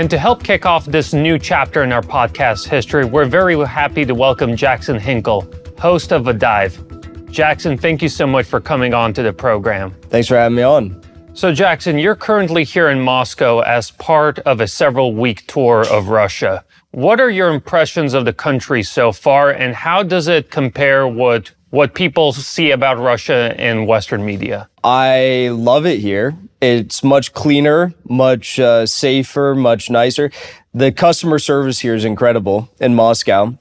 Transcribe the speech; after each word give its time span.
And 0.00 0.08
to 0.08 0.18
help 0.18 0.42
kick 0.42 0.64
off 0.64 0.86
this 0.86 1.12
new 1.12 1.38
chapter 1.38 1.82
in 1.82 1.92
our 1.92 2.00
podcast 2.00 2.66
history, 2.66 3.04
we're 3.04 3.26
very 3.26 3.54
happy 3.66 4.06
to 4.06 4.14
welcome 4.14 4.56
Jackson 4.56 4.98
Hinkle, 4.98 5.46
host 5.78 6.10
of 6.10 6.26
A 6.26 6.32
Dive. 6.32 7.30
Jackson, 7.30 7.76
thank 7.76 8.00
you 8.00 8.08
so 8.08 8.26
much 8.26 8.46
for 8.46 8.62
coming 8.62 8.94
on 8.94 9.12
to 9.12 9.22
the 9.22 9.34
program. 9.34 9.90
Thanks 10.08 10.26
for 10.26 10.36
having 10.36 10.56
me 10.56 10.62
on. 10.62 11.02
So, 11.34 11.52
Jackson, 11.52 11.98
you're 11.98 12.16
currently 12.16 12.64
here 12.64 12.88
in 12.88 12.98
Moscow 12.98 13.58
as 13.58 13.90
part 13.90 14.38
of 14.38 14.62
a 14.62 14.66
several 14.66 15.12
week 15.12 15.46
tour 15.46 15.84
of 15.90 16.08
Russia. 16.08 16.64
What 16.92 17.20
are 17.20 17.28
your 17.28 17.50
impressions 17.50 18.14
of 18.14 18.24
the 18.24 18.32
country 18.32 18.82
so 18.82 19.12
far, 19.12 19.50
and 19.50 19.74
how 19.74 20.02
does 20.02 20.28
it 20.28 20.50
compare 20.50 21.06
with 21.06 21.50
what 21.68 21.94
people 21.94 22.32
see 22.32 22.70
about 22.70 22.98
Russia 22.98 23.54
in 23.62 23.84
Western 23.84 24.24
media? 24.24 24.70
I 24.82 25.50
love 25.52 25.84
it 25.84 25.98
here. 25.98 26.38
It's 26.60 27.02
much 27.02 27.32
cleaner, 27.32 27.94
much 28.04 28.60
uh, 28.60 28.84
safer, 28.84 29.54
much 29.54 29.88
nicer. 29.88 30.30
The 30.74 30.92
customer 30.92 31.38
service 31.38 31.80
here 31.80 31.94
is 31.94 32.04
incredible 32.04 32.68
in 32.78 32.94
Moscow. 32.94 33.56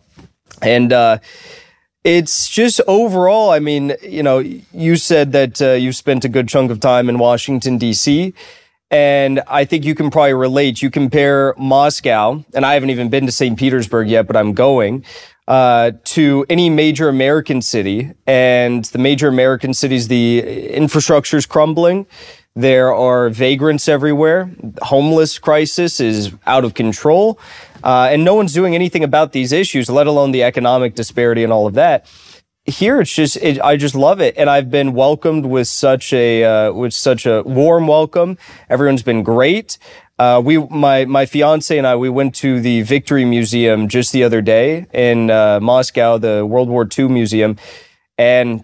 And 0.61 0.91
uh, 0.91 1.19
it's 2.03 2.49
just 2.49 2.81
overall, 2.87 3.51
I 3.51 3.59
mean, 3.59 3.93
you 4.01 4.23
know, 4.23 4.39
you 4.39 4.95
said 4.97 5.31
that 5.31 5.61
uh, 5.61 5.71
you've 5.71 5.95
spent 5.95 6.25
a 6.25 6.29
good 6.29 6.49
chunk 6.49 6.71
of 6.71 6.79
time 6.79 7.07
in 7.07 7.19
Washington, 7.19 7.77
D.C. 7.77 8.33
And 8.91 9.41
I 9.47 9.65
think 9.65 9.85
you 9.85 9.95
can 9.95 10.09
probably 10.09 10.33
relate. 10.33 10.81
You 10.81 10.89
compare 10.89 11.53
Moscow, 11.57 12.43
and 12.53 12.65
I 12.65 12.73
haven't 12.73 12.89
even 12.89 13.09
been 13.09 13.25
to 13.27 13.31
St. 13.31 13.57
Petersburg 13.57 14.09
yet, 14.09 14.27
but 14.27 14.35
I'm 14.35 14.53
going, 14.53 15.05
uh, 15.47 15.91
to 16.05 16.45
any 16.49 16.69
major 16.69 17.07
American 17.07 17.61
city. 17.61 18.11
And 18.25 18.85
the 18.85 18.97
major 18.97 19.27
American 19.27 19.73
cities, 19.73 20.07
the 20.07 20.69
infrastructure 20.69 21.37
is 21.37 21.45
crumbling. 21.45 22.07
There 22.55 22.93
are 22.93 23.29
vagrants 23.29 23.87
everywhere. 23.87 24.51
Homeless 24.81 25.39
crisis 25.39 25.99
is 25.99 26.33
out 26.45 26.65
of 26.65 26.73
control. 26.73 27.39
Uh, 27.83 28.09
and 28.11 28.25
no 28.25 28.35
one's 28.35 28.53
doing 28.53 28.75
anything 28.75 29.03
about 29.03 29.31
these 29.31 29.51
issues, 29.51 29.89
let 29.89 30.07
alone 30.07 30.31
the 30.31 30.43
economic 30.43 30.95
disparity 30.95 31.43
and 31.43 31.53
all 31.53 31.67
of 31.67 31.73
that 31.75 32.05
here 32.69 33.01
it's 33.01 33.13
just 33.13 33.37
it, 33.37 33.59
I 33.61 33.77
just 33.77 33.95
love 33.95 34.21
it, 34.21 34.35
and 34.37 34.49
I've 34.49 34.69
been 34.69 34.93
welcomed 34.93 35.45
with 35.45 35.67
such 35.67 36.13
a 36.13 36.43
uh, 36.43 36.71
with 36.73 36.93
such 36.93 37.25
a 37.25 37.43
warm 37.43 37.87
welcome. 37.87 38.37
Everyone's 38.69 39.03
been 39.03 39.23
great. 39.23 39.77
Uh, 40.17 40.41
we 40.43 40.57
my 40.57 41.05
my 41.05 41.25
fiance 41.25 41.75
and 41.75 41.87
I 41.87 41.95
we 41.95 42.09
went 42.09 42.35
to 42.35 42.59
the 42.59 42.81
Victory 42.81 43.25
Museum 43.25 43.87
just 43.87 44.11
the 44.11 44.23
other 44.23 44.41
day 44.41 44.85
in 44.93 45.31
uh, 45.31 45.59
Moscow, 45.61 46.17
the 46.17 46.45
World 46.45 46.69
War 46.69 46.87
II 46.97 47.07
museum, 47.07 47.57
and 48.17 48.63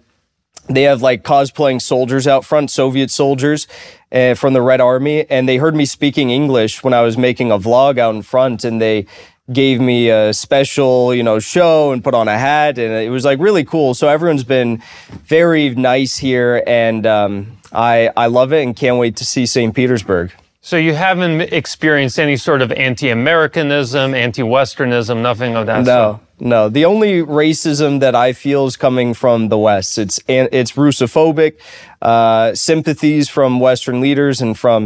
they 0.68 0.82
have 0.82 1.02
like 1.02 1.22
cosplaying 1.22 1.80
soldiers 1.80 2.26
out 2.26 2.44
front, 2.44 2.70
Soviet 2.70 3.10
soldiers 3.10 3.66
uh, 4.12 4.34
from 4.34 4.52
the 4.52 4.62
Red 4.62 4.80
Army, 4.80 5.28
and 5.30 5.48
they 5.48 5.56
heard 5.56 5.74
me 5.74 5.84
speaking 5.84 6.30
English 6.30 6.82
when 6.82 6.94
I 6.94 7.02
was 7.02 7.16
making 7.16 7.50
a 7.50 7.58
vlog 7.58 7.98
out 7.98 8.14
in 8.14 8.22
front, 8.22 8.64
and 8.64 8.80
they 8.80 9.06
gave 9.52 9.80
me 9.80 10.10
a 10.10 10.32
special, 10.32 11.14
you 11.14 11.22
know, 11.22 11.38
show 11.38 11.92
and 11.92 12.02
put 12.02 12.14
on 12.14 12.28
a 12.28 12.38
hat, 12.38 12.78
and 12.78 12.92
it 12.92 13.10
was 13.10 13.24
like 13.24 13.38
really 13.38 13.64
cool. 13.64 13.94
So 13.94 14.08
everyone's 14.08 14.44
been 14.44 14.82
very 15.24 15.70
nice 15.74 16.16
here, 16.16 16.62
and 16.66 17.06
um, 17.06 17.58
I 17.72 18.10
I 18.16 18.26
love 18.26 18.52
it 18.52 18.62
and 18.62 18.74
can't 18.74 18.98
wait 18.98 19.16
to 19.16 19.24
see 19.24 19.46
St. 19.46 19.74
Petersburg. 19.74 20.32
So 20.60 20.76
you 20.76 20.94
haven't 20.94 21.42
experienced 21.52 22.18
any 22.18 22.36
sort 22.36 22.60
of 22.60 22.72
anti-Americanism, 22.72 24.14
anti-Westernism, 24.14 25.22
nothing 25.22 25.54
of 25.54 25.66
that. 25.66 25.84
No, 25.84 26.18
no. 26.38 26.68
The 26.68 26.84
only 26.84 27.22
racism 27.22 28.00
that 28.00 28.14
I 28.14 28.32
feel 28.32 28.66
is 28.66 28.76
coming 28.76 29.14
from 29.14 29.48
the 29.48 29.58
West. 29.58 29.98
It's 29.98 30.20
it's 30.28 30.72
Russophobic 30.72 31.58
uh, 32.02 32.54
sympathies 32.54 33.28
from 33.28 33.60
Western 33.60 34.00
leaders 34.00 34.40
and 34.40 34.58
from 34.58 34.84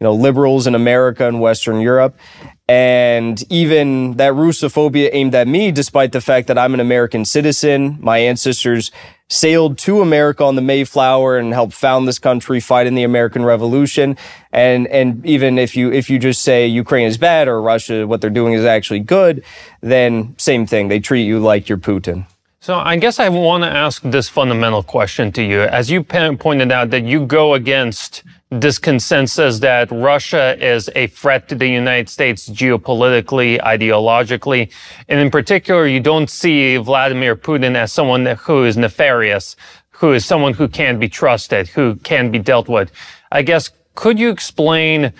you 0.00 0.04
know 0.04 0.14
liberals 0.14 0.66
in 0.66 0.74
America 0.74 1.26
and 1.26 1.40
Western 1.40 1.80
Europe, 1.80 2.18
and 2.68 3.42
even 3.50 4.18
that 4.18 4.34
Russophobia 4.34 5.08
aimed 5.12 5.34
at 5.34 5.48
me, 5.48 5.72
despite 5.72 6.12
the 6.12 6.20
fact 6.20 6.48
that 6.48 6.58
I'm 6.58 6.74
an 6.74 6.80
American 6.80 7.24
citizen. 7.24 7.96
My 8.00 8.18
ancestors 8.18 8.90
sailed 9.30 9.78
to 9.78 10.02
America 10.02 10.44
on 10.44 10.54
the 10.54 10.62
Mayflower 10.62 11.38
and 11.38 11.54
helped 11.54 11.72
found 11.72 12.06
this 12.06 12.18
country, 12.18 12.60
fight 12.60 12.86
in 12.86 12.94
the 12.94 13.04
American 13.04 13.44
Revolution. 13.44 14.18
And, 14.52 14.86
and 14.88 15.24
even 15.24 15.58
if 15.58 15.76
you, 15.76 15.90
if 15.90 16.10
you 16.10 16.18
just 16.18 16.42
say 16.42 16.66
Ukraine 16.66 17.06
is 17.06 17.16
bad 17.16 17.48
or 17.48 17.60
Russia, 17.62 18.06
what 18.06 18.20
they're 18.20 18.30
doing 18.30 18.52
is 18.52 18.64
actually 18.64 19.00
good, 19.00 19.42
then 19.80 20.34
same 20.38 20.66
thing. 20.66 20.88
They 20.88 21.00
treat 21.00 21.24
you 21.24 21.38
like 21.38 21.70
you're 21.70 21.78
Putin. 21.78 22.26
So 22.60 22.76
I 22.76 22.96
guess 22.96 23.18
I 23.18 23.30
want 23.30 23.64
to 23.64 23.70
ask 23.70 24.02
this 24.02 24.28
fundamental 24.28 24.82
question 24.82 25.32
to 25.32 25.42
you. 25.42 25.62
As 25.62 25.90
you 25.90 26.02
pointed 26.02 26.70
out 26.70 26.90
that 26.90 27.04
you 27.04 27.24
go 27.24 27.54
against 27.54 28.24
this 28.50 28.78
consensus 28.78 29.58
that 29.58 29.90
Russia 29.90 30.56
is 30.58 30.88
a 30.94 31.06
threat 31.08 31.48
to 31.48 31.54
the 31.54 31.68
United 31.68 32.08
States 32.08 32.48
geopolitically, 32.48 33.60
ideologically, 33.60 34.72
and 35.06 35.20
in 35.20 35.30
particular, 35.30 35.86
you 35.86 36.00
don't 36.00 36.30
see 36.30 36.76
Vladimir 36.78 37.36
Putin 37.36 37.74
as 37.76 37.92
someone 37.92 38.24
who 38.24 38.64
is 38.64 38.76
nefarious, 38.76 39.54
who 39.90 40.12
is 40.12 40.24
someone 40.24 40.54
who 40.54 40.66
can't 40.66 40.98
be 40.98 41.08
trusted, 41.08 41.68
who 41.68 41.96
can 41.96 42.30
be 42.30 42.38
dealt 42.38 42.68
with. 42.68 42.90
I 43.30 43.42
guess, 43.42 43.70
could 43.94 44.18
you 44.18 44.30
explain 44.30 45.12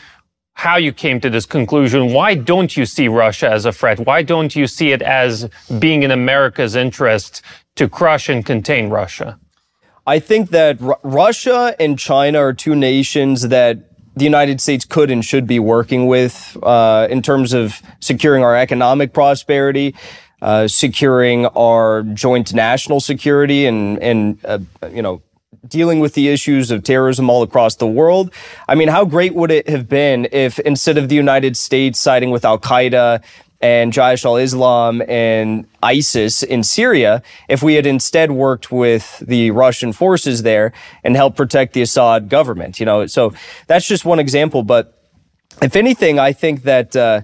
how 0.55 0.77
you 0.77 0.93
came 0.93 1.21
to 1.21 1.29
this 1.29 1.47
conclusion? 1.47 2.13
Why 2.13 2.35
don't 2.35 2.77
you 2.77 2.87
see 2.87 3.09
Russia 3.09 3.51
as 3.51 3.67
a 3.67 3.73
threat? 3.73 4.01
Why 4.01 4.23
don't 4.23 4.57
you 4.57 4.67
see 4.67 4.93
it 4.93 5.03
as 5.03 5.49
being 5.79 6.03
in 6.03 6.11
America's 6.11 6.75
interest 6.75 7.43
to 7.77 7.89
crush 7.89 8.29
and 8.29 8.45
contain 8.45 8.89
Russia? 8.89 9.39
I 10.09 10.21
think 10.21 10.49
that 10.51 10.81
R- 10.81 10.99
Russia 11.03 11.77
and 11.79 11.99
China 11.99 12.39
are 12.39 12.55
two 12.55 12.75
nations 12.75 13.49
that 13.49 13.79
the 14.17 14.25
United 14.25 14.59
States 14.59 14.87
could 14.87 15.11
and 15.11 15.23
should 15.23 15.47
be 15.47 15.59
working 15.59 16.07
with 16.07 16.57
uh, 16.63 17.07
in 17.11 17.21
terms 17.21 17.53
of 17.53 17.83
securing 18.01 18.43
our 18.43 18.57
economic 18.57 19.13
prosperity, 19.13 19.95
uh, 20.41 20.67
securing 20.67 21.45
our 21.49 22.05
joint 22.05 22.55
national 22.55 23.01
security, 23.01 23.67
and 23.67 23.99
and 24.03 24.39
uh, 24.47 24.59
you 24.91 25.03
know 25.03 25.21
dealing 25.67 26.01
with 26.01 26.15
the 26.15 26.29
issues 26.29 26.71
of 26.71 26.85
terrorism 26.85 27.29
all 27.29 27.43
across 27.43 27.77
the 27.77 27.87
world. 27.87 28.33
I 28.67 28.77
mean, 28.77 28.89
how 28.89 29.05
great 29.05 29.35
would 29.35 29.51
it 29.51 29.69
have 29.69 29.91
been 29.91 30.27
if 30.33 30.59
instead 30.61 30.97
of 30.97 31.11
the 31.11 31.17
United 31.17 31.55
States 31.55 32.01
siding 32.01 32.31
with 32.31 32.47
Al 32.47 32.59
Qaeda 32.59 33.23
and 33.61 33.93
Jaish 33.93 34.25
al-Islam 34.25 35.03
and 35.09 35.67
ISIS 35.83 36.43
in 36.43 36.63
Syria 36.63 37.23
if 37.49 37.63
we 37.63 37.75
had 37.75 37.87
instead 37.87 38.31
worked 38.31 38.71
with 38.71 39.19
the 39.19 39.51
Russian 39.51 39.93
forces 39.93 40.43
there 40.43 40.73
and 41.03 41.17
helped 41.17 41.37
protect 41.37 41.75
the 41.75 41.83
Assad 41.83 42.29
government. 42.29 42.79
You 42.79 42.87
know, 42.87 43.07
so 43.07 43.33
that's 43.67 43.87
just 43.87 44.05
one 44.05 44.19
example. 44.19 44.63
But 44.63 45.03
if 45.61 45.75
anything, 45.75 46.19
I 46.19 46.33
think 46.33 46.63
that 46.63 46.95
uh, 46.95 47.23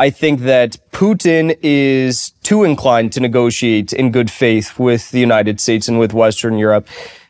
I 0.00 0.10
think 0.10 0.40
that 0.40 0.78
Putin 0.90 1.56
is 1.62 2.30
too 2.42 2.64
inclined 2.64 3.12
to 3.12 3.20
negotiate 3.20 3.92
in 3.92 4.10
good 4.10 4.30
faith 4.30 4.78
with 4.78 5.10
the 5.10 5.20
United 5.20 5.60
States 5.60 5.88
and 5.88 5.98
with 5.98 6.12
Western 6.12 6.58
Europe, 6.58 6.88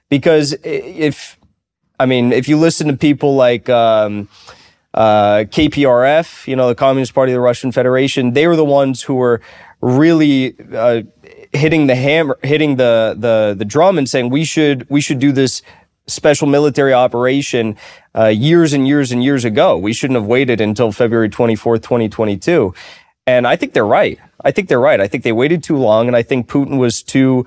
because 0.09 0.55
if 0.65 1.39
I 2.01 2.07
mean, 2.07 2.33
if 2.33 2.49
you 2.49 2.57
listen 2.57 2.87
to 2.89 2.97
people 2.97 3.35
like 3.35 3.69
um, 3.69 4.29
uh, 4.99 5.45
KPRF, 5.45 6.49
you 6.49 6.57
know, 6.57 6.67
the 6.67 6.75
Communist 6.75 7.15
Party 7.15 7.31
of 7.31 7.37
the 7.37 7.41
Russian 7.41 7.71
Federation, 7.71 8.33
they 8.33 8.49
were 8.49 8.57
the 8.57 8.65
ones 8.65 9.03
who 9.03 9.15
were 9.15 9.41
really 9.81 10.57
uh, 10.75 11.03
hitting 11.53 11.87
the 11.87 11.95
hammer, 11.95 12.37
hitting 12.43 12.77
the, 12.77 13.15
the 13.17 13.55
the 13.57 13.65
drum, 13.65 13.97
and 13.97 14.09
saying 14.09 14.29
we 14.29 14.45
should 14.45 14.91
we 14.91 15.01
should 15.01 15.21
do 15.21 15.31
this 15.31 15.63
special 16.09 16.49
military 16.49 16.93
operation 16.93 17.77
uh, 18.17 18.27
years 18.27 18.73
and 18.73 18.89
years 18.89 19.13
and 19.13 19.23
years 19.23 19.45
ago. 19.45 19.79
We 19.79 19.93
shouldn't 19.93 20.19
have 20.19 20.27
waited 20.27 20.61
until 20.61 20.91
February 20.91 21.29
twenty 21.29 21.55
fourth, 21.55 21.83
twenty 21.83 22.09
twenty 22.09 22.37
two. 22.37 22.75
And 23.25 23.47
I 23.47 23.55
think 23.55 23.75
they're 23.75 23.87
right. 23.87 24.19
I 24.45 24.51
think 24.51 24.69
they're 24.69 24.81
right. 24.81 25.01
I 25.01 25.07
think 25.07 25.23
they 25.23 25.31
waited 25.31 25.63
too 25.63 25.77
long, 25.77 26.09
and 26.09 26.17
I 26.17 26.25
think 26.25 26.49
Putin 26.49 26.77
was 26.77 27.05
too 27.05 27.47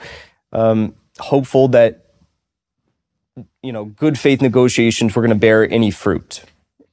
um, 0.54 0.96
hopeful 1.20 1.68
that 1.70 2.06
you 3.62 3.74
know 3.74 3.84
good 3.84 4.18
faith 4.18 4.42
negotiations 4.42 5.14
were 5.18 5.22
going 5.22 5.38
to 5.38 5.44
bear 5.48 5.70
any 5.70 5.92
fruit. 5.92 6.46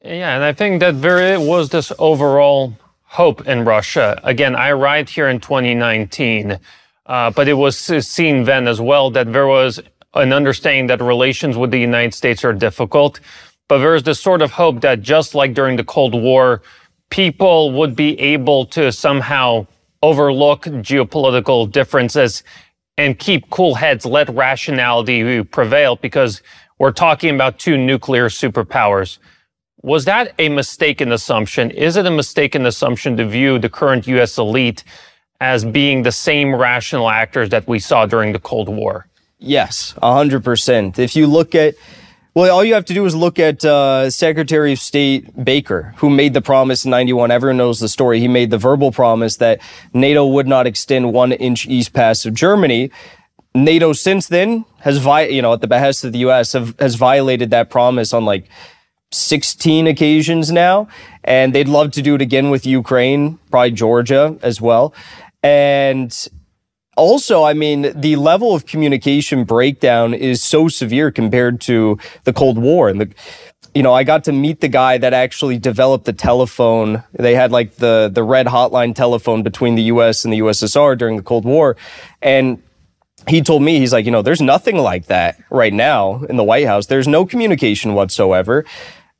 Yeah, 0.02 0.36
and 0.36 0.44
I 0.44 0.52
think 0.52 0.80
that 0.80 1.02
there 1.02 1.40
was 1.40 1.70
this 1.70 1.90
overall 1.98 2.74
hope 3.02 3.46
in 3.48 3.64
Russia. 3.64 4.20
Again, 4.22 4.54
I 4.54 4.68
arrived 4.68 5.10
here 5.10 5.28
in 5.28 5.40
2019, 5.40 6.58
uh, 7.06 7.30
but 7.32 7.48
it 7.48 7.54
was 7.54 7.76
seen 7.76 8.44
then 8.44 8.68
as 8.68 8.80
well 8.80 9.10
that 9.10 9.32
there 9.32 9.48
was 9.48 9.80
an 10.14 10.32
understanding 10.32 10.86
that 10.86 11.00
relations 11.02 11.56
with 11.56 11.72
the 11.72 11.80
United 11.80 12.14
States 12.14 12.44
are 12.44 12.52
difficult. 12.52 13.18
But 13.66 13.78
there's 13.78 14.04
this 14.04 14.20
sort 14.20 14.40
of 14.40 14.52
hope 14.52 14.82
that 14.82 15.02
just 15.02 15.34
like 15.34 15.52
during 15.52 15.76
the 15.76 15.84
Cold 15.84 16.14
War, 16.14 16.62
people 17.10 17.72
would 17.72 17.96
be 17.96 18.18
able 18.20 18.66
to 18.66 18.92
somehow 18.92 19.66
overlook 20.02 20.62
geopolitical 20.62 21.70
differences 21.70 22.44
and 22.96 23.18
keep 23.18 23.50
cool 23.50 23.74
heads, 23.74 24.06
let 24.06 24.28
rationality 24.28 25.42
prevail 25.42 25.96
because 25.96 26.42
we're 26.78 26.92
talking 26.92 27.34
about 27.34 27.58
two 27.58 27.76
nuclear 27.76 28.28
superpowers. 28.28 29.18
Was 29.82 30.04
that 30.06 30.34
a 30.38 30.48
mistaken 30.48 31.12
assumption? 31.12 31.70
Is 31.70 31.96
it 31.96 32.04
a 32.06 32.10
mistaken 32.10 32.66
assumption 32.66 33.16
to 33.16 33.26
view 33.26 33.58
the 33.58 33.68
current 33.68 34.06
U.S. 34.08 34.36
elite 34.38 34.82
as 35.40 35.64
being 35.64 36.02
the 36.02 36.10
same 36.12 36.54
rational 36.54 37.08
actors 37.10 37.50
that 37.50 37.68
we 37.68 37.78
saw 37.78 38.04
during 38.06 38.32
the 38.32 38.40
Cold 38.40 38.68
War? 38.68 39.06
Yes, 39.38 39.94
100%. 40.02 40.98
If 40.98 41.14
you 41.14 41.28
look 41.28 41.54
at 41.54 41.74
Well, 42.34 42.54
all 42.54 42.64
you 42.64 42.74
have 42.74 42.84
to 42.86 42.94
do 42.94 43.04
is 43.04 43.14
look 43.14 43.38
at 43.38 43.64
uh, 43.64 44.10
Secretary 44.10 44.72
of 44.72 44.80
State 44.80 45.44
Baker, 45.44 45.94
who 45.98 46.10
made 46.10 46.34
the 46.34 46.42
promise 46.42 46.84
in 46.84 46.90
91. 46.90 47.30
Everyone 47.30 47.56
knows 47.56 47.78
the 47.78 47.88
story. 47.88 48.18
He 48.20 48.28
made 48.28 48.50
the 48.50 48.58
verbal 48.58 48.90
promise 48.90 49.36
that 49.36 49.60
NATO 49.92 50.26
would 50.26 50.46
not 50.48 50.66
extend 50.66 51.12
one 51.12 51.32
inch 51.32 51.66
east 51.66 51.92
past 51.92 52.26
of 52.26 52.34
Germany. 52.34 52.90
NATO 53.54 53.92
since 53.92 54.26
then 54.28 54.64
has, 54.80 54.98
vi- 54.98 55.28
you 55.28 55.40
know, 55.42 55.52
at 55.52 55.60
the 55.60 55.66
behest 55.68 56.04
of 56.04 56.12
the 56.12 56.18
U.S., 56.20 56.52
have, 56.52 56.78
has 56.78 56.96
violated 56.96 57.50
that 57.50 57.70
promise 57.70 58.12
on 58.12 58.24
like 58.24 58.48
16 59.10 59.86
occasions 59.86 60.52
now. 60.52 60.88
And 61.24 61.54
they'd 61.54 61.68
love 61.68 61.92
to 61.92 62.02
do 62.02 62.14
it 62.14 62.22
again 62.22 62.50
with 62.50 62.66
Ukraine, 62.66 63.38
probably 63.50 63.72
Georgia 63.72 64.38
as 64.42 64.60
well. 64.60 64.94
And 65.42 66.28
also, 66.96 67.44
I 67.44 67.54
mean, 67.54 67.92
the 67.94 68.16
level 68.16 68.54
of 68.54 68.66
communication 68.66 69.44
breakdown 69.44 70.14
is 70.14 70.42
so 70.42 70.68
severe 70.68 71.10
compared 71.10 71.60
to 71.62 71.98
the 72.24 72.32
Cold 72.32 72.58
War. 72.58 72.88
And 72.88 73.00
the, 73.00 73.10
you 73.74 73.82
know, 73.82 73.94
I 73.94 74.02
got 74.02 74.24
to 74.24 74.32
meet 74.32 74.60
the 74.60 74.68
guy 74.68 74.98
that 74.98 75.14
actually 75.14 75.58
developed 75.58 76.06
the 76.06 76.12
telephone. 76.12 77.04
They 77.12 77.34
had 77.34 77.52
like 77.52 77.76
the, 77.76 78.10
the 78.12 78.24
red 78.24 78.46
hotline 78.46 78.94
telephone 78.94 79.42
between 79.42 79.76
the 79.76 79.84
US 79.84 80.24
and 80.24 80.32
the 80.32 80.40
USSR 80.40 80.98
during 80.98 81.16
the 81.16 81.22
Cold 81.22 81.44
War. 81.44 81.76
And 82.20 82.62
he 83.28 83.42
told 83.42 83.62
me, 83.62 83.78
he's 83.78 83.92
like, 83.92 84.04
you 84.04 84.10
know, 84.10 84.22
there's 84.22 84.40
nothing 84.40 84.76
like 84.76 85.06
that 85.06 85.38
right 85.50 85.72
now 85.72 86.24
in 86.24 86.36
the 86.36 86.44
White 86.44 86.66
House. 86.66 86.86
There's 86.86 87.08
no 87.08 87.26
communication 87.26 87.94
whatsoever. 87.94 88.64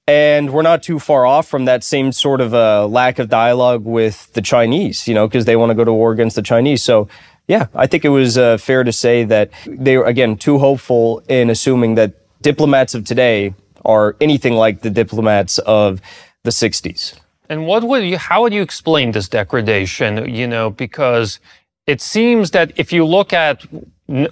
And 0.08 0.54
we're 0.54 0.62
not 0.62 0.82
too 0.82 0.98
far 0.98 1.26
off 1.26 1.46
from 1.46 1.66
that 1.66 1.84
same 1.84 2.12
sort 2.12 2.40
of 2.40 2.54
uh, 2.54 2.86
lack 2.86 3.18
of 3.18 3.28
dialogue 3.28 3.84
with 3.84 4.32
the 4.32 4.40
Chinese, 4.40 5.06
you 5.06 5.12
know, 5.12 5.28
because 5.28 5.44
they 5.44 5.54
want 5.54 5.68
to 5.68 5.74
go 5.74 5.84
to 5.84 5.92
war 5.92 6.12
against 6.12 6.34
the 6.34 6.40
Chinese. 6.40 6.82
So, 6.82 7.08
yeah, 7.46 7.66
I 7.74 7.86
think 7.86 8.06
it 8.06 8.08
was 8.08 8.38
uh, 8.38 8.56
fair 8.56 8.84
to 8.84 8.90
say 8.90 9.24
that 9.24 9.50
they 9.66 9.98
were, 9.98 10.06
again, 10.06 10.38
too 10.38 10.58
hopeful 10.58 11.22
in 11.28 11.50
assuming 11.50 11.94
that 11.96 12.14
diplomats 12.40 12.94
of 12.94 13.04
today 13.04 13.54
are 13.84 14.16
anything 14.18 14.54
like 14.54 14.80
the 14.80 14.88
diplomats 14.88 15.58
of 15.58 16.00
the 16.42 16.50
60s. 16.50 17.18
And 17.50 17.66
what 17.66 17.84
would 17.84 18.02
you, 18.02 18.16
how 18.16 18.40
would 18.40 18.54
you 18.54 18.62
explain 18.62 19.12
this 19.12 19.28
degradation? 19.28 20.34
You 20.34 20.46
know, 20.46 20.70
because 20.70 21.38
it 21.86 22.00
seems 22.00 22.52
that 22.52 22.72
if 22.76 22.94
you 22.94 23.04
look 23.04 23.34
at 23.34 23.66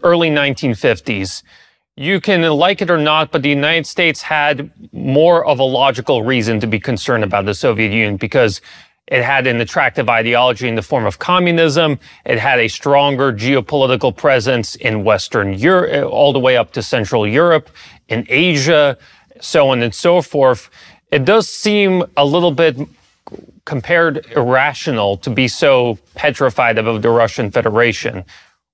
early 0.03 0.31
1950s, 0.31 1.43
you 1.97 2.21
can 2.21 2.43
like 2.43 2.83
it 2.83 2.91
or 2.91 2.99
not, 2.99 3.33
but 3.33 3.43
the 3.43 3.49
United 3.49 3.87
States 3.87 4.21
had 4.23 4.71
more 4.93 5.45
of 5.47 5.59
a 5.59 5.65
logical 5.65 6.23
reason 6.23 6.61
to 6.61 6.67
be 6.67 6.79
concerned 6.79 7.25
about 7.25 7.47
the 7.47 7.55
Soviet 7.55 7.91
Union 7.91 8.17
because 8.19 8.61
it 9.07 9.23
had 9.23 9.47
an 9.47 9.61
attractive 9.61 10.09
ideology 10.09 10.69
in 10.69 10.75
the 10.75 10.83
form 10.83 11.07
of 11.07 11.19
communism. 11.19 11.99
It 12.27 12.39
had 12.39 12.59
a 12.59 12.69
stronger 12.69 13.33
geopolitical 13.33 14.15
presence 14.15 14.75
in 14.75 15.05
Western 15.05 15.55
Europe, 15.55 16.05
uh, 16.05 16.09
all 16.09 16.33
the 16.33 16.41
way 16.41 16.57
up 16.57 16.73
to 16.73 16.83
Central 16.83 17.27
Europe, 17.27 17.71
in 18.09 18.27
Asia, 18.29 18.99
so 19.41 19.71
on 19.71 19.83
and 19.83 19.95
so 19.95 20.21
forth. 20.21 20.69
It 21.11 21.25
does 21.25 21.49
seem 21.49 22.05
a 22.17 22.27
little 22.27 22.51
bit 22.51 22.77
compared 23.65 24.27
irrational 24.33 25.17
to 25.19 25.31
be 25.31 25.49
so 25.49 25.99
petrified 26.15 26.77
about 26.77 27.03
the 27.03 27.11
Russian 27.11 27.51
Federation. 27.51 28.25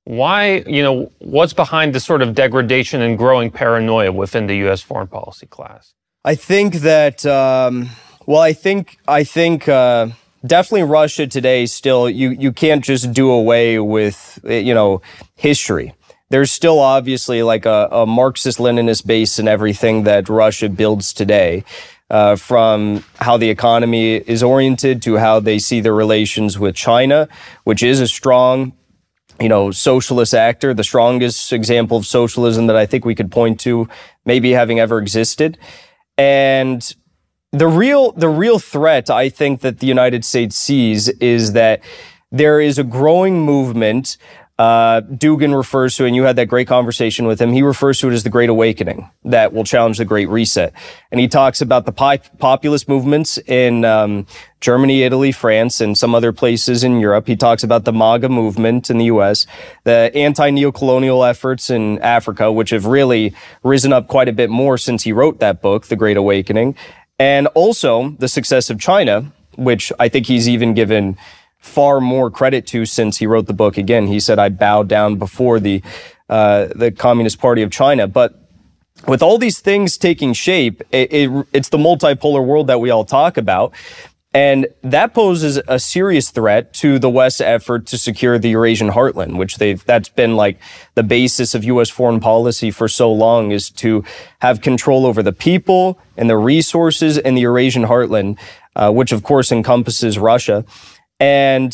Why, 0.04 0.64
you 0.66 0.82
know, 0.82 1.12
what's 1.18 1.52
behind 1.52 1.94
this 1.94 2.04
sort 2.04 2.22
of 2.22 2.34
degradation 2.34 3.02
and 3.02 3.16
growing 3.16 3.50
paranoia 3.50 4.10
within 4.10 4.46
the 4.46 4.56
U.S. 4.58 4.82
foreign 4.82 5.06
policy 5.06 5.46
class? 5.46 5.94
I 6.24 6.34
think 6.34 6.76
that, 6.76 7.24
um, 7.24 7.90
well, 8.26 8.40
I 8.40 8.52
think, 8.52 8.98
I 9.06 9.22
think, 9.22 9.68
uh, 9.68 10.08
definitely 10.44 10.84
Russia 10.84 11.26
today 11.26 11.66
still, 11.66 12.10
you, 12.10 12.30
you 12.30 12.52
can't 12.52 12.84
just 12.84 13.12
do 13.12 13.30
away 13.30 13.78
with, 13.78 14.40
you 14.44 14.74
know, 14.74 15.02
history. 15.36 15.94
There's 16.30 16.50
still 16.50 16.80
obviously 16.80 17.42
like 17.42 17.66
a, 17.66 17.88
a 17.92 18.06
Marxist 18.06 18.58
Leninist 18.58 19.06
base 19.06 19.38
in 19.38 19.46
everything 19.46 20.04
that 20.04 20.28
Russia 20.28 20.68
builds 20.68 21.12
today. 21.12 21.64
Uh, 22.10 22.36
from 22.36 23.02
how 23.20 23.38
the 23.38 23.48
economy 23.48 24.16
is 24.16 24.42
oriented 24.42 25.00
to 25.00 25.16
how 25.16 25.40
they 25.40 25.58
see 25.58 25.80
their 25.80 25.94
relations 25.94 26.58
with 26.58 26.74
China, 26.74 27.26
which 27.64 27.82
is 27.82 28.00
a 28.02 28.06
strong 28.06 28.74
you 29.42 29.48
know, 29.48 29.70
socialist 29.70 30.34
actor, 30.34 30.72
the 30.72 30.84
strongest 30.84 31.52
example 31.52 31.96
of 31.96 32.06
socialism 32.06 32.68
that 32.68 32.76
I 32.76 32.86
think 32.86 33.04
we 33.04 33.14
could 33.14 33.30
point 33.30 33.58
to 33.60 33.88
maybe 34.24 34.52
having 34.52 34.78
ever 34.78 34.98
existed. 34.98 35.58
And 36.16 36.94
the 37.50 37.66
real 37.66 38.12
the 38.12 38.28
real 38.28 38.58
threat 38.58 39.10
I 39.10 39.28
think 39.28 39.60
that 39.60 39.80
the 39.80 39.86
United 39.86 40.24
States 40.24 40.56
sees 40.56 41.08
is 41.08 41.52
that 41.52 41.82
there 42.30 42.60
is 42.60 42.78
a 42.78 42.84
growing 42.84 43.42
movement 43.42 44.16
uh, 44.62 45.00
Dugin 45.00 45.56
refers 45.56 45.96
to, 45.96 46.04
and 46.04 46.14
you 46.14 46.22
had 46.22 46.36
that 46.36 46.46
great 46.46 46.68
conversation 46.68 47.26
with 47.26 47.40
him. 47.40 47.52
He 47.52 47.62
refers 47.62 47.98
to 47.98 48.08
it 48.08 48.12
as 48.12 48.22
the 48.22 48.30
Great 48.30 48.48
Awakening 48.48 49.10
that 49.24 49.52
will 49.52 49.64
challenge 49.64 49.98
the 49.98 50.04
Great 50.04 50.28
Reset, 50.28 50.72
and 51.10 51.20
he 51.20 51.26
talks 51.26 51.60
about 51.60 51.84
the 51.84 51.90
populist 51.92 52.88
movements 52.88 53.38
in 53.38 53.84
um, 53.84 54.24
Germany, 54.60 55.02
Italy, 55.02 55.32
France, 55.32 55.80
and 55.80 55.98
some 55.98 56.14
other 56.14 56.32
places 56.32 56.84
in 56.84 57.00
Europe. 57.00 57.26
He 57.26 57.34
talks 57.34 57.64
about 57.64 57.84
the 57.84 57.92
MAGA 57.92 58.28
movement 58.28 58.88
in 58.88 58.98
the 58.98 59.06
U.S., 59.06 59.48
the 59.82 60.12
anti-neocolonial 60.14 61.28
efforts 61.28 61.68
in 61.68 61.98
Africa, 61.98 62.52
which 62.52 62.70
have 62.70 62.86
really 62.86 63.34
risen 63.64 63.92
up 63.92 64.06
quite 64.06 64.28
a 64.28 64.32
bit 64.32 64.48
more 64.48 64.78
since 64.78 65.02
he 65.02 65.12
wrote 65.12 65.40
that 65.40 65.60
book, 65.60 65.86
The 65.86 65.96
Great 65.96 66.16
Awakening, 66.16 66.76
and 67.18 67.48
also 67.48 68.10
the 68.20 68.28
success 68.28 68.70
of 68.70 68.78
China, 68.78 69.32
which 69.56 69.90
I 69.98 70.08
think 70.08 70.26
he's 70.26 70.48
even 70.48 70.72
given 70.72 71.18
far 71.62 72.00
more 72.00 72.28
credit 72.30 72.66
to 72.66 72.84
since 72.84 73.18
he 73.18 73.26
wrote 73.26 73.46
the 73.46 73.54
book. 73.54 73.78
Again, 73.78 74.08
he 74.08 74.20
said, 74.20 74.38
I 74.38 74.50
bowed 74.50 74.88
down 74.88 75.16
before 75.16 75.60
the, 75.60 75.80
uh, 76.28 76.66
the 76.74 76.90
Communist 76.90 77.38
Party 77.38 77.62
of 77.62 77.70
China. 77.70 78.06
But 78.06 78.34
with 79.06 79.22
all 79.22 79.38
these 79.38 79.60
things 79.60 79.96
taking 79.96 80.32
shape, 80.32 80.82
it, 80.90 81.12
it, 81.12 81.46
it's 81.52 81.70
the 81.70 81.78
multipolar 81.78 82.44
world 82.44 82.66
that 82.66 82.80
we 82.80 82.90
all 82.90 83.04
talk 83.04 83.36
about. 83.36 83.72
And 84.34 84.66
that 84.82 85.12
poses 85.12 85.60
a 85.68 85.78
serious 85.78 86.30
threat 86.30 86.72
to 86.74 86.98
the 86.98 87.10
West's 87.10 87.42
effort 87.42 87.86
to 87.88 87.98
secure 87.98 88.38
the 88.38 88.48
Eurasian 88.50 88.90
heartland, 88.90 89.36
which 89.36 89.58
they've, 89.58 89.84
that's 89.84 90.08
been 90.08 90.36
like 90.36 90.58
the 90.94 91.02
basis 91.02 91.54
of 91.54 91.64
U.S. 91.64 91.90
foreign 91.90 92.18
policy 92.18 92.70
for 92.70 92.88
so 92.88 93.12
long 93.12 93.50
is 93.50 93.68
to 93.70 94.02
have 94.40 94.62
control 94.62 95.04
over 95.04 95.22
the 95.22 95.34
people 95.34 95.98
and 96.16 96.30
the 96.30 96.38
resources 96.38 97.18
in 97.18 97.34
the 97.34 97.42
Eurasian 97.42 97.84
heartland, 97.84 98.38
uh, 98.74 98.90
which 98.90 99.12
of 99.12 99.22
course 99.22 99.52
encompasses 99.52 100.18
Russia. 100.18 100.64
And 101.22 101.72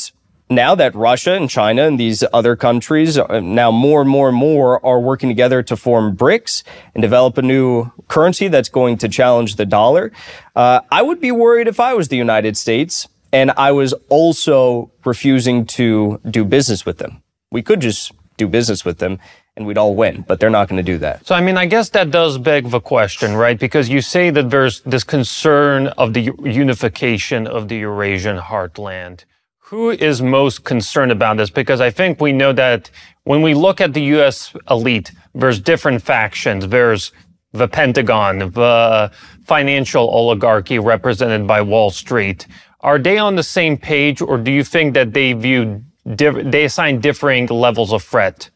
now 0.51 0.75
that 0.75 0.95
Russia 0.95 1.33
and 1.33 1.49
China 1.49 1.87
and 1.87 1.99
these 1.99 2.23
other 2.35 2.55
countries, 2.55 3.17
uh, 3.17 3.41
now 3.41 3.71
more 3.71 4.03
and 4.03 4.11
more 4.11 4.29
and 4.29 4.37
more, 4.37 4.85
are 4.85 5.01
working 5.01 5.31
together 5.31 5.63
to 5.63 5.75
form 5.75 6.15
BRICS 6.15 6.63
and 6.95 7.01
develop 7.01 7.39
a 7.39 7.43
new 7.43 7.91
currency 8.09 8.49
that's 8.49 8.69
going 8.69 8.99
to 8.99 9.09
challenge 9.09 9.57
the 9.57 9.65
dollar, 9.65 10.13
uh, 10.55 10.81
I 10.93 11.01
would 11.01 11.19
be 11.19 11.33
worried 11.33 11.67
if 11.67 11.81
I 11.81 11.95
was 11.95 12.09
the 12.09 12.19
United 12.19 12.59
States 12.59 13.09
and 13.33 13.51
I 13.53 13.73
was 13.73 13.95
also 14.11 14.91
refusing 15.07 15.65
to 15.79 16.21
do 16.29 16.45
business 16.45 16.85
with 16.85 16.99
them. 16.99 17.23
We 17.51 17.63
could 17.63 17.81
just 17.81 18.13
do 18.37 18.49
business 18.49 18.85
with 18.85 18.99
them 18.99 19.19
and 19.57 19.67
we'd 19.67 19.79
all 19.79 19.95
win, 19.95 20.27
but 20.29 20.41
they're 20.41 20.51
not 20.51 20.69
going 20.69 20.77
to 20.77 20.93
do 20.93 20.99
that. 20.99 21.27
So, 21.27 21.35
I 21.35 21.41
mean, 21.41 21.57
I 21.57 21.65
guess 21.65 21.89
that 21.91 22.11
does 22.11 22.37
beg 22.37 22.69
the 22.69 22.81
question, 22.81 23.35
right? 23.35 23.59
Because 23.59 23.89
you 23.89 24.03
say 24.03 24.29
that 24.29 24.51
there's 24.51 24.83
this 24.83 25.05
concern 25.05 25.89
of 25.89 26.13
the 26.13 26.33
unification 26.45 27.47
of 27.47 27.69
the 27.69 27.79
Eurasian 27.79 28.39
heartland. 28.39 29.25
Who 29.69 29.91
is 29.91 30.23
most 30.23 30.65
concerned 30.65 31.13
about 31.13 31.37
this? 31.37 31.51
Because 31.51 31.83
I 31.83 31.91
think 31.91 32.23
we 32.23 32.33
know 32.33 32.55
that 32.55 32.91
when 33.25 33.43
we 33.43 33.53
look 33.53 33.83
at 33.83 33.93
the 33.93 34.01
U.S. 34.17 34.55
elite, 34.71 35.13
there's 35.35 35.61
different 35.61 36.01
factions. 36.01 36.69
There's 36.69 37.13
the 37.53 37.69
Pentagon, 37.69 38.39
the 38.39 39.13
financial 39.45 40.09
oligarchy 40.09 40.79
represented 40.79 41.47
by 41.47 41.61
Wall 41.61 41.91
Street. 41.91 42.47
Are 42.81 42.99
they 42.99 43.19
on 43.19 43.37
the 43.37 43.43
same 43.43 43.77
page, 43.77 44.23
or 44.23 44.39
do 44.39 44.51
you 44.51 44.65
think 44.65 44.95
that 44.95 45.13
they 45.13 45.35
view 45.35 45.85
they 46.07 46.65
assign 46.65 47.01
differing 47.01 47.47
levels 47.49 47.93
of 47.93 48.03
threat? 48.03 48.49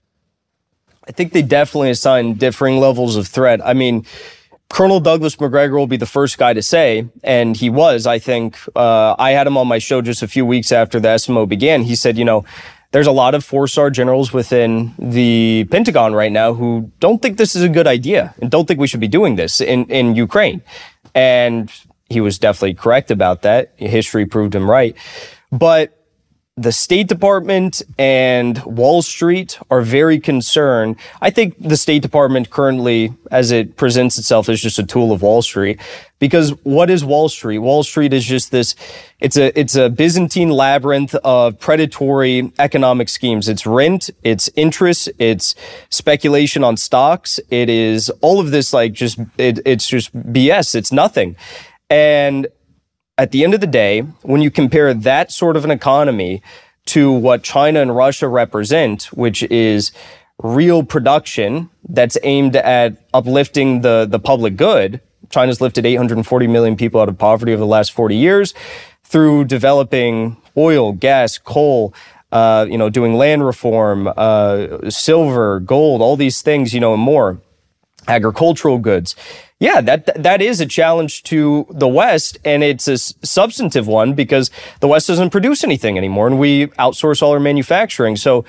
I 1.06 1.12
think 1.12 1.34
they 1.34 1.42
definitely 1.42 1.90
assign 1.90 2.34
differing 2.34 2.78
levels 2.80 3.16
of 3.16 3.28
threat. 3.28 3.60
I 3.62 3.74
mean, 3.74 4.06
Colonel 4.72 5.00
Douglas 5.00 5.38
Macgregor 5.38 5.76
will 5.76 5.86
be 5.86 5.98
the 5.98 6.06
first 6.06 6.38
guy 6.38 6.54
to 6.54 6.62
say, 6.62 7.06
and 7.22 7.54
he 7.54 7.68
was, 7.68 8.06
I 8.06 8.18
think, 8.18 8.58
uh, 8.74 9.14
I 9.18 9.32
had 9.32 9.46
him 9.46 9.58
on 9.58 9.68
my 9.68 9.78
show 9.78 10.00
just 10.00 10.22
a 10.22 10.26
few 10.26 10.46
weeks 10.46 10.72
after 10.72 10.98
the 10.98 11.08
SMO 11.08 11.46
began. 11.46 11.82
He 11.82 11.94
said, 11.94 12.16
you 12.16 12.24
know, 12.24 12.46
there's 12.90 13.06
a 13.06 13.12
lot 13.12 13.34
of 13.34 13.44
four 13.44 13.68
star 13.68 13.90
generals 13.90 14.32
within 14.32 14.94
the 14.98 15.66
Pentagon 15.70 16.14
right 16.14 16.32
now 16.32 16.54
who 16.54 16.90
don't 17.00 17.20
think 17.20 17.36
this 17.36 17.54
is 17.54 17.62
a 17.62 17.68
good 17.68 17.86
idea 17.86 18.34
and 18.40 18.50
don't 18.50 18.66
think 18.66 18.80
we 18.80 18.86
should 18.86 18.98
be 18.98 19.08
doing 19.08 19.36
this 19.36 19.60
in, 19.60 19.84
in 19.90 20.16
Ukraine. 20.16 20.62
And 21.14 21.70
he 22.08 22.22
was 22.22 22.38
definitely 22.38 22.72
correct 22.72 23.10
about 23.10 23.42
that. 23.42 23.74
History 23.76 24.24
proved 24.24 24.54
him 24.54 24.70
right. 24.70 24.96
But 25.50 26.01
the 26.58 26.72
State 26.72 27.08
Department 27.08 27.80
and 27.96 28.62
Wall 28.64 29.00
Street 29.00 29.58
are 29.70 29.80
very 29.80 30.20
concerned. 30.20 30.96
I 31.22 31.30
think 31.30 31.56
the 31.58 31.78
State 31.78 32.02
Department 32.02 32.50
currently, 32.50 33.14
as 33.30 33.50
it 33.50 33.76
presents 33.76 34.18
itself, 34.18 34.50
is 34.50 34.60
just 34.60 34.78
a 34.78 34.84
tool 34.84 35.12
of 35.12 35.22
Wall 35.22 35.40
Street. 35.40 35.80
Because 36.18 36.50
what 36.62 36.90
is 36.90 37.06
Wall 37.06 37.30
Street? 37.30 37.60
Wall 37.60 37.82
Street 37.82 38.12
is 38.12 38.26
just 38.26 38.50
this, 38.50 38.74
it's 39.18 39.38
a, 39.38 39.58
it's 39.58 39.76
a 39.76 39.88
Byzantine 39.88 40.50
labyrinth 40.50 41.14
of 41.24 41.58
predatory 41.58 42.52
economic 42.58 43.08
schemes. 43.08 43.48
It's 43.48 43.66
rent, 43.66 44.10
it's 44.22 44.50
interest, 44.54 45.08
it's 45.18 45.54
speculation 45.88 46.62
on 46.62 46.76
stocks. 46.76 47.40
It 47.48 47.70
is 47.70 48.10
all 48.20 48.40
of 48.40 48.50
this, 48.50 48.74
like 48.74 48.92
just, 48.92 49.18
it, 49.38 49.60
it's 49.64 49.88
just 49.88 50.14
BS. 50.14 50.74
It's 50.74 50.92
nothing. 50.92 51.34
And 51.88 52.46
at 53.18 53.30
the 53.30 53.44
end 53.44 53.54
of 53.54 53.60
the 53.60 53.66
day, 53.66 54.00
when 54.22 54.40
you 54.40 54.50
compare 54.50 54.94
that 54.94 55.30
sort 55.30 55.56
of 55.56 55.64
an 55.64 55.70
economy 55.70 56.42
to 56.86 57.12
what 57.12 57.42
China 57.42 57.80
and 57.80 57.94
Russia 57.94 58.28
represent, 58.28 59.04
which 59.12 59.42
is 59.44 59.92
real 60.42 60.82
production 60.82 61.70
that's 61.88 62.18
aimed 62.22 62.56
at 62.56 62.96
uplifting 63.14 63.82
the, 63.82 64.06
the 64.08 64.18
public 64.18 64.56
good, 64.56 65.00
China's 65.30 65.60
lifted 65.60 65.86
840 65.86 66.46
million 66.46 66.76
people 66.76 67.00
out 67.00 67.08
of 67.08 67.18
poverty 67.18 67.52
over 67.52 67.60
the 67.60 67.66
last 67.66 67.92
40 67.92 68.16
years 68.16 68.54
through 69.04 69.44
developing 69.44 70.36
oil, 70.56 70.92
gas, 70.92 71.38
coal, 71.38 71.94
uh, 72.32 72.66
you 72.68 72.78
know, 72.78 72.90
doing 72.90 73.14
land 73.14 73.44
reform, 73.44 74.12
uh, 74.16 74.90
silver, 74.90 75.60
gold, 75.60 76.00
all 76.00 76.16
these 76.16 76.42
things, 76.42 76.72
you 76.72 76.80
know, 76.80 76.94
and 76.94 77.02
more, 77.02 77.40
agricultural 78.08 78.78
goods 78.78 79.14
yeah, 79.62 79.80
that 79.80 80.20
that 80.20 80.42
is 80.42 80.60
a 80.60 80.66
challenge 80.66 81.22
to 81.22 81.68
the 81.70 81.86
West, 81.86 82.36
and 82.44 82.64
it's 82.64 82.88
a 82.88 82.98
substantive 82.98 83.86
one 83.86 84.12
because 84.12 84.50
the 84.80 84.88
West 84.88 85.06
doesn't 85.06 85.30
produce 85.30 85.62
anything 85.62 85.96
anymore, 85.96 86.26
and 86.26 86.40
we 86.40 86.66
outsource 86.80 87.22
all 87.22 87.30
our 87.30 87.38
manufacturing. 87.38 88.16
So, 88.16 88.44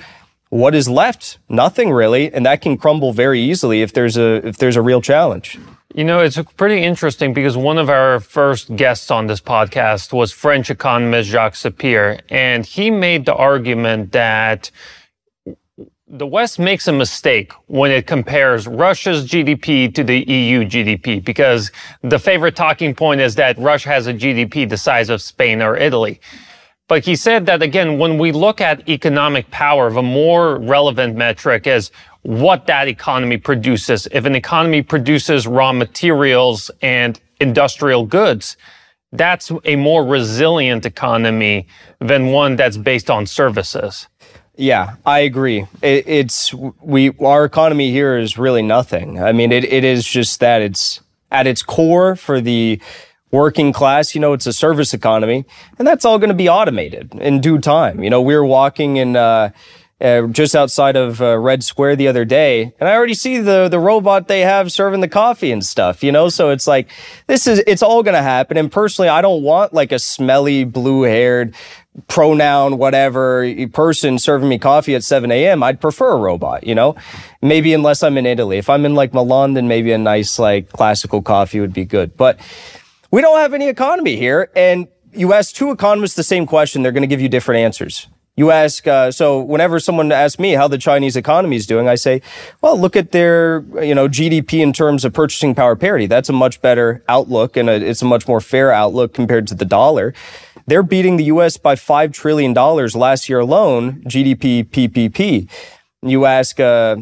what 0.48 0.74
is 0.74 0.88
left? 0.88 1.38
Nothing 1.48 1.92
really, 1.92 2.34
and 2.34 2.44
that 2.46 2.62
can 2.62 2.76
crumble 2.76 3.12
very 3.12 3.40
easily 3.40 3.80
if 3.80 3.92
there's 3.92 4.16
a 4.16 4.44
if 4.44 4.56
there's 4.56 4.74
a 4.74 4.82
real 4.82 5.00
challenge. 5.00 5.56
You 5.94 6.02
know, 6.02 6.18
it's 6.18 6.36
pretty 6.56 6.82
interesting 6.82 7.32
because 7.32 7.56
one 7.56 7.78
of 7.78 7.88
our 7.88 8.18
first 8.18 8.74
guests 8.74 9.12
on 9.12 9.28
this 9.28 9.40
podcast 9.40 10.12
was 10.12 10.32
French 10.32 10.68
economist 10.68 11.30
Jacques 11.30 11.54
Sapir, 11.54 12.22
and 12.28 12.66
he 12.66 12.90
made 12.90 13.24
the 13.24 13.36
argument 13.36 14.10
that 14.10 14.72
the 16.14 16.26
West 16.26 16.60
makes 16.60 16.86
a 16.86 16.92
mistake 16.92 17.52
when 17.66 17.90
it 17.90 18.06
compares 18.06 18.68
Russia's 18.68 19.26
GDP 19.26 19.92
to 19.96 20.04
the 20.04 20.20
EU 20.20 20.60
GDP 20.60 21.22
because 21.24 21.72
the 22.02 22.20
favorite 22.20 22.54
talking 22.54 22.94
point 22.94 23.20
is 23.20 23.34
that 23.34 23.58
Russia 23.58 23.88
has 23.88 24.06
a 24.06 24.14
GDP 24.14 24.68
the 24.68 24.76
size 24.76 25.10
of 25.10 25.20
Spain 25.20 25.60
or 25.60 25.76
Italy. 25.76 26.20
But 26.86 27.04
he 27.04 27.16
said 27.16 27.46
that 27.46 27.62
again, 27.62 27.98
when 27.98 28.16
we 28.16 28.30
look 28.30 28.60
at 28.60 28.88
economic 28.88 29.50
power, 29.50 29.90
the 29.90 30.02
more 30.02 30.58
relevant 30.58 31.16
metric 31.16 31.66
is 31.66 31.90
what 32.22 32.68
that 32.68 32.86
economy 32.86 33.36
produces. 33.36 34.06
If 34.12 34.24
an 34.24 34.36
economy 34.36 34.82
produces 34.82 35.48
raw 35.48 35.72
materials 35.72 36.70
and 36.80 37.20
industrial 37.40 38.06
goods, 38.06 38.56
that's 39.10 39.50
a 39.64 39.74
more 39.74 40.04
resilient 40.04 40.86
economy 40.86 41.66
than 41.98 42.28
one 42.28 42.54
that's 42.54 42.76
based 42.76 43.10
on 43.10 43.26
services. 43.26 44.06
Yeah, 44.56 44.96
I 45.04 45.20
agree. 45.20 45.66
It, 45.82 46.06
it's 46.06 46.54
we 46.80 47.10
our 47.18 47.44
economy 47.44 47.90
here 47.90 48.16
is 48.16 48.38
really 48.38 48.62
nothing. 48.62 49.20
I 49.22 49.32
mean, 49.32 49.50
it, 49.50 49.64
it 49.64 49.82
is 49.84 50.06
just 50.06 50.40
that 50.40 50.62
it's 50.62 51.00
at 51.30 51.46
its 51.46 51.62
core 51.62 52.14
for 52.14 52.40
the 52.40 52.80
working 53.32 53.72
class. 53.72 54.14
You 54.14 54.20
know, 54.20 54.32
it's 54.32 54.46
a 54.46 54.52
service 54.52 54.94
economy, 54.94 55.44
and 55.78 55.88
that's 55.88 56.04
all 56.04 56.18
going 56.18 56.28
to 56.28 56.34
be 56.34 56.48
automated 56.48 57.14
in 57.16 57.40
due 57.40 57.58
time. 57.58 58.04
You 58.04 58.10
know, 58.10 58.22
we 58.22 58.34
were 58.34 58.44
walking 58.44 58.96
in. 58.96 59.16
Uh, 59.16 59.50
uh, 60.00 60.26
just 60.26 60.56
outside 60.56 60.96
of 60.96 61.22
uh, 61.22 61.38
Red 61.38 61.62
Square 61.62 61.96
the 61.96 62.08
other 62.08 62.24
day, 62.24 62.74
and 62.78 62.88
I 62.88 62.94
already 62.94 63.14
see 63.14 63.38
the 63.38 63.68
the 63.68 63.78
robot 63.78 64.26
they 64.26 64.40
have 64.40 64.72
serving 64.72 65.00
the 65.00 65.08
coffee 65.08 65.52
and 65.52 65.64
stuff. 65.64 66.02
You 66.02 66.10
know, 66.12 66.28
so 66.28 66.50
it's 66.50 66.66
like 66.66 66.90
this 67.26 67.46
is 67.46 67.62
it's 67.66 67.82
all 67.82 68.02
gonna 68.02 68.22
happen. 68.22 68.56
And 68.56 68.70
personally, 68.70 69.08
I 69.08 69.22
don't 69.22 69.42
want 69.42 69.72
like 69.72 69.92
a 69.92 69.98
smelly 70.00 70.64
blue 70.64 71.02
haired 71.02 71.54
pronoun, 72.08 72.78
whatever 72.78 73.48
person 73.72 74.18
serving 74.18 74.48
me 74.48 74.58
coffee 74.58 74.94
at 74.94 75.04
7 75.04 75.30
a.m., 75.30 75.62
I'd 75.62 75.80
prefer 75.80 76.12
a 76.12 76.16
robot, 76.16 76.66
you 76.66 76.74
know? 76.74 76.96
Maybe 77.40 77.72
unless 77.72 78.02
I'm 78.02 78.18
in 78.18 78.26
Italy. 78.26 78.58
If 78.58 78.68
I'm 78.68 78.84
in 78.84 78.94
like 78.94 79.14
Milan, 79.14 79.54
then 79.54 79.68
maybe 79.68 79.92
a 79.92 79.98
nice 79.98 80.38
like 80.38 80.70
classical 80.70 81.22
coffee 81.22 81.60
would 81.60 81.72
be 81.72 81.84
good. 81.84 82.16
But 82.16 82.40
we 83.10 83.20
don't 83.20 83.38
have 83.38 83.54
any 83.54 83.68
economy 83.68 84.16
here. 84.16 84.50
And 84.56 84.88
you 85.12 85.32
ask 85.32 85.54
two 85.54 85.70
economists 85.70 86.14
the 86.14 86.24
same 86.24 86.46
question, 86.46 86.82
they're 86.82 86.92
going 86.92 87.02
to 87.02 87.08
give 87.08 87.20
you 87.20 87.28
different 87.28 87.60
answers. 87.60 88.08
You 88.36 88.50
ask, 88.50 88.86
uh, 88.88 89.12
so 89.12 89.40
whenever 89.40 89.78
someone 89.78 90.10
asks 90.10 90.40
me 90.40 90.52
how 90.52 90.66
the 90.66 90.78
Chinese 90.78 91.14
economy 91.14 91.54
is 91.54 91.68
doing, 91.68 91.88
I 91.88 91.94
say, 91.94 92.20
well, 92.60 92.76
look 92.76 92.96
at 92.96 93.12
their, 93.12 93.64
you 93.80 93.94
know, 93.94 94.08
GDP 94.08 94.60
in 94.60 94.72
terms 94.72 95.04
of 95.04 95.12
purchasing 95.12 95.54
power 95.54 95.76
parity. 95.76 96.06
That's 96.06 96.28
a 96.28 96.32
much 96.32 96.60
better 96.60 97.04
outlook 97.08 97.56
and 97.56 97.70
a, 97.70 97.74
it's 97.74 98.02
a 98.02 98.06
much 98.06 98.26
more 98.26 98.40
fair 98.40 98.72
outlook 98.72 99.14
compared 99.14 99.46
to 99.48 99.54
the 99.54 99.64
dollar. 99.64 100.14
They're 100.66 100.82
beating 100.82 101.16
the 101.16 101.24
U.S. 101.24 101.58
by 101.58 101.76
$5 101.76 102.12
trillion 102.12 102.54
last 102.54 103.28
year 103.28 103.38
alone, 103.38 104.02
GDP 104.02 104.64
PPP. 104.64 105.48
You 106.02 106.24
ask 106.24 106.58
uh, 106.58 106.96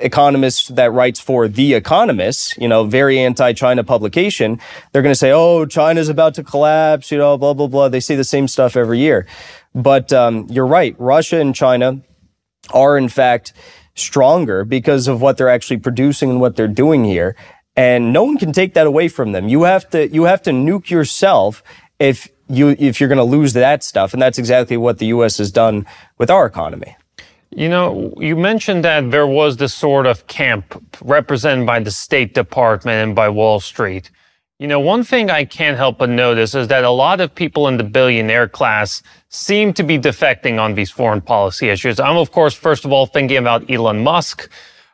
economist 0.00 0.76
that 0.76 0.92
writes 0.92 1.20
for 1.20 1.48
The 1.48 1.74
Economist, 1.74 2.56
you 2.58 2.68
know, 2.68 2.84
very 2.84 3.18
anti-China 3.18 3.84
publication, 3.84 4.60
they're 4.92 5.02
going 5.02 5.12
to 5.12 5.18
say, 5.18 5.32
oh, 5.32 5.66
China's 5.66 6.08
about 6.08 6.34
to 6.34 6.44
collapse, 6.44 7.10
you 7.10 7.18
know, 7.18 7.36
blah, 7.36 7.54
blah, 7.54 7.66
blah. 7.66 7.88
They 7.88 8.00
say 8.00 8.16
the 8.16 8.24
same 8.24 8.48
stuff 8.48 8.76
every 8.76 8.98
year. 8.98 9.26
But 9.74 10.12
um, 10.12 10.46
you're 10.48 10.66
right. 10.66 10.94
Russia 10.98 11.40
and 11.40 11.54
China 11.54 12.00
are, 12.72 12.96
in 12.96 13.08
fact, 13.08 13.52
stronger 13.94 14.64
because 14.64 15.08
of 15.08 15.20
what 15.20 15.36
they're 15.36 15.48
actually 15.48 15.78
producing 15.78 16.30
and 16.30 16.40
what 16.40 16.56
they're 16.56 16.68
doing 16.68 17.04
here. 17.04 17.36
And 17.76 18.12
no 18.12 18.24
one 18.24 18.38
can 18.38 18.52
take 18.52 18.74
that 18.74 18.86
away 18.86 19.08
from 19.08 19.32
them. 19.32 19.48
You 19.48 19.62
have 19.62 19.88
to, 19.90 20.08
you 20.08 20.24
have 20.24 20.42
to 20.42 20.50
nuke 20.50 20.90
yourself 20.90 21.62
if 21.98 22.28
you 22.48 22.74
if 22.78 23.00
you're 23.00 23.08
going 23.08 23.18
to 23.18 23.24
lose 23.24 23.52
that 23.52 23.82
stuff, 23.82 24.12
and 24.12 24.22
that's 24.22 24.38
exactly 24.38 24.76
what 24.76 24.98
the 24.98 25.06
U.S. 25.06 25.38
has 25.38 25.50
done 25.50 25.86
with 26.16 26.30
our 26.30 26.46
economy. 26.46 26.96
You 27.50 27.68
know, 27.68 28.12
you 28.18 28.36
mentioned 28.36 28.84
that 28.84 29.10
there 29.10 29.26
was 29.26 29.56
this 29.56 29.72
sort 29.72 30.06
of 30.06 30.26
camp 30.26 30.84
represented 31.02 31.66
by 31.66 31.80
the 31.80 31.90
State 31.90 32.34
Department 32.34 32.96
and 32.96 33.14
by 33.14 33.28
Wall 33.30 33.58
Street. 33.58 34.10
You 34.58 34.66
know, 34.66 34.80
one 34.80 35.02
thing 35.02 35.30
I 35.30 35.44
can't 35.44 35.76
help 35.76 35.98
but 35.98 36.10
notice 36.10 36.54
is 36.54 36.68
that 36.68 36.84
a 36.84 36.90
lot 36.90 37.20
of 37.20 37.34
people 37.34 37.68
in 37.68 37.76
the 37.76 37.84
billionaire 37.84 38.48
class 38.48 39.02
seem 39.28 39.72
to 39.74 39.82
be 39.82 39.98
defecting 39.98 40.60
on 40.60 40.74
these 40.74 40.90
foreign 40.90 41.20
policy 41.20 41.68
issues. 41.68 41.98
I'm, 42.00 42.16
of 42.16 42.32
course, 42.32 42.54
first 42.54 42.84
of 42.84 42.92
all, 42.92 43.06
thinking 43.06 43.36
about 43.38 43.70
Elon 43.70 44.02
Musk, 44.02 44.50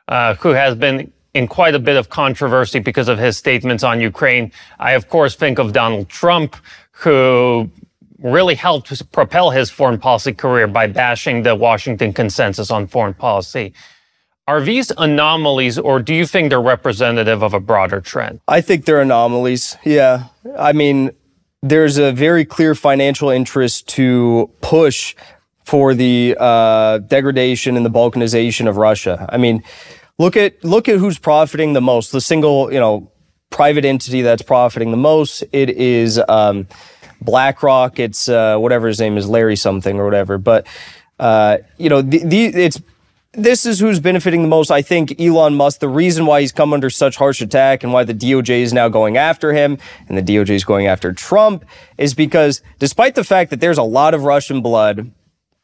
uh, 0.08 0.34
who 0.34 0.50
has 0.50 0.74
been 0.74 1.10
in 1.32 1.48
quite 1.48 1.74
a 1.74 1.78
bit 1.78 1.96
of 1.96 2.08
controversy 2.08 2.78
because 2.78 3.08
of 3.08 3.18
his 3.18 3.36
statements 3.36 3.82
on 3.82 4.00
Ukraine. 4.00 4.52
I, 4.78 4.92
of 4.92 5.08
course, 5.08 5.34
think 5.34 5.58
of 5.58 5.72
Donald 5.72 6.08
Trump, 6.08 6.56
who 6.92 7.70
really 8.24 8.54
helped 8.54 9.12
propel 9.12 9.50
his 9.50 9.70
foreign 9.70 9.98
policy 9.98 10.32
career 10.32 10.66
by 10.66 10.86
bashing 10.86 11.42
the 11.42 11.54
Washington 11.54 12.12
consensus 12.12 12.70
on 12.70 12.86
foreign 12.86 13.14
policy. 13.14 13.74
Are 14.48 14.60
these 14.60 14.90
anomalies, 14.98 15.78
or 15.78 16.00
do 16.00 16.14
you 16.14 16.26
think 16.26 16.50
they're 16.50 16.60
representative 16.60 17.42
of 17.42 17.54
a 17.54 17.60
broader 17.60 18.00
trend? 18.00 18.40
I 18.48 18.60
think 18.60 18.86
they're 18.86 19.00
anomalies. 19.00 19.76
Yeah. 19.84 20.24
I 20.58 20.72
mean, 20.72 21.10
there's 21.62 21.98
a 21.98 22.12
very 22.12 22.44
clear 22.44 22.74
financial 22.74 23.30
interest 23.30 23.88
to 23.90 24.50
push 24.60 25.14
for 25.64 25.94
the 25.94 26.36
uh, 26.38 26.98
degradation 26.98 27.76
and 27.76 27.86
the 27.86 27.90
balkanization 27.90 28.68
of 28.68 28.76
Russia. 28.76 29.26
I 29.30 29.38
mean, 29.38 29.62
look 30.18 30.36
at 30.36 30.62
look 30.62 30.88
at 30.88 30.98
who's 30.98 31.18
profiting 31.18 31.72
the 31.72 31.80
most. 31.80 32.12
The 32.12 32.20
single, 32.20 32.70
you 32.70 32.78
know, 32.78 33.10
private 33.50 33.86
entity 33.86 34.20
that's 34.20 34.42
profiting 34.42 34.90
the 34.90 34.98
most. 34.98 35.42
It 35.52 35.70
is 35.70 36.20
um, 36.28 36.68
BlackRock. 37.24 37.98
It's 37.98 38.28
uh, 38.28 38.56
whatever 38.58 38.88
his 38.88 39.00
name 39.00 39.16
is, 39.16 39.28
Larry 39.28 39.56
something 39.56 39.98
or 39.98 40.04
whatever. 40.04 40.38
But 40.38 40.66
uh, 41.18 41.58
you 41.78 41.88
know, 41.88 42.02
the, 42.02 42.18
the, 42.18 42.44
it's 42.46 42.80
this 43.32 43.66
is 43.66 43.80
who's 43.80 44.00
benefiting 44.00 44.42
the 44.42 44.48
most. 44.48 44.70
I 44.70 44.82
think 44.82 45.20
Elon 45.20 45.54
Musk. 45.54 45.80
The 45.80 45.88
reason 45.88 46.26
why 46.26 46.40
he's 46.40 46.52
come 46.52 46.72
under 46.72 46.90
such 46.90 47.16
harsh 47.16 47.40
attack 47.40 47.82
and 47.82 47.92
why 47.92 48.04
the 48.04 48.14
DOJ 48.14 48.60
is 48.60 48.72
now 48.72 48.88
going 48.88 49.16
after 49.16 49.52
him 49.52 49.78
and 50.08 50.16
the 50.16 50.22
DOJ 50.22 50.50
is 50.50 50.64
going 50.64 50.86
after 50.86 51.12
Trump 51.12 51.64
is 51.98 52.14
because, 52.14 52.62
despite 52.78 53.14
the 53.14 53.24
fact 53.24 53.50
that 53.50 53.60
there's 53.60 53.78
a 53.78 53.82
lot 53.82 54.14
of 54.14 54.24
Russian 54.24 54.62
blood 54.62 55.10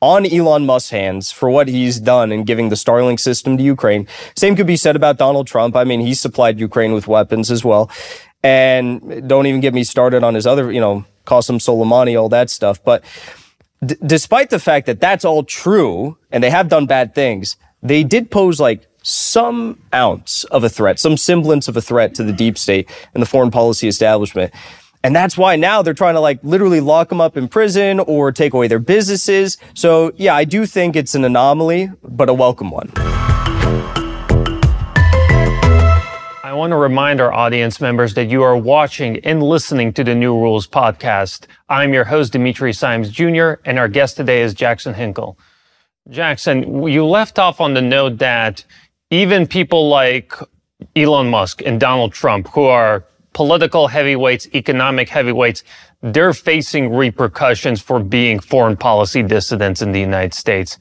on 0.02 0.24
Elon 0.24 0.64
Musk's 0.64 0.90
hands 0.90 1.30
for 1.30 1.50
what 1.50 1.68
he's 1.68 2.00
done 2.00 2.32
in 2.32 2.44
giving 2.44 2.70
the 2.70 2.74
Starlink 2.74 3.20
system 3.20 3.58
to 3.58 3.62
Ukraine. 3.62 4.06
Same 4.34 4.56
could 4.56 4.66
be 4.66 4.76
said 4.76 4.96
about 4.96 5.18
Donald 5.18 5.46
Trump. 5.46 5.76
I 5.76 5.84
mean, 5.84 6.00
he 6.00 6.14
supplied 6.14 6.58
Ukraine 6.58 6.94
with 6.94 7.06
weapons 7.06 7.50
as 7.50 7.64
well. 7.64 7.90
And 8.42 9.28
don't 9.28 9.46
even 9.46 9.60
get 9.60 9.74
me 9.74 9.84
started 9.84 10.24
on 10.24 10.34
his 10.34 10.46
other, 10.46 10.72
you 10.72 10.80
know, 10.80 11.04
Qasem 11.26 11.58
Soleimani, 11.58 12.20
all 12.20 12.28
that 12.28 12.50
stuff. 12.50 12.82
But 12.82 13.04
d- 13.84 13.96
despite 14.04 14.50
the 14.50 14.58
fact 14.58 14.86
that 14.86 15.00
that's 15.00 15.24
all 15.24 15.42
true 15.42 16.18
and 16.30 16.42
they 16.42 16.50
have 16.50 16.68
done 16.68 16.86
bad 16.86 17.14
things, 17.14 17.56
they 17.82 18.04
did 18.04 18.30
pose 18.30 18.60
like 18.60 18.86
some 19.02 19.80
ounce 19.94 20.44
of 20.44 20.64
a 20.64 20.68
threat, 20.68 20.98
some 20.98 21.16
semblance 21.16 21.68
of 21.68 21.76
a 21.76 21.80
threat 21.80 22.14
to 22.14 22.22
the 22.22 22.32
deep 22.32 22.58
state 22.58 22.88
and 23.14 23.22
the 23.22 23.26
foreign 23.26 23.50
policy 23.50 23.88
establishment. 23.88 24.52
And 25.02 25.16
that's 25.16 25.38
why 25.38 25.56
now 25.56 25.80
they're 25.80 25.94
trying 25.94 26.14
to 26.14 26.20
like 26.20 26.40
literally 26.42 26.80
lock 26.80 27.08
them 27.08 27.20
up 27.20 27.36
in 27.36 27.48
prison 27.48 28.00
or 28.00 28.32
take 28.32 28.52
away 28.52 28.68
their 28.68 28.78
businesses. 28.78 29.56
So 29.74 30.12
yeah, 30.16 30.34
I 30.34 30.44
do 30.44 30.66
think 30.66 30.94
it's 30.94 31.14
an 31.14 31.24
anomaly, 31.24 31.90
but 32.02 32.28
a 32.28 32.34
welcome 32.34 32.70
one. 32.70 32.92
I 36.50 36.54
want 36.54 36.72
to 36.72 36.76
remind 36.76 37.20
our 37.20 37.32
audience 37.32 37.80
members 37.80 38.14
that 38.14 38.28
you 38.28 38.42
are 38.42 38.56
watching 38.56 39.20
and 39.20 39.40
listening 39.40 39.92
to 39.92 40.02
the 40.02 40.16
New 40.16 40.36
Rules 40.36 40.66
podcast. 40.66 41.46
I'm 41.68 41.94
your 41.94 42.02
host, 42.02 42.32
Dimitri 42.32 42.72
Simes 42.72 43.08
Jr., 43.08 43.52
and 43.64 43.78
our 43.78 43.86
guest 43.86 44.16
today 44.16 44.42
is 44.42 44.52
Jackson 44.52 44.94
Hinkle. 44.94 45.38
Jackson, 46.08 46.88
you 46.88 47.06
left 47.06 47.38
off 47.38 47.60
on 47.60 47.74
the 47.74 47.80
note 47.80 48.18
that 48.18 48.64
even 49.10 49.46
people 49.46 49.88
like 49.88 50.32
Elon 50.96 51.30
Musk 51.30 51.62
and 51.64 51.78
Donald 51.78 52.12
Trump, 52.14 52.48
who 52.48 52.64
are 52.64 53.04
political 53.32 53.86
heavyweights, 53.86 54.48
economic 54.52 55.08
heavyweights, 55.08 55.62
they're 56.02 56.34
facing 56.34 56.92
repercussions 56.92 57.80
for 57.80 58.00
being 58.00 58.40
foreign 58.40 58.76
policy 58.76 59.22
dissidents 59.22 59.82
in 59.82 59.92
the 59.92 60.00
United 60.00 60.34
States. 60.34 60.78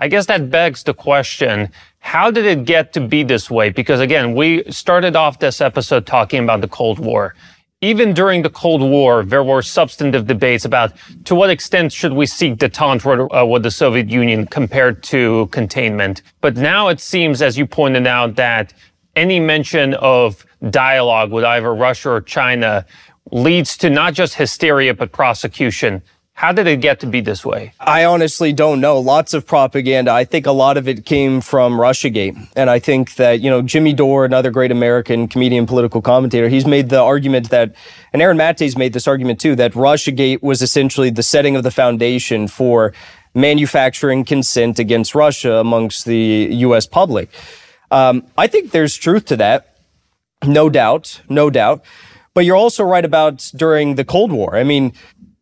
I 0.00 0.08
guess 0.08 0.24
that 0.26 0.50
begs 0.50 0.82
the 0.82 0.94
question, 0.94 1.70
how 1.98 2.30
did 2.30 2.46
it 2.46 2.64
get 2.64 2.94
to 2.94 3.00
be 3.02 3.22
this 3.22 3.50
way? 3.50 3.68
Because 3.68 4.00
again, 4.00 4.34
we 4.34 4.64
started 4.70 5.14
off 5.14 5.38
this 5.38 5.60
episode 5.60 6.06
talking 6.06 6.42
about 6.42 6.62
the 6.62 6.68
Cold 6.68 6.98
War. 6.98 7.34
Even 7.82 8.14
during 8.14 8.40
the 8.40 8.48
Cold 8.48 8.80
War, 8.80 9.22
there 9.22 9.44
were 9.44 9.60
substantive 9.60 10.26
debates 10.26 10.64
about 10.64 10.94
to 11.24 11.34
what 11.34 11.50
extent 11.50 11.92
should 11.92 12.14
we 12.14 12.24
seek 12.24 12.56
detente 12.56 13.28
uh, 13.30 13.44
with 13.44 13.62
the 13.62 13.70
Soviet 13.70 14.08
Union 14.08 14.46
compared 14.46 15.02
to 15.02 15.48
containment. 15.48 16.22
But 16.40 16.56
now 16.56 16.88
it 16.88 17.00
seems, 17.00 17.42
as 17.42 17.58
you 17.58 17.66
pointed 17.66 18.06
out, 18.06 18.36
that 18.36 18.72
any 19.16 19.38
mention 19.38 19.92
of 19.94 20.46
dialogue 20.70 21.30
with 21.30 21.44
either 21.44 21.74
Russia 21.74 22.10
or 22.10 22.20
China 22.22 22.86
leads 23.32 23.76
to 23.76 23.90
not 23.90 24.14
just 24.14 24.34
hysteria, 24.34 24.94
but 24.94 25.12
prosecution. 25.12 26.02
How 26.40 26.52
did 26.52 26.66
it 26.66 26.80
get 26.80 27.00
to 27.00 27.06
be 27.06 27.20
this 27.20 27.44
way? 27.44 27.74
I 27.78 28.06
honestly 28.06 28.54
don't 28.54 28.80
know. 28.80 28.98
Lots 28.98 29.34
of 29.34 29.46
propaganda. 29.46 30.10
I 30.10 30.24
think 30.24 30.46
a 30.46 30.52
lot 30.52 30.78
of 30.78 30.88
it 30.88 31.04
came 31.04 31.42
from 31.42 31.74
Russiagate. 31.74 32.48
And 32.56 32.70
I 32.70 32.78
think 32.78 33.16
that, 33.16 33.40
you 33.40 33.50
know, 33.50 33.60
Jimmy 33.60 33.92
Dore, 33.92 34.24
another 34.24 34.50
great 34.50 34.72
American 34.72 35.28
comedian, 35.28 35.66
political 35.66 36.00
commentator, 36.00 36.48
he's 36.48 36.64
made 36.64 36.88
the 36.88 36.98
argument 36.98 37.50
that, 37.50 37.74
and 38.14 38.22
Aaron 38.22 38.38
Mate's 38.38 38.74
made 38.74 38.94
this 38.94 39.06
argument 39.06 39.38
too, 39.38 39.54
that 39.56 39.74
Russiagate 39.74 40.42
was 40.42 40.62
essentially 40.62 41.10
the 41.10 41.22
setting 41.22 41.56
of 41.56 41.62
the 41.62 41.70
foundation 41.70 42.48
for 42.48 42.94
manufacturing 43.34 44.24
consent 44.24 44.78
against 44.78 45.14
Russia 45.14 45.56
amongst 45.56 46.06
the 46.06 46.48
U.S. 46.52 46.86
public. 46.86 47.28
Um, 47.90 48.26
I 48.38 48.46
think 48.46 48.70
there's 48.70 48.96
truth 48.96 49.26
to 49.26 49.36
that. 49.36 49.76
No 50.46 50.70
doubt. 50.70 51.20
No 51.28 51.50
doubt. 51.50 51.84
But 52.32 52.46
you're 52.46 52.56
also 52.56 52.82
right 52.82 53.04
about 53.04 53.50
during 53.54 53.96
the 53.96 54.06
Cold 54.06 54.32
War. 54.32 54.56
I 54.56 54.64
mean, 54.64 54.94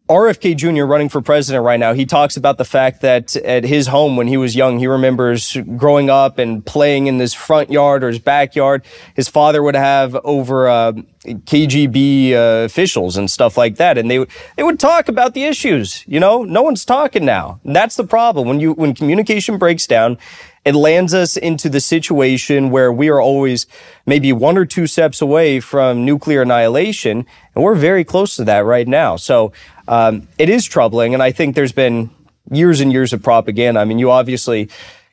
RFK 0.09 0.57
Jr. 0.57 0.85
running 0.85 1.11
for 1.11 1.21
president 1.21 1.65
right 1.65 1.79
now, 1.79 1.93
he 1.93 2.07
talks 2.07 2.37
about 2.37 2.57
the 2.57 2.65
fact 2.65 3.03
that 3.03 3.37
at 3.37 3.65
his 3.65 3.89
home 3.89 4.17
when 4.17 4.27
he 4.27 4.39
was 4.39 4.57
young, 4.57 4.79
he 4.79 4.87
remembers 4.87 5.57
growing 5.77 6.09
up 6.09 6.39
and 6.39 6.65
playing 6.65 7.09
in 7.09 7.19
his 7.19 7.35
front 7.35 7.71
yard 7.71 8.03
or 8.03 8.09
his 8.09 8.19
backyard. 8.19 8.83
His 9.15 9.29
father 9.29 9.63
would 9.63 9.75
have 9.75 10.15
over 10.25 10.67
uh, 10.67 10.93
KGB 11.25 12.33
uh, 12.33 12.65
officials 12.65 13.19
and 13.19 13.31
stuff 13.31 13.59
like 13.59 13.77
that, 13.77 13.99
and 13.99 14.11
they 14.11 14.25
they 14.57 14.63
would 14.63 14.81
talk 14.81 15.09
about 15.09 15.35
the 15.35 15.45
issues. 15.45 16.05
You 16.07 16.21
know, 16.21 16.43
no 16.43 16.63
one's 16.63 16.87
talking 16.87 17.27
now. 17.27 17.61
And 17.63 17.77
that's 17.77 17.97
the 17.97 18.05
problem 18.05 18.49
when 18.49 18.61
you 18.61 18.73
when 18.73 18.95
communication 18.95 19.59
breaks 19.59 19.87
down. 19.87 20.17
It 20.65 20.75
lands 20.75 21.15
us 21.15 21.37
into 21.37 21.69
the 21.69 21.81
situation 21.81 22.71
where 22.71 22.93
we 22.93 23.09
are 23.09 23.21
always 23.21 23.67
maybe 24.07 24.33
one 24.33 24.59
or 24.59 24.67
two 24.67 24.87
steps 24.87 25.21
away 25.21 25.61
from 25.61 26.05
nuclear 26.05 26.43
annihilation, 26.43 27.27
and 27.55 27.65
we're 27.65 27.75
very 27.75 28.05
close 28.05 28.37
to 28.37 28.45
that 28.45 28.65
right 28.65 28.89
now. 28.89 29.17
So 29.17 29.53
um, 29.87 30.29
it 30.39 30.49
is 30.49 30.65
troubling, 30.65 31.15
and 31.15 31.23
I 31.23 31.33
think 31.33 31.55
there's 31.55 31.73
been 31.73 32.11
years 32.51 32.81
and 32.81 32.93
years 32.93 33.13
of 33.13 33.23
propaganda. 33.23 33.81
I 33.81 33.85
mean, 33.85 33.99
you 33.99 34.11
obviously 34.11 34.69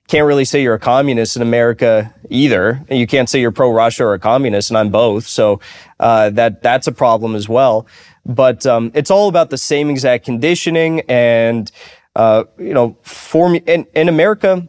can't 0.08 0.26
really 0.26 0.46
say 0.46 0.62
you're 0.62 0.76
a 0.76 0.80
communist 0.80 1.36
in 1.36 1.42
America 1.42 2.14
either. 2.30 2.84
And 2.90 3.00
you 3.00 3.08
can't 3.08 3.30
say 3.30 3.42
you're 3.42 3.52
pro 3.52 3.72
Russia 3.72 4.06
or 4.06 4.14
a 4.14 4.20
communist, 4.20 4.70
and 4.70 4.78
I'm 4.78 4.90
both. 4.90 5.26
So 5.28 5.60
uh, 6.00 6.30
that 6.32 6.62
that's 6.62 6.88
a 6.88 6.92
problem 6.92 7.36
as 7.36 7.50
well. 7.50 7.88
But 8.26 8.66
um, 8.66 8.92
it's 8.94 9.12
all 9.12 9.28
about 9.28 9.50
the 9.50 9.58
same 9.58 9.90
exact 9.90 10.26
conditioning, 10.26 11.02
and 11.02 11.72
uh, 12.16 12.46
you 12.58 12.74
know, 12.74 12.98
for 13.02 13.50
me 13.50 13.62
in, 13.66 13.86
in 13.94 14.10
America. 14.10 14.68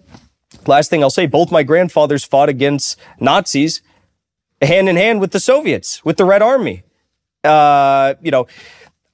Last 0.67 0.91
thing 0.91 1.03
I'll 1.03 1.11
say: 1.11 1.27
both 1.27 1.51
my 1.51 1.63
grandfathers 1.63 2.25
fought 2.25 2.49
against 2.49 2.99
Nazis, 3.21 3.83
hand 4.63 4.89
in 4.89 4.97
hand 4.97 5.21
with 5.21 5.33
the 5.33 5.41
Soviets, 5.41 6.05
with 6.05 6.17
the 6.17 6.25
Red 6.25 6.43
Army. 6.43 6.83
Uh, 7.45 8.15
you 8.21 8.31
know, 8.31 8.47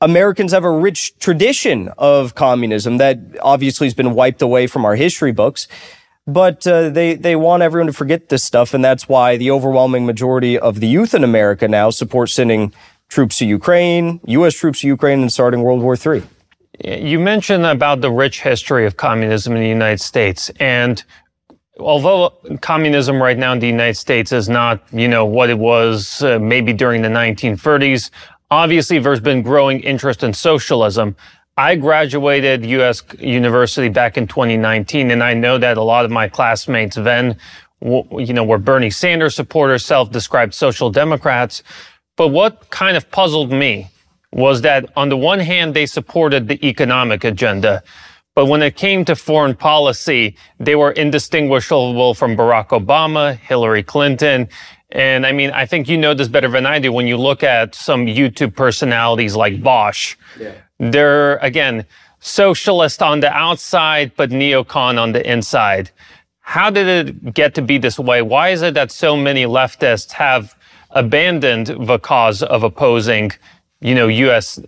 Americans 0.01 0.53
have 0.53 0.65
a 0.65 0.71
rich 0.71 1.17
tradition 1.19 1.89
of 1.97 2.35
communism 2.35 2.97
that 2.97 3.19
obviously 3.41 3.87
has 3.87 3.95
been 3.95 4.15
wiped 4.15 4.43
away 4.43 4.67
from 4.67 4.85
our 4.85 4.97
history 4.97 5.33
books. 5.33 5.69
But 6.27 6.67
uh, 6.67 6.91
they, 6.91 7.15
they 7.15 7.35
want 7.35 7.63
everyone 7.63 7.87
to 7.89 7.93
forget 7.93 8.29
this 8.29 8.45
stuff. 8.45 8.75
And 8.75 8.85
that's 8.85 9.09
why 9.09 9.37
the 9.37 9.51
overwhelming 9.51 10.07
majority 10.07 10.59
of 10.59 10.81
the 10.81 10.87
youth 10.87 11.15
in 11.15 11.25
America 11.25 11.67
now 11.67 11.91
support 11.91 12.31
sending 12.31 12.73
troops 13.09 13.39
to 13.39 13.47
Ukraine, 13.47 14.21
U.S. 14.27 14.55
troops 14.55 14.81
to 14.81 14.87
Ukraine, 14.87 15.21
and 15.21 15.33
starting 15.33 15.63
World 15.63 15.83
War 15.83 15.97
III. 15.97 16.23
You 16.85 17.19
mentioned 17.19 17.67
about 17.67 18.01
the 18.01 18.11
rich 18.11 18.43
history 18.43 18.87
of 18.87 18.97
communism 18.97 19.55
in 19.55 19.63
the 19.63 19.69
United 19.69 20.01
States. 20.01 20.51
And 20.59 21.03
although 21.79 22.33
communism 22.61 23.23
right 23.23 23.39
now 23.39 23.53
in 23.53 23.59
the 23.59 23.67
United 23.67 23.97
States 23.97 24.33
is 24.33 24.49
not, 24.49 24.83
you 24.93 25.09
know, 25.09 25.25
what 25.25 25.51
it 25.51 25.59
was 25.59 26.23
uh, 26.23 26.39
maybe 26.39 26.73
during 26.73 27.03
the 27.03 27.09
1930s, 27.09 28.11
Obviously, 28.53 28.99
there's 28.99 29.19
been 29.19 29.41
growing 29.41 29.81
interest 29.81 30.23
in 30.23 30.35
socialism. 30.35 31.17
I 31.57 31.75
graduated 31.75 32.67
U.S. 32.67 33.03
University 33.19 33.89
back 33.89 34.19
in 34.19 34.27
2019, 34.27 35.11
and 35.11 35.23
I 35.23 35.33
know 35.33 35.57
that 35.57 35.79
a 35.79 35.83
lot 35.83 36.05
of 36.05 36.11
my 36.11 36.29
classmates 36.29 36.97
then, 36.97 37.39
you 37.81 38.35
know, 38.35 38.45
were 38.45 38.59
Bernie 38.59 38.91
Sanders 38.91 39.35
supporters, 39.35 39.87
self-described 39.87 40.53
social 40.53 40.91
democrats. 40.91 41.63
But 42.17 42.29
what 42.29 42.69
kind 42.69 42.95
of 42.95 43.11
puzzled 43.11 43.51
me 43.51 43.89
was 44.33 44.61
that 44.61 44.93
on 44.97 45.09
the 45.09 45.17
one 45.17 45.41
hand, 45.41 45.73
they 45.73 45.87
supported 45.87 46.47
the 46.47 46.63
economic 46.63 47.25
agenda. 47.25 47.83
But 48.35 48.47
when 48.47 48.63
it 48.63 48.77
came 48.77 49.05
to 49.05 49.15
foreign 49.15 49.55
policy, 49.55 50.37
they 50.59 50.75
were 50.75 50.93
indistinguishable 50.93 52.15
from 52.15 52.37
Barack 52.37 52.69
Obama, 52.69 53.37
Hillary 53.37 53.83
Clinton, 53.83 54.49
and 54.93 55.27
I 55.27 55.33
mean, 55.33 55.51
I 55.51 55.65
think 55.65 55.89
you 55.89 55.97
know 55.97 56.13
this 56.13 56.29
better 56.29 56.49
than 56.49 56.67
I 56.67 56.79
do 56.79 56.93
when 56.93 57.07
you 57.07 57.17
look 57.17 57.43
at 57.43 57.75
some 57.75 58.07
YouTube 58.07 58.55
personalities 58.55 59.35
like 59.35 59.55
Vaush. 59.55 60.17
Yeah. 60.39 60.53
They're, 60.79 61.37
again, 61.39 61.87
socialist 62.21 63.03
on 63.03 63.21
the 63.21 63.33
outside, 63.33 64.13
but 64.17 64.31
neocon 64.31 65.01
on 65.01 65.13
the 65.13 65.31
inside. 65.31 65.91
How 66.41 66.69
did 66.69 67.09
it 67.09 67.35
get 67.35 67.55
to 67.55 67.63
be 67.63 67.79
this 67.79 67.99
way? 67.99 68.21
Why 68.21 68.51
is 68.51 68.61
it 68.61 68.75
that 68.75 68.93
so 68.93 69.17
many 69.17 69.45
leftists 69.45 70.13
have 70.13 70.55
abandoned 70.91 71.69
the 71.87 71.99
cause 71.99 72.43
of 72.43 72.63
opposing, 72.63 73.33
you 73.83 73.95
know, 73.95 74.09
U.S. 74.09 74.59
Uh, 74.59 74.63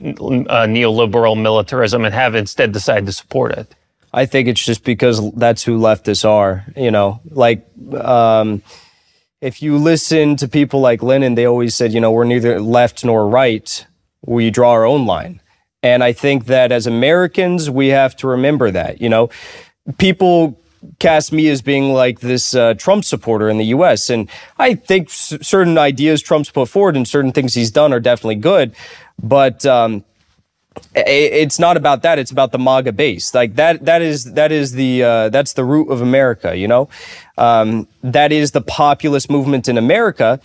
neoliberal 0.66 1.40
militarism 1.40 2.04
and 2.04 2.14
have 2.14 2.34
instead 2.34 2.72
decided 2.72 3.06
to 3.06 3.12
support 3.12 3.52
it? 3.52 3.74
I 4.12 4.26
think 4.26 4.48
it's 4.48 4.64
just 4.64 4.84
because 4.84 5.32
that's 5.32 5.62
who 5.64 5.78
leftists 5.78 6.24
are. 6.24 6.64
You 6.76 6.90
know, 6.90 7.20
like 7.30 7.66
um, 7.94 8.62
if 9.40 9.62
you 9.62 9.76
listen 9.78 10.36
to 10.36 10.48
people 10.48 10.80
like 10.80 11.02
Lenin, 11.02 11.34
they 11.34 11.46
always 11.46 11.74
said, 11.74 11.92
you 11.92 12.00
know, 12.00 12.12
we're 12.12 12.24
neither 12.24 12.60
left 12.60 13.04
nor 13.04 13.28
right. 13.28 13.86
We 14.24 14.50
draw 14.50 14.70
our 14.70 14.84
own 14.84 15.06
line. 15.06 15.40
And 15.82 16.02
I 16.02 16.12
think 16.12 16.46
that 16.46 16.72
as 16.72 16.86
Americans, 16.86 17.68
we 17.68 17.88
have 17.88 18.16
to 18.16 18.26
remember 18.26 18.70
that, 18.70 19.02
you 19.02 19.10
know, 19.10 19.28
people 19.98 20.58
cast 20.98 21.32
me 21.32 21.48
as 21.48 21.62
being 21.62 21.92
like 21.92 22.20
this 22.20 22.54
uh, 22.54 22.74
Trump 22.74 23.04
supporter 23.04 23.48
in 23.48 23.58
the 23.58 23.66
U.S. 23.66 24.08
And 24.08 24.30
I 24.58 24.74
think 24.74 25.08
s- 25.08 25.36
certain 25.42 25.76
ideas 25.76 26.22
Trump's 26.22 26.50
put 26.50 26.68
forward 26.68 26.96
and 26.96 27.06
certain 27.06 27.32
things 27.32 27.54
he's 27.54 27.70
done 27.70 27.92
are 27.92 28.00
definitely 28.00 28.36
good. 28.36 28.74
But 29.22 29.64
um, 29.64 30.04
it's 30.94 31.58
not 31.58 31.76
about 31.76 32.02
that. 32.02 32.18
It's 32.18 32.30
about 32.30 32.52
the 32.52 32.58
MAGA 32.58 32.92
base. 32.92 33.34
Like 33.34 33.54
that, 33.56 33.84
that 33.84 34.02
is, 34.02 34.34
that 34.34 34.52
is 34.52 34.72
the, 34.72 35.02
uh, 35.02 35.28
that's 35.28 35.52
the 35.52 35.64
root 35.64 35.88
of 35.90 36.00
America, 36.00 36.56
you 36.56 36.68
know? 36.68 36.88
Um, 37.38 37.88
that 38.02 38.32
is 38.32 38.52
the 38.52 38.60
populist 38.60 39.30
movement 39.30 39.68
in 39.68 39.78
America. 39.78 40.40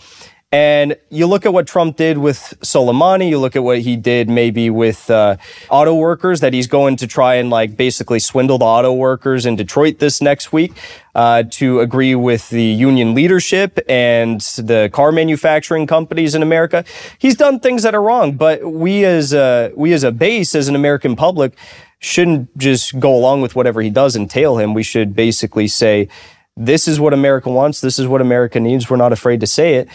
And 0.52 0.96
you 1.10 1.28
look 1.28 1.46
at 1.46 1.52
what 1.52 1.68
Trump 1.68 1.96
did 1.96 2.18
with 2.18 2.54
Soleimani, 2.60 3.28
you 3.28 3.38
look 3.38 3.54
at 3.54 3.62
what 3.62 3.78
he 3.80 3.94
did 3.94 4.28
maybe 4.28 4.68
with 4.68 5.08
uh, 5.08 5.36
auto 5.68 5.94
workers, 5.94 6.40
that 6.40 6.52
he's 6.52 6.66
going 6.66 6.96
to 6.96 7.06
try 7.06 7.36
and 7.36 7.50
like 7.50 7.76
basically 7.76 8.18
swindle 8.18 8.58
the 8.58 8.64
auto 8.64 8.92
workers 8.92 9.46
in 9.46 9.54
Detroit 9.54 10.00
this 10.00 10.20
next 10.20 10.52
week 10.52 10.72
uh, 11.14 11.44
to 11.50 11.78
agree 11.78 12.16
with 12.16 12.48
the 12.50 12.64
union 12.64 13.14
leadership 13.14 13.78
and 13.88 14.40
the 14.40 14.90
car 14.92 15.12
manufacturing 15.12 15.86
companies 15.86 16.34
in 16.34 16.42
America. 16.42 16.84
He's 17.16 17.36
done 17.36 17.60
things 17.60 17.84
that 17.84 17.94
are 17.94 18.02
wrong, 18.02 18.32
but 18.32 18.72
we 18.72 19.04
as 19.04 19.32
a, 19.32 19.70
we 19.76 19.92
as 19.92 20.02
a 20.02 20.10
base, 20.10 20.56
as 20.56 20.66
an 20.66 20.74
American 20.74 21.14
public, 21.14 21.56
shouldn't 22.00 22.58
just 22.58 22.98
go 22.98 23.14
along 23.14 23.40
with 23.40 23.54
whatever 23.54 23.82
he 23.82 23.90
does 23.90 24.16
and 24.16 24.28
tail 24.28 24.58
him. 24.58 24.74
We 24.74 24.82
should 24.82 25.14
basically 25.14 25.68
say, 25.68 26.08
this 26.56 26.88
is 26.88 26.98
what 26.98 27.14
America 27.14 27.50
wants. 27.50 27.80
This 27.80 28.00
is 28.00 28.08
what 28.08 28.20
America 28.20 28.58
needs. 28.58 28.90
We're 28.90 28.96
not 28.96 29.12
afraid 29.12 29.38
to 29.40 29.46
say 29.46 29.74
it. 29.74 29.88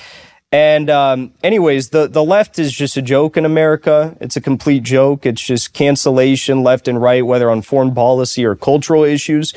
And 0.56 0.90
um, 0.90 1.34
anyways, 1.44 1.90
the 1.90 2.08
the 2.08 2.24
left 2.24 2.60
is 2.60 2.72
just 2.72 2.96
a 2.96 3.02
joke 3.02 3.36
in 3.36 3.44
America. 3.44 4.16
It's 4.22 4.38
a 4.38 4.42
complete 4.42 4.84
joke. 4.84 5.26
It's 5.26 5.42
just 5.42 5.74
cancellation 5.74 6.64
left 6.64 6.88
and 6.88 7.02
right, 7.02 7.26
whether 7.26 7.52
on 7.52 7.62
foreign 7.62 7.94
policy 7.94 8.46
or 8.46 8.56
cultural 8.56 9.04
issues. 9.04 9.54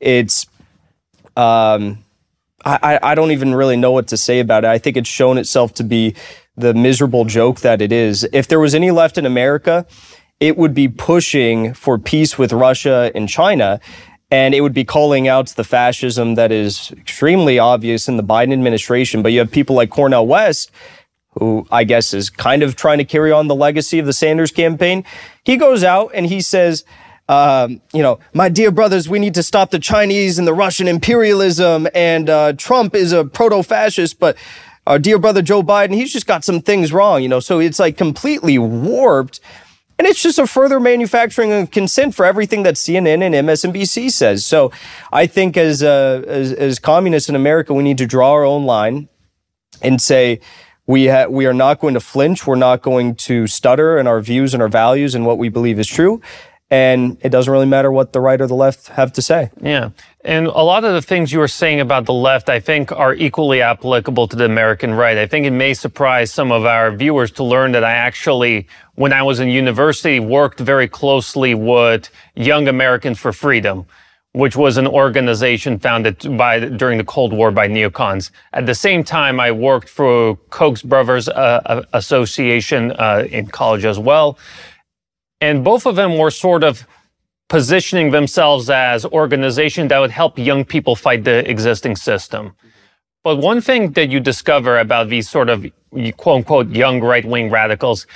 It's 0.00 0.46
um, 1.36 2.04
I, 2.64 2.98
I 3.00 3.14
don't 3.14 3.30
even 3.30 3.54
really 3.54 3.76
know 3.76 3.92
what 3.92 4.08
to 4.08 4.16
say 4.16 4.40
about 4.40 4.64
it. 4.64 4.70
I 4.70 4.78
think 4.78 4.96
it's 4.96 5.08
shown 5.08 5.38
itself 5.38 5.72
to 5.74 5.84
be 5.84 6.16
the 6.56 6.74
miserable 6.74 7.24
joke 7.26 7.60
that 7.60 7.80
it 7.80 7.92
is. 7.92 8.28
If 8.32 8.48
there 8.48 8.58
was 8.58 8.74
any 8.74 8.90
left 8.90 9.18
in 9.18 9.26
America, 9.26 9.86
it 10.40 10.56
would 10.56 10.74
be 10.74 10.88
pushing 10.88 11.74
for 11.74 11.96
peace 11.96 12.38
with 12.38 12.52
Russia 12.52 13.12
and 13.14 13.28
China. 13.28 13.78
And 14.30 14.54
it 14.54 14.60
would 14.60 14.74
be 14.74 14.84
calling 14.84 15.26
out 15.26 15.48
the 15.48 15.64
fascism 15.64 16.36
that 16.36 16.52
is 16.52 16.92
extremely 16.92 17.58
obvious 17.58 18.08
in 18.08 18.16
the 18.16 18.22
Biden 18.22 18.52
administration. 18.52 19.22
But 19.22 19.32
you 19.32 19.40
have 19.40 19.50
people 19.50 19.74
like 19.74 19.90
Cornel 19.90 20.26
West, 20.26 20.70
who 21.38 21.66
I 21.70 21.84
guess 21.84 22.14
is 22.14 22.30
kind 22.30 22.62
of 22.62 22.76
trying 22.76 22.98
to 22.98 23.04
carry 23.04 23.32
on 23.32 23.48
the 23.48 23.54
legacy 23.54 23.98
of 23.98 24.06
the 24.06 24.12
Sanders 24.12 24.52
campaign. 24.52 25.04
He 25.44 25.56
goes 25.56 25.82
out 25.82 26.10
and 26.14 26.26
he 26.26 26.40
says, 26.40 26.84
um, 27.28 27.80
you 27.92 28.02
know, 28.02 28.18
my 28.34 28.48
dear 28.48 28.72
brothers, 28.72 29.08
we 29.08 29.20
need 29.20 29.34
to 29.34 29.42
stop 29.42 29.70
the 29.70 29.78
Chinese 29.78 30.38
and 30.38 30.48
the 30.48 30.54
Russian 30.54 30.88
imperialism. 30.88 31.86
And 31.94 32.28
uh, 32.28 32.52
Trump 32.54 32.94
is 32.94 33.12
a 33.12 33.24
proto 33.24 33.62
fascist, 33.62 34.18
but 34.18 34.36
our 34.86 34.98
dear 34.98 35.18
brother 35.18 35.40
Joe 35.40 35.62
Biden, 35.62 35.94
he's 35.94 36.12
just 36.12 36.26
got 36.26 36.44
some 36.44 36.60
things 36.60 36.92
wrong, 36.92 37.22
you 37.22 37.28
know. 37.28 37.38
So 37.38 37.60
it's 37.60 37.78
like 37.78 37.96
completely 37.96 38.58
warped. 38.58 39.38
And 40.00 40.06
it's 40.06 40.22
just 40.22 40.38
a 40.38 40.46
further 40.46 40.80
manufacturing 40.80 41.52
of 41.52 41.70
consent 41.70 42.14
for 42.14 42.24
everything 42.24 42.62
that 42.62 42.76
CNN 42.76 43.22
and 43.22 43.34
MSNBC 43.34 44.10
says. 44.10 44.46
So 44.46 44.72
I 45.12 45.26
think 45.26 45.58
as, 45.58 45.82
uh, 45.82 46.24
as, 46.26 46.54
as 46.54 46.78
communists 46.78 47.28
in 47.28 47.36
America, 47.36 47.74
we 47.74 47.82
need 47.82 47.98
to 47.98 48.06
draw 48.06 48.32
our 48.32 48.42
own 48.42 48.64
line 48.64 49.10
and 49.82 50.00
say, 50.00 50.40
we, 50.86 51.08
ha- 51.08 51.26
we 51.26 51.44
are 51.44 51.52
not 51.52 51.80
going 51.80 51.92
to 51.92 52.00
flinch. 52.00 52.46
We're 52.46 52.54
not 52.54 52.80
going 52.80 53.14
to 53.16 53.46
stutter 53.46 53.98
in 53.98 54.06
our 54.06 54.22
views 54.22 54.54
and 54.54 54.62
our 54.62 54.70
values 54.70 55.14
and 55.14 55.26
what 55.26 55.36
we 55.36 55.50
believe 55.50 55.78
is 55.78 55.86
true 55.86 56.22
and 56.70 57.18
it 57.20 57.30
doesn't 57.30 57.52
really 57.52 57.66
matter 57.66 57.90
what 57.90 58.12
the 58.12 58.20
right 58.20 58.40
or 58.40 58.46
the 58.46 58.54
left 58.54 58.88
have 58.88 59.12
to 59.14 59.22
say. 59.22 59.50
Yeah. 59.60 59.90
And 60.24 60.46
a 60.46 60.62
lot 60.62 60.84
of 60.84 60.92
the 60.92 61.02
things 61.02 61.32
you 61.32 61.40
were 61.40 61.48
saying 61.48 61.80
about 61.80 62.04
the 62.04 62.12
left, 62.12 62.48
I 62.48 62.60
think, 62.60 62.92
are 62.92 63.14
equally 63.14 63.60
applicable 63.60 64.28
to 64.28 64.36
the 64.36 64.44
American 64.44 64.94
right. 64.94 65.18
I 65.18 65.26
think 65.26 65.46
it 65.46 65.50
may 65.50 65.74
surprise 65.74 66.32
some 66.32 66.52
of 66.52 66.64
our 66.64 66.92
viewers 66.92 67.32
to 67.32 67.44
learn 67.44 67.72
that 67.72 67.82
I 67.82 67.92
actually, 67.92 68.68
when 68.94 69.12
I 69.12 69.22
was 69.22 69.40
in 69.40 69.48
university, 69.48 70.20
worked 70.20 70.60
very 70.60 70.86
closely 70.86 71.54
with 71.54 72.08
Young 72.36 72.68
Americans 72.68 73.18
for 73.18 73.32
Freedom, 73.32 73.86
which 74.32 74.54
was 74.56 74.76
an 74.76 74.86
organization 74.86 75.78
founded 75.80 76.36
by 76.36 76.60
during 76.60 76.98
the 76.98 77.04
Cold 77.04 77.32
War 77.32 77.50
by 77.50 77.66
neocons. 77.66 78.30
At 78.52 78.66
the 78.66 78.76
same 78.76 79.02
time, 79.02 79.40
I 79.40 79.50
worked 79.50 79.88
for 79.88 80.36
Koch 80.50 80.84
Brothers 80.84 81.28
uh, 81.28 81.84
Association 81.94 82.92
uh, 82.92 83.26
in 83.28 83.48
college 83.48 83.84
as 83.84 83.98
well. 83.98 84.38
And 85.40 85.64
both 85.64 85.86
of 85.86 85.96
them 85.96 86.18
were 86.18 86.30
sort 86.30 86.64
of 86.64 86.86
positioning 87.48 88.10
themselves 88.10 88.70
as 88.70 89.04
organizations 89.04 89.88
that 89.88 89.98
would 89.98 90.10
help 90.10 90.38
young 90.38 90.64
people 90.64 90.94
fight 90.94 91.24
the 91.24 91.48
existing 91.50 91.96
system. 91.96 92.54
But 93.24 93.36
one 93.36 93.60
thing 93.60 93.92
that 93.92 94.10
you 94.10 94.20
discover 94.20 94.78
about 94.78 95.08
these 95.08 95.28
sort 95.28 95.48
of 95.50 95.66
quote 96.16 96.36
unquote 96.36 96.70
young 96.70 97.00
right 97.00 97.24
wing 97.24 97.50
radicals, 97.50 98.06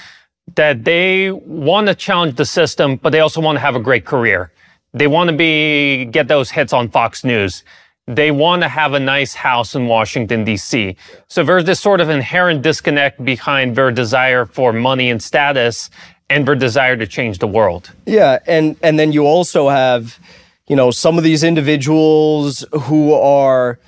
that 0.54 0.84
they 0.84 1.30
want 1.30 1.88
to 1.88 1.94
challenge 1.94 2.36
the 2.36 2.44
system, 2.44 2.96
but 2.96 3.10
they 3.10 3.20
also 3.20 3.40
want 3.40 3.56
to 3.56 3.60
have 3.60 3.76
a 3.76 3.80
great 3.80 4.04
career. 4.04 4.52
They 4.92 5.06
want 5.06 5.30
to 5.30 5.36
be, 5.36 6.04
get 6.04 6.28
those 6.28 6.50
hits 6.50 6.72
on 6.72 6.88
Fox 6.88 7.24
News. 7.24 7.64
They 8.06 8.30
want 8.30 8.62
to 8.62 8.68
have 8.68 8.92
a 8.92 9.00
nice 9.00 9.34
house 9.34 9.74
in 9.74 9.86
Washington, 9.86 10.44
D.C. 10.44 10.96
So 11.28 11.42
there's 11.42 11.64
this 11.64 11.80
sort 11.80 12.00
of 12.00 12.10
inherent 12.10 12.62
disconnect 12.62 13.24
behind 13.24 13.76
their 13.76 13.90
desire 13.90 14.44
for 14.44 14.72
money 14.72 15.10
and 15.10 15.22
status 15.22 15.90
and 16.34 16.46
their 16.46 16.56
desire 16.56 16.96
to 16.96 17.06
change 17.06 17.38
the 17.38 17.46
world. 17.46 17.92
Yeah, 18.06 18.38
and 18.46 18.76
and 18.82 18.98
then 18.98 19.12
you 19.12 19.24
also 19.24 19.68
have, 19.68 20.18
you 20.66 20.76
know, 20.76 20.90
some 20.90 21.16
of 21.18 21.24
these 21.24 21.46
individuals 21.46 22.64
who 22.72 23.14
are 23.14 23.78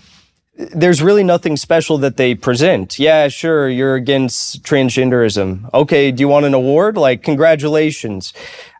there's 0.56 1.02
really 1.02 1.24
nothing 1.24 1.56
special 1.56 1.98
that 1.98 2.16
they 2.16 2.34
present. 2.34 2.98
Yeah, 2.98 3.28
sure, 3.28 3.68
you're 3.68 3.94
against 3.94 4.62
transgenderism. 4.62 5.68
Okay, 5.74 6.10
do 6.10 6.22
you 6.22 6.28
want 6.28 6.46
an 6.46 6.54
award? 6.54 6.96
Like, 6.96 7.22
congratulations. 7.22 8.32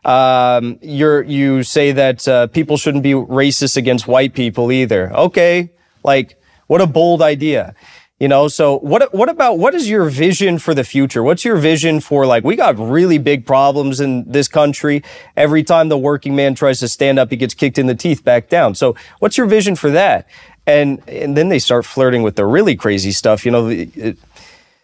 Um, 0.03 0.79
you're 0.81 1.21
you 1.23 1.63
say 1.63 1.91
that 1.91 2.27
uh, 2.27 2.47
people 2.47 2.77
shouldn't 2.77 3.03
be 3.03 3.11
racist 3.11 3.77
against 3.77 4.07
white 4.07 4.33
people 4.33 4.71
either. 4.71 5.13
Okay, 5.13 5.69
like 6.03 6.41
what 6.67 6.81
a 6.81 6.87
bold 6.87 7.21
idea. 7.21 7.75
You 8.19 8.27
know, 8.27 8.47
so 8.47 8.79
what 8.79 9.13
what 9.13 9.29
about 9.29 9.59
what 9.59 9.75
is 9.75 9.87
your 9.87 10.09
vision 10.09 10.57
for 10.57 10.73
the 10.73 10.83
future? 10.83 11.21
What's 11.21 11.45
your 11.45 11.55
vision 11.55 11.99
for 11.99 12.25
like 12.25 12.43
we 12.43 12.55
got 12.55 12.75
really 12.79 13.19
big 13.19 13.45
problems 13.45 13.99
in 13.99 14.23
this 14.29 14.47
country. 14.47 15.03
Every 15.35 15.61
time 15.61 15.89
the 15.89 15.99
working 15.99 16.35
man 16.35 16.55
tries 16.55 16.79
to 16.79 16.87
stand 16.87 17.19
up, 17.19 17.29
he 17.29 17.37
gets 17.37 17.53
kicked 17.53 17.77
in 17.77 17.85
the 17.85 17.93
teeth 17.93 18.23
back 18.23 18.49
down. 18.49 18.73
So, 18.73 18.95
what's 19.19 19.37
your 19.37 19.45
vision 19.45 19.75
for 19.75 19.91
that? 19.91 20.27
And 20.65 21.07
and 21.07 21.37
then 21.37 21.49
they 21.49 21.59
start 21.59 21.85
flirting 21.85 22.23
with 22.23 22.37
the 22.37 22.45
really 22.45 22.75
crazy 22.75 23.11
stuff, 23.11 23.45
you 23.45 23.51
know, 23.51 23.67
it, 23.67 24.17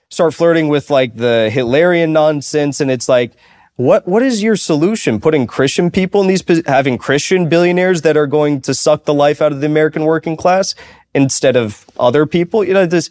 start 0.09 0.35
flirting 0.35 0.69
with 0.69 0.91
like 0.91 1.15
the 1.15 1.49
Hitlerian 1.51 2.09
nonsense 2.09 2.79
and 2.79 2.91
it's 2.91 3.09
like 3.09 3.31
what 3.77 4.07
what 4.07 4.21
is 4.21 4.43
your 4.43 4.55
solution? 4.55 5.19
Putting 5.19 5.47
Christian 5.47 5.89
people 5.89 6.21
in 6.21 6.27
these 6.27 6.43
having 6.67 6.99
Christian 6.99 7.49
billionaires 7.49 8.03
that 8.03 8.15
are 8.15 8.27
going 8.27 8.61
to 8.61 8.75
suck 8.75 9.05
the 9.05 9.13
life 9.15 9.41
out 9.41 9.51
of 9.51 9.61
the 9.61 9.65
American 9.65 10.03
working 10.03 10.37
class 10.37 10.75
instead 11.13 11.56
of 11.56 11.86
other 11.99 12.26
people. 12.26 12.63
You 12.63 12.73
know, 12.73 12.86
this 12.86 13.10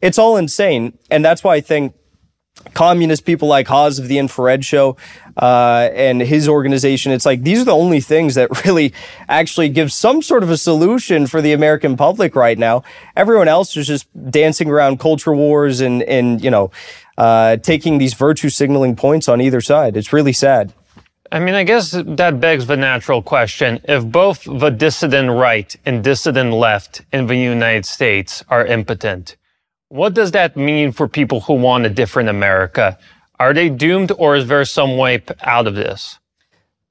it's 0.00 0.18
all 0.18 0.36
insane, 0.36 0.98
and 1.10 1.24
that's 1.24 1.42
why 1.44 1.54
I 1.56 1.60
think 1.60 1.94
communist 2.74 3.24
people 3.24 3.48
like 3.48 3.68
Haz 3.68 3.98
of 3.98 4.08
the 4.08 4.18
Infrared 4.18 4.64
Show 4.64 4.96
uh, 5.36 5.90
and 5.92 6.20
his 6.20 6.48
organization. 6.48 7.12
It's 7.12 7.26
like 7.26 7.42
these 7.42 7.60
are 7.60 7.64
the 7.64 7.74
only 7.74 8.00
things 8.00 8.34
that 8.34 8.64
really 8.64 8.92
actually 9.28 9.68
give 9.68 9.92
some 9.92 10.22
sort 10.22 10.42
of 10.42 10.50
a 10.50 10.56
solution 10.56 11.26
for 11.26 11.40
the 11.40 11.52
American 11.52 11.96
public 11.96 12.34
right 12.34 12.58
now. 12.58 12.82
Everyone 13.16 13.48
else 13.48 13.76
is 13.76 13.86
just 13.86 14.08
dancing 14.30 14.70
around 14.70 14.98
culture 14.98 15.34
wars 15.34 15.80
and 15.80 16.02
and 16.02 16.42
you 16.42 16.50
know 16.50 16.70
uh, 17.16 17.56
taking 17.56 17.98
these 17.98 18.14
virtue 18.14 18.48
signaling 18.48 18.96
points 18.96 19.28
on 19.28 19.40
either 19.40 19.60
side. 19.60 19.96
It's 19.96 20.12
really 20.12 20.32
sad. 20.32 20.72
I 21.30 21.40
mean, 21.40 21.54
I 21.54 21.64
guess 21.64 21.90
that 21.90 22.40
begs 22.40 22.66
the 22.66 22.76
natural 22.76 23.22
question. 23.22 23.80
If 23.84 24.04
both 24.04 24.44
the 24.44 24.70
dissident 24.70 25.30
right 25.30 25.74
and 25.84 26.02
dissident 26.02 26.52
left 26.52 27.02
in 27.12 27.26
the 27.26 27.36
United 27.36 27.84
States 27.84 28.44
are 28.48 28.64
impotent, 28.64 29.36
what 29.88 30.14
does 30.14 30.30
that 30.32 30.56
mean 30.56 30.92
for 30.92 31.08
people 31.08 31.42
who 31.42 31.54
want 31.54 31.86
a 31.86 31.90
different 31.90 32.28
America? 32.28 32.98
Are 33.38 33.52
they 33.52 33.68
doomed 33.68 34.12
or 34.18 34.36
is 34.36 34.48
there 34.48 34.64
some 34.64 34.96
way 34.96 35.22
out 35.42 35.66
of 35.66 35.74
this? 35.74 36.18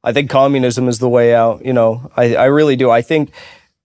I 0.04 0.14
think 0.14 0.30
communism 0.30 0.88
is 0.88 1.00
the 1.00 1.10
way 1.10 1.34
out. 1.34 1.66
You 1.66 1.74
know, 1.74 2.12
I, 2.16 2.36
I 2.36 2.46
really 2.46 2.76
do. 2.76 2.92
I 2.92 3.02
think, 3.02 3.32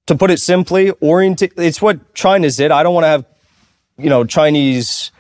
to 0.07 0.15
put 0.15 0.31
it 0.31 0.39
simply, 0.39 0.91
orient, 1.01 1.43
it's 1.43 1.81
what 1.81 2.15
China's 2.15 2.57
did. 2.57 2.71
I 2.71 2.83
don't 2.83 2.95
want 2.95 3.05
to 3.05 3.09
have, 3.09 3.25
you 3.97 4.11
know, 4.11 4.25
Chinese 4.25 5.13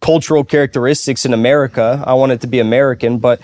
cultural 0.00 0.44
characteristics 0.44 1.24
in 1.24 1.32
America. 1.32 2.02
I 2.06 2.14
want 2.14 2.32
it 2.32 2.40
to 2.40 2.46
be 2.46 2.58
American, 2.58 3.18
but 3.18 3.40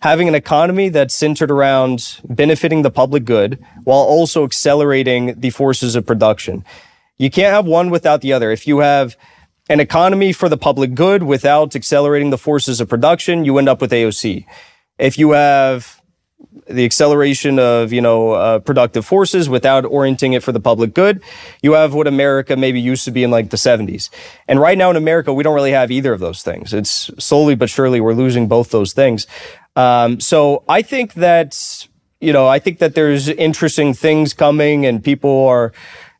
having 0.00 0.28
an 0.28 0.34
economy 0.34 0.88
that's 0.88 1.14
centered 1.14 1.50
around 1.50 2.20
benefiting 2.24 2.82
the 2.82 2.90
public 2.90 3.24
good 3.24 3.62
while 3.84 3.98
also 3.98 4.44
accelerating 4.44 5.38
the 5.38 5.50
forces 5.50 5.94
of 5.94 6.06
production. 6.06 6.64
You 7.18 7.30
can't 7.30 7.54
have 7.54 7.66
one 7.66 7.90
without 7.90 8.22
the 8.22 8.32
other. 8.32 8.50
If 8.50 8.66
you 8.66 8.78
have 8.78 9.16
an 9.68 9.78
economy 9.78 10.32
for 10.32 10.48
the 10.48 10.56
public 10.56 10.94
good 10.94 11.22
without 11.22 11.76
accelerating 11.76 12.30
the 12.30 12.38
forces 12.38 12.80
of 12.80 12.88
production, 12.88 13.44
you 13.44 13.58
end 13.58 13.68
up 13.68 13.80
with 13.80 13.92
AOC. 13.92 14.46
If 14.98 15.18
you 15.18 15.32
have 15.32 16.00
the 16.68 16.84
acceleration 16.84 17.58
of 17.58 17.92
you 17.92 18.00
know 18.00 18.32
uh, 18.32 18.58
productive 18.60 19.04
forces 19.04 19.48
without 19.48 19.84
orienting 19.84 20.32
it 20.32 20.42
for 20.42 20.52
the 20.52 20.60
public 20.60 20.94
good 20.94 21.22
you 21.62 21.72
have 21.72 21.92
what 21.92 22.06
america 22.06 22.56
maybe 22.56 22.80
used 22.80 23.04
to 23.04 23.10
be 23.10 23.22
in 23.22 23.30
like 23.30 23.50
the 23.50 23.56
70s 23.56 24.08
and 24.48 24.58
right 24.58 24.78
now 24.78 24.90
in 24.90 24.96
america 24.96 25.32
we 25.32 25.42
don't 25.42 25.54
really 25.54 25.72
have 25.72 25.90
either 25.90 26.12
of 26.12 26.20
those 26.20 26.42
things 26.42 26.72
it's 26.72 27.10
slowly 27.18 27.54
but 27.54 27.68
surely 27.68 28.00
we're 28.00 28.14
losing 28.14 28.48
both 28.48 28.70
those 28.70 28.92
things 28.92 29.26
um, 29.76 30.20
so 30.20 30.64
I 30.68 30.82
think 30.82 31.14
that 31.14 31.88
you 32.20 32.32
know 32.32 32.48
I 32.48 32.58
think 32.58 32.78
that 32.78 32.94
there's 32.94 33.28
interesting 33.28 33.94
things 33.94 34.34
coming, 34.34 34.86
and 34.86 35.02
people 35.02 35.46
are. 35.46 35.72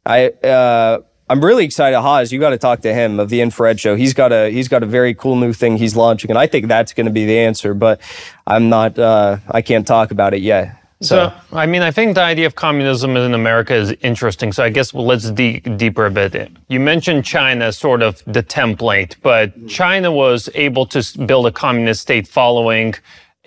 I 0.07 0.29
uh, 0.29 1.01
I'm 1.29 1.45
really 1.45 1.65
excited. 1.65 2.01
Haz, 2.01 2.33
you 2.33 2.41
got 2.41 2.51
to 2.51 2.59
talk 2.59 2.81
to 2.81 2.93
him 2.93 3.21
of 3.21 3.29
the 3.29 3.41
Infrared 3.41 3.79
Show. 3.79 3.95
He's 3.95 4.15
got 4.15 4.33
a 4.33 4.51
he's 4.51 4.69
got 4.69 4.83
a 4.83 4.87
very 4.87 5.15
cool 5.15 5.37
new 5.37 5.53
thing 5.53 5.77
he's 5.77 5.95
launching, 5.95 6.31
and 6.31 6.39
I 6.39 6.47
think 6.47 6.67
that's 6.67 6.93
going 6.93 7.07
to 7.07 7.13
be 7.13 7.25
the 7.25 7.39
answer. 7.39 7.75
But 7.75 8.01
I'm 8.47 8.69
not. 8.69 8.99
Uh, 8.99 9.39
I 9.49 9.63
can't 9.63 9.87
talk 9.87 10.11
about 10.11 10.35
it 10.35 10.43
yet. 10.43 10.77
So. 11.03 11.33
so, 11.51 11.57
I 11.57 11.65
mean, 11.65 11.81
I 11.81 11.93
think 11.93 12.15
the 12.15 12.23
idea 12.23 12.45
of 12.45 12.57
communism 12.57 13.17
in 13.17 13.33
America 13.33 13.75
is 13.75 13.93
interesting. 14.03 14.53
So, 14.53 14.63
I 14.65 14.69
guess 14.69 14.93
well, 14.93 15.07
let's 15.07 15.31
dig 15.31 15.79
deeper 15.79 16.05
a 16.05 16.11
bit. 16.11 16.51
You 16.69 16.79
mentioned 16.79 17.25
China 17.25 17.73
sort 17.73 18.03
of 18.03 18.23
the 18.27 18.43
template, 18.43 19.15
but 19.23 19.67
China 19.67 20.13
was 20.13 20.51
able 20.55 20.85
to 20.87 21.19
build 21.25 21.47
a 21.47 21.53
communist 21.53 22.03
state 22.03 22.29
following 22.29 22.97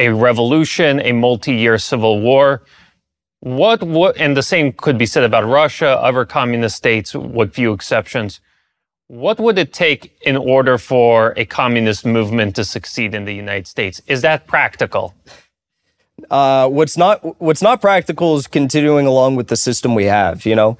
a 0.05 0.09
revolution, 0.27 0.91
a 1.01 1.11
multi-year 1.11 1.77
civil 1.77 2.15
war. 2.19 2.63
What, 3.39 3.79
what, 3.83 4.17
and 4.17 4.35
the 4.35 4.47
same 4.53 4.71
could 4.83 4.97
be 4.97 5.05
said 5.05 5.23
about 5.23 5.45
Russia, 5.45 5.91
other 6.07 6.25
communist 6.25 6.75
states, 6.75 7.13
with 7.13 7.53
few 7.53 7.73
exceptions. 7.73 8.39
What 9.07 9.37
would 9.39 9.57
it 9.57 9.71
take 9.73 10.01
in 10.21 10.37
order 10.37 10.77
for 10.77 11.33
a 11.35 11.45
communist 11.45 12.05
movement 12.05 12.55
to 12.55 12.63
succeed 12.63 13.13
in 13.13 13.25
the 13.25 13.35
United 13.45 13.67
States? 13.67 14.01
Is 14.07 14.21
that 14.21 14.47
practical? 14.47 15.13
Uh, 16.29 16.69
what's 16.69 16.97
not 16.97 17.15
what's 17.41 17.61
not 17.61 17.81
practical 17.81 18.37
is 18.37 18.47
continuing 18.47 19.05
along 19.05 19.35
with 19.35 19.47
the 19.47 19.57
system 19.57 19.93
we 19.93 20.05
have. 20.05 20.45
You 20.45 20.55
know, 20.55 20.77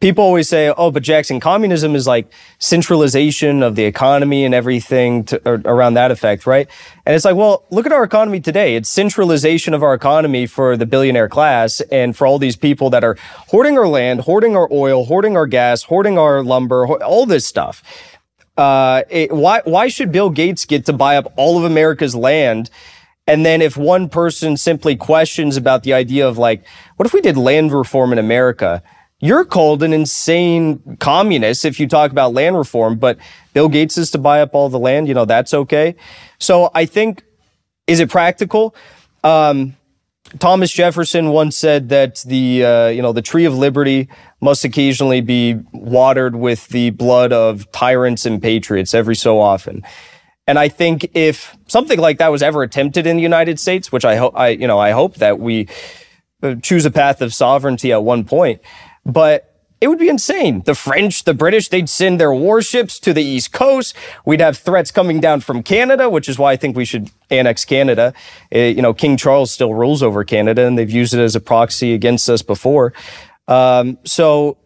people 0.00 0.24
always 0.24 0.48
say, 0.48 0.72
"Oh, 0.76 0.90
but 0.90 1.02
Jackson, 1.02 1.40
communism 1.40 1.94
is 1.94 2.06
like 2.06 2.30
centralization 2.58 3.62
of 3.62 3.76
the 3.76 3.84
economy 3.84 4.44
and 4.44 4.54
everything 4.54 5.24
to, 5.24 5.40
around 5.64 5.94
that 5.94 6.10
effect, 6.10 6.46
right?" 6.46 6.68
And 7.04 7.14
it's 7.14 7.24
like, 7.24 7.36
well, 7.36 7.64
look 7.70 7.86
at 7.86 7.92
our 7.92 8.04
economy 8.04 8.40
today. 8.40 8.76
It's 8.76 8.88
centralization 8.88 9.74
of 9.74 9.82
our 9.82 9.94
economy 9.94 10.46
for 10.46 10.76
the 10.76 10.86
billionaire 10.86 11.28
class 11.28 11.80
and 11.92 12.16
for 12.16 12.26
all 12.26 12.38
these 12.38 12.56
people 12.56 12.90
that 12.90 13.04
are 13.04 13.16
hoarding 13.48 13.78
our 13.78 13.88
land, 13.88 14.22
hoarding 14.22 14.56
our 14.56 14.68
oil, 14.72 15.06
hoarding 15.06 15.36
our 15.36 15.46
gas, 15.46 15.84
hoarding 15.84 16.18
our 16.18 16.42
lumber, 16.42 16.86
all 17.02 17.26
this 17.26 17.46
stuff. 17.46 17.82
Uh, 18.56 19.02
it, 19.10 19.32
why 19.32 19.60
why 19.64 19.88
should 19.88 20.10
Bill 20.12 20.30
Gates 20.30 20.64
get 20.64 20.86
to 20.86 20.92
buy 20.92 21.16
up 21.16 21.32
all 21.36 21.58
of 21.58 21.64
America's 21.64 22.14
land? 22.14 22.70
And 23.26 23.44
then 23.44 23.60
if 23.60 23.76
one 23.76 24.08
person 24.08 24.56
simply 24.56 24.94
questions 24.94 25.56
about 25.56 25.82
the 25.82 25.92
idea 25.92 26.28
of 26.28 26.38
like, 26.38 26.64
what 26.96 27.06
if 27.06 27.12
we 27.12 27.20
did 27.20 27.36
land 27.36 27.72
reform 27.72 28.12
in 28.12 28.18
America? 28.18 28.82
You're 29.20 29.46
called 29.46 29.82
an 29.82 29.92
insane 29.92 30.96
communist 31.00 31.64
if 31.64 31.80
you 31.80 31.88
talk 31.88 32.10
about 32.10 32.34
land 32.34 32.56
reform, 32.56 32.96
but 32.96 33.18
Bill 33.54 33.68
Gates 33.68 33.96
is 33.96 34.10
to 34.10 34.18
buy 34.18 34.42
up 34.42 34.54
all 34.54 34.68
the 34.68 34.78
land. 34.78 35.08
You 35.08 35.14
know, 35.14 35.24
that's 35.24 35.54
okay. 35.54 35.96
So 36.38 36.70
I 36.74 36.84
think, 36.84 37.24
is 37.86 37.98
it 37.98 38.10
practical? 38.10 38.74
Um, 39.24 39.76
Thomas 40.38 40.70
Jefferson 40.72 41.30
once 41.30 41.56
said 41.56 41.88
that 41.88 42.22
the 42.26 42.64
uh, 42.64 42.88
you 42.88 43.00
know 43.00 43.12
the 43.12 43.22
tree 43.22 43.44
of 43.44 43.56
liberty 43.56 44.08
must 44.40 44.64
occasionally 44.64 45.20
be 45.20 45.60
watered 45.72 46.36
with 46.36 46.68
the 46.68 46.90
blood 46.90 47.32
of 47.32 47.70
tyrants 47.72 48.26
and 48.26 48.42
patriots 48.42 48.92
every 48.92 49.16
so 49.16 49.40
often. 49.40 49.82
And 50.46 50.58
I 50.58 50.68
think 50.68 51.10
if 51.14 51.56
something 51.66 51.98
like 51.98 52.18
that 52.18 52.28
was 52.28 52.42
ever 52.42 52.62
attempted 52.62 53.06
in 53.06 53.16
the 53.16 53.22
United 53.22 53.58
States, 53.58 53.90
which 53.90 54.04
I 54.04 54.16
hope 54.16 54.34
I 54.36 54.48
you 54.48 54.66
know 54.66 54.78
I 54.78 54.90
hope 54.90 55.16
that 55.16 55.38
we 55.38 55.68
uh, 56.42 56.56
choose 56.56 56.84
a 56.84 56.90
path 56.90 57.22
of 57.22 57.32
sovereignty 57.32 57.92
at 57.92 58.02
one 58.02 58.24
point, 58.24 58.60
but 59.06 59.56
it 59.80 59.88
would 59.88 59.98
be 59.98 60.08
insane. 60.08 60.62
The 60.64 60.74
French, 60.74 61.24
the 61.24 61.34
British, 61.34 61.68
they'd 61.68 61.88
send 61.88 62.18
their 62.18 62.32
warships 62.32 62.98
to 63.00 63.12
the 63.12 63.22
East 63.22 63.52
Coast. 63.52 63.94
We'd 64.24 64.40
have 64.40 64.56
threats 64.56 64.90
coming 64.90 65.20
down 65.20 65.40
from 65.40 65.62
Canada, 65.62 66.08
which 66.08 66.28
is 66.28 66.38
why 66.38 66.52
I 66.52 66.56
think 66.56 66.76
we 66.76 66.84
should 66.84 67.10
annex 67.30 67.64
Canada. 67.64 68.14
It, 68.50 68.58
uh, 68.58 68.76
you 68.76 68.82
know, 68.82 68.94
King 68.94 69.16
Charles 69.16 69.52
still 69.52 69.74
rules 69.74 70.02
over 70.02 70.24
Canada, 70.24 70.66
and 70.66 70.76
they've 70.78 70.90
used 70.90 71.14
it 71.14 71.20
as 71.20 71.36
a 71.36 71.40
proxy 71.40 71.94
against 71.94 72.28
us 72.28 72.42
before. 72.42 72.94
Um, 73.48 73.98
so, 74.04 74.56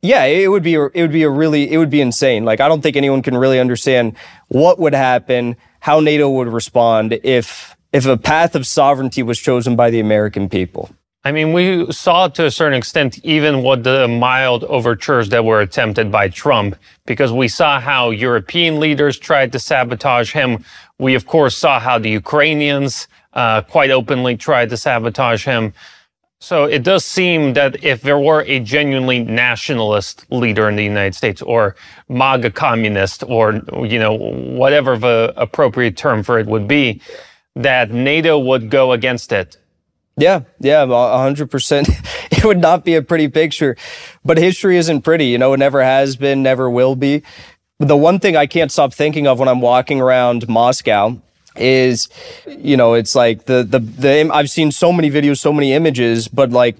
yeah, 0.00 0.24
it 0.24 0.48
would 0.48 0.62
be 0.62 0.74
it 0.74 0.92
would 0.94 1.12
be 1.12 1.22
a 1.22 1.30
really 1.30 1.70
it 1.70 1.78
would 1.78 1.90
be 1.90 2.00
insane. 2.00 2.44
Like 2.44 2.60
I 2.60 2.68
don't 2.68 2.82
think 2.82 2.96
anyone 2.96 3.22
can 3.22 3.36
really 3.36 3.60
understand 3.60 4.16
what 4.48 4.78
would 4.78 4.92
happen, 4.92 5.56
how 5.80 6.00
NATO 6.00 6.28
would 6.28 6.48
respond 6.48 7.18
if 7.22 7.76
if 7.92 8.06
a 8.06 8.16
path 8.16 8.54
of 8.54 8.66
sovereignty 8.66 9.22
was 9.22 9.38
chosen 9.38 9.76
by 9.76 9.88
the 9.90 10.00
American 10.00 10.48
people. 10.48 10.90
I 11.26 11.32
mean, 11.32 11.54
we 11.54 11.90
saw 11.90 12.28
to 12.28 12.44
a 12.44 12.50
certain 12.50 12.76
extent 12.76 13.18
even 13.24 13.62
what 13.62 13.82
the 13.82 14.06
mild 14.06 14.62
overtures 14.64 15.30
that 15.30 15.42
were 15.42 15.62
attempted 15.62 16.12
by 16.12 16.28
Trump, 16.28 16.76
because 17.06 17.32
we 17.32 17.48
saw 17.48 17.80
how 17.80 18.10
European 18.10 18.78
leaders 18.78 19.18
tried 19.18 19.50
to 19.52 19.58
sabotage 19.58 20.32
him. 20.32 20.62
We, 20.98 21.14
of 21.14 21.24
course, 21.24 21.56
saw 21.56 21.80
how 21.80 21.98
the 21.98 22.10
Ukrainians 22.10 23.08
uh, 23.32 23.62
quite 23.62 23.90
openly 23.90 24.36
tried 24.36 24.68
to 24.68 24.76
sabotage 24.76 25.46
him. 25.46 25.72
So 26.40 26.64
it 26.64 26.82
does 26.82 27.06
seem 27.06 27.54
that 27.54 27.82
if 27.82 28.02
there 28.02 28.18
were 28.18 28.42
a 28.42 28.60
genuinely 28.60 29.24
nationalist 29.24 30.30
leader 30.30 30.68
in 30.68 30.76
the 30.76 30.84
United 30.84 31.14
States, 31.14 31.40
or 31.40 31.74
MAGA 32.10 32.50
communist, 32.50 33.24
or 33.26 33.62
you 33.82 33.98
know 33.98 34.12
whatever 34.12 34.98
the 34.98 35.32
appropriate 35.38 35.96
term 35.96 36.22
for 36.22 36.38
it 36.38 36.46
would 36.46 36.68
be, 36.68 37.00
that 37.56 37.90
NATO 37.92 38.38
would 38.38 38.68
go 38.68 38.92
against 38.92 39.32
it 39.32 39.56
yeah, 40.16 40.42
yeah, 40.60 40.86
hundred 40.86 41.50
percent. 41.50 41.88
It 42.30 42.44
would 42.44 42.58
not 42.60 42.84
be 42.84 42.94
a 42.94 43.00
pretty 43.00 43.28
picture, 43.28 43.74
but 44.24 44.36
history 44.36 44.76
isn't 44.76 45.02
pretty. 45.02 45.26
You 45.26 45.38
know, 45.38 45.54
it 45.54 45.58
never 45.58 45.82
has 45.82 46.16
been, 46.16 46.42
never 46.42 46.68
will 46.68 46.94
be. 46.94 47.22
The 47.78 47.96
one 47.96 48.18
thing 48.18 48.36
I 48.36 48.46
can't 48.46 48.70
stop 48.70 48.92
thinking 48.92 49.26
of 49.26 49.38
when 49.38 49.48
I'm 49.48 49.60
walking 49.60 50.00
around 50.00 50.46
Moscow 50.46 51.20
is, 51.56 52.08
you 52.46 52.76
know, 52.76 52.94
it's 52.94 53.14
like 53.14 53.44
the 53.44 53.62
the 53.62 53.78
the. 53.78 54.30
I've 54.32 54.50
seen 54.50 54.72
so 54.72 54.92
many 54.92 55.10
videos, 55.10 55.38
so 55.38 55.52
many 55.52 55.72
images, 55.72 56.28
but 56.28 56.50
like 56.50 56.76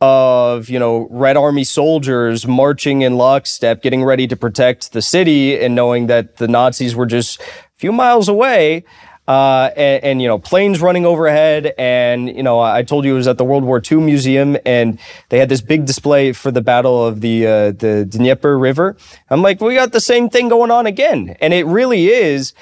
of 0.00 0.68
you 0.68 0.78
know 0.78 1.06
Red 1.10 1.36
Army 1.36 1.64
soldiers 1.64 2.46
marching 2.46 3.02
in 3.02 3.16
lockstep, 3.16 3.82
getting 3.82 4.02
ready 4.02 4.26
to 4.26 4.36
protect 4.36 4.92
the 4.92 5.02
city, 5.02 5.58
and 5.58 5.74
knowing 5.74 6.06
that 6.06 6.36
the 6.36 6.48
Nazis 6.48 6.94
were 6.94 7.06
just 7.06 7.40
a 7.40 7.44
few 7.76 7.92
miles 7.92 8.28
away. 8.28 8.84
Uh, 9.30 9.70
and, 9.76 10.02
and, 10.02 10.22
you 10.22 10.26
know 10.26 10.40
planes 10.40 10.80
running 10.80 11.06
overhead 11.06 11.72
and 11.78 12.28
you 12.36 12.42
know 12.42 12.58
i 12.58 12.82
told 12.82 13.04
you 13.04 13.12
it 13.12 13.16
was 13.16 13.28
at 13.28 13.38
the 13.38 13.44
world 13.44 13.62
war 13.62 13.80
ii 13.88 13.98
museum 13.98 14.56
and 14.66 14.98
they 15.28 15.38
had 15.38 15.48
this 15.48 15.60
big 15.60 15.86
display 15.86 16.32
for 16.32 16.50
the 16.50 16.60
battle 16.60 17.06
of 17.06 17.20
the 17.20 17.46
uh, 17.46 17.70
the 17.70 18.04
dnieper 18.04 18.58
river. 18.58 18.96
I'm 19.28 19.40
like 19.40 19.60
we 19.60 19.76
got 19.76 19.92
the 19.92 20.00
same 20.00 20.30
thing 20.30 20.48
going 20.48 20.72
on 20.72 20.84
again. 20.84 21.36
And 21.40 21.54
it 21.54 21.64
really 21.64 22.08
is 22.08 22.54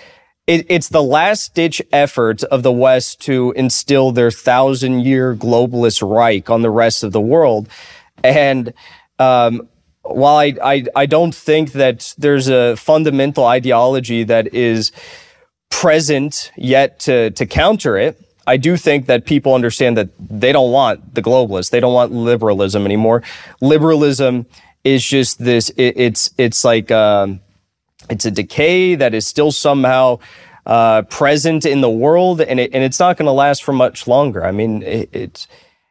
it, 0.46 0.66
it's 0.68 0.90
the 0.90 1.02
last 1.02 1.54
ditch 1.54 1.81
effort 1.90 2.42
of 2.44 2.62
the 2.62 2.72
west 2.72 3.22
to 3.22 3.54
instill 3.57 4.12
their 4.12 4.31
thousand 4.31 5.00
year 5.00 5.35
globalist 5.35 6.07
reich 6.07 6.50
on 6.50 6.61
the 6.61 6.70
rest 6.70 7.02
of 7.02 7.12
the 7.12 7.20
world. 7.20 7.66
And 8.22 8.74
um, 9.18 9.68
while 10.02 10.37
I, 10.37 10.54
I 10.62 10.85
i 10.94 11.07
don't 11.07 11.35
think 11.35 11.72
that 11.72 12.14
there's 12.18 12.48
a 12.48 12.76
fundamental 12.76 13.44
ideology 13.44 14.24
that 14.24 14.54
is 14.54 14.92
present 15.70 16.50
yet 16.57 16.98
to, 17.00 17.31
to 17.31 17.46
counter 17.46 17.96
it. 17.96 18.20
I 18.46 18.57
do 18.57 18.76
think 18.76 19.07
that 19.07 19.26
people 19.26 19.54
understand 19.54 19.98
that 19.98 20.09
they 20.18 20.52
don't 20.52 20.72
want 20.72 21.14
the 21.14 21.22
globalists. 21.22 21.70
They 21.70 21.81
don't 21.81 21.92
want 21.92 22.12
liberalism 22.12 22.87
anymore. 22.87 23.22
Liberalism 23.61 24.46
is 24.85 25.04
just 25.04 25.38
this. 25.38 25.68
It, 25.70 25.94
it's 25.96 26.31
it's 26.38 26.64
like 26.64 26.90
um, 26.90 27.40
it's 28.09 28.24
a 28.24 28.31
decay 28.31 28.94
that 28.94 29.12
is 29.12 29.26
still 29.26 29.52
somehow 29.52 30.18
uh, 30.64 31.02
present 31.02 31.66
in 31.66 31.83
the 31.83 31.90
world, 31.90 32.40
and 32.40 32.59
it, 32.59 32.70
and 32.72 32.83
it's 32.83 32.98
not 32.98 33.18
going 33.18 33.26
to 33.26 33.33
last 33.33 33.62
for 33.62 33.72
much 33.72 34.07
longer. 34.07 34.44
I 34.44 34.50
mean, 34.50 34.83
it, 34.83 35.11
it's 35.12 35.46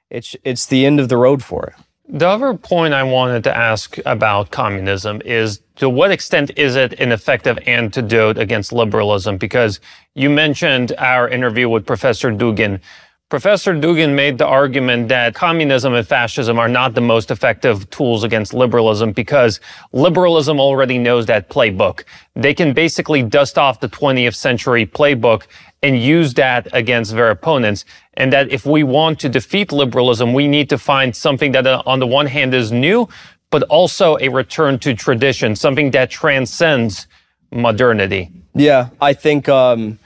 it's 0.10 0.36
it's 0.44 0.66
the 0.66 0.86
end 0.86 1.00
of 1.00 1.10
the 1.10 1.18
road 1.18 1.44
for 1.44 1.68
it. 1.68 1.74
The 2.10 2.28
other 2.28 2.54
point 2.54 2.94
I 2.94 3.04
wanted 3.04 3.44
to 3.44 3.56
ask 3.56 3.98
about 4.06 4.50
communism 4.50 5.22
is 5.26 5.62
to 5.76 5.90
what 5.90 6.10
extent 6.10 6.52
is 6.56 6.78
it 6.78 6.94
an 7.02 7.12
effective 7.12 7.60
antidote 7.68 8.38
against 8.38 8.72
liberalism? 8.72 9.36
Because 9.38 9.82
you 10.16 10.30
mentioned 10.30 10.94
our 10.98 11.28
interview 11.28 11.68
with 11.68 11.86
Professor 11.86 12.32
Dugin. 12.32 12.80
Professor 13.30 13.74
Dugin 13.74 14.16
made 14.16 14.38
the 14.38 14.48
argument 14.48 15.10
that 15.10 15.36
communism 15.36 15.94
and 15.94 16.08
fascism 16.08 16.58
are 16.58 16.70
not 16.70 16.94
the 16.94 17.02
most 17.02 17.30
effective 17.30 17.90
tools 17.90 18.24
against 18.24 18.54
liberalism 18.54 19.12
because 19.12 19.60
liberalism 19.92 20.62
already 20.62 20.98
knows 20.98 21.26
that 21.26 21.50
playbook. 21.50 22.06
They 22.38 22.54
can 22.54 22.72
basically 22.72 23.22
dust 23.24 23.58
off 23.58 23.82
the 23.82 23.90
20th 23.90 24.36
century 24.36 24.86
playbook 24.86 25.44
and 25.84 26.02
use 26.02 26.36
that 26.36 26.70
against 26.72 27.12
their 27.12 27.30
opponents. 27.30 27.84
And 28.14 28.32
that 28.32 28.50
if 28.50 28.66
we 28.66 28.84
want 28.84 29.20
to 29.20 29.28
defeat 29.28 29.74
liberalism, 29.74 30.34
we 30.34 30.48
need 30.48 30.70
to 30.70 30.78
find 30.78 31.14
something 31.14 31.52
that 31.52 31.68
uh, 31.68 31.84
on 31.86 32.00
the 32.00 32.08
one 32.08 32.28
hand 32.28 32.54
is 32.54 32.72
new, 32.72 33.10
but 33.50 33.62
also 33.64 34.18
a 34.22 34.30
return 34.30 34.80
to 34.80 34.94
tradition, 34.94 35.54
something 35.54 35.92
that 35.92 36.10
transcends 36.10 37.08
modernity. 37.52 38.32
Yeah, 38.56 38.90
I 39.02 39.12
think, 39.12 39.50
um, 39.50 40.00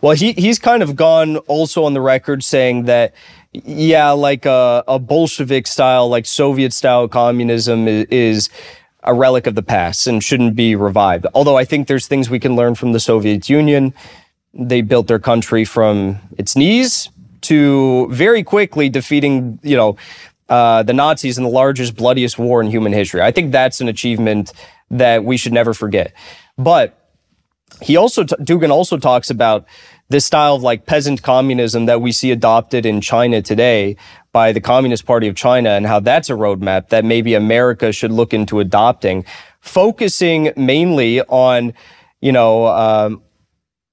well, 0.00 0.14
he, 0.14 0.32
he's 0.32 0.58
kind 0.58 0.82
of 0.82 0.96
gone 0.96 1.38
also 1.38 1.84
on 1.84 1.94
the 1.94 2.00
record 2.00 2.44
saying 2.44 2.84
that, 2.84 3.14
yeah, 3.52 4.10
like 4.10 4.44
a, 4.44 4.84
a 4.86 4.98
Bolshevik 4.98 5.66
style, 5.66 6.08
like 6.08 6.26
Soviet 6.26 6.72
style 6.72 7.08
communism 7.08 7.88
is, 7.88 8.06
is 8.06 8.50
a 9.02 9.14
relic 9.14 9.46
of 9.46 9.54
the 9.54 9.62
past 9.62 10.06
and 10.06 10.22
shouldn't 10.22 10.56
be 10.56 10.74
revived. 10.76 11.26
Although 11.34 11.56
I 11.56 11.64
think 11.64 11.88
there's 11.88 12.06
things 12.06 12.28
we 12.28 12.40
can 12.40 12.56
learn 12.56 12.74
from 12.74 12.92
the 12.92 13.00
Soviet 13.00 13.48
Union 13.48 13.94
they 14.58 14.80
built 14.80 15.06
their 15.06 15.18
country 15.18 15.64
from 15.64 16.18
its 16.38 16.56
knees 16.56 17.10
to 17.42 18.08
very 18.10 18.42
quickly 18.42 18.88
defeating, 18.88 19.58
you 19.62 19.76
know, 19.76 19.96
uh, 20.48 20.82
the 20.82 20.92
Nazis 20.92 21.38
in 21.38 21.44
the 21.44 21.50
largest, 21.50 21.96
bloodiest 21.96 22.38
war 22.38 22.60
in 22.60 22.68
human 22.70 22.92
history. 22.92 23.20
I 23.20 23.30
think 23.30 23.52
that's 23.52 23.80
an 23.80 23.88
achievement 23.88 24.52
that 24.90 25.24
we 25.24 25.36
should 25.36 25.52
never 25.52 25.74
forget. 25.74 26.12
But 26.56 26.95
he 27.82 27.96
also, 27.96 28.24
Dugin 28.24 28.70
also 28.70 28.96
talks 28.96 29.30
about 29.30 29.66
this 30.08 30.24
style 30.24 30.54
of 30.54 30.62
like 30.62 30.86
peasant 30.86 31.22
communism 31.22 31.86
that 31.86 32.00
we 32.00 32.12
see 32.12 32.30
adopted 32.30 32.86
in 32.86 33.00
China 33.00 33.42
today 33.42 33.96
by 34.32 34.52
the 34.52 34.60
Communist 34.60 35.04
Party 35.06 35.28
of 35.28 35.34
China 35.34 35.70
and 35.70 35.86
how 35.86 36.00
that's 36.00 36.30
a 36.30 36.34
roadmap 36.34 36.88
that 36.90 37.04
maybe 37.04 37.34
America 37.34 37.92
should 37.92 38.12
look 38.12 38.32
into 38.32 38.60
adopting, 38.60 39.24
focusing 39.60 40.52
mainly 40.56 41.22
on, 41.22 41.72
you 42.20 42.32
know, 42.32 42.66
um, 42.66 43.22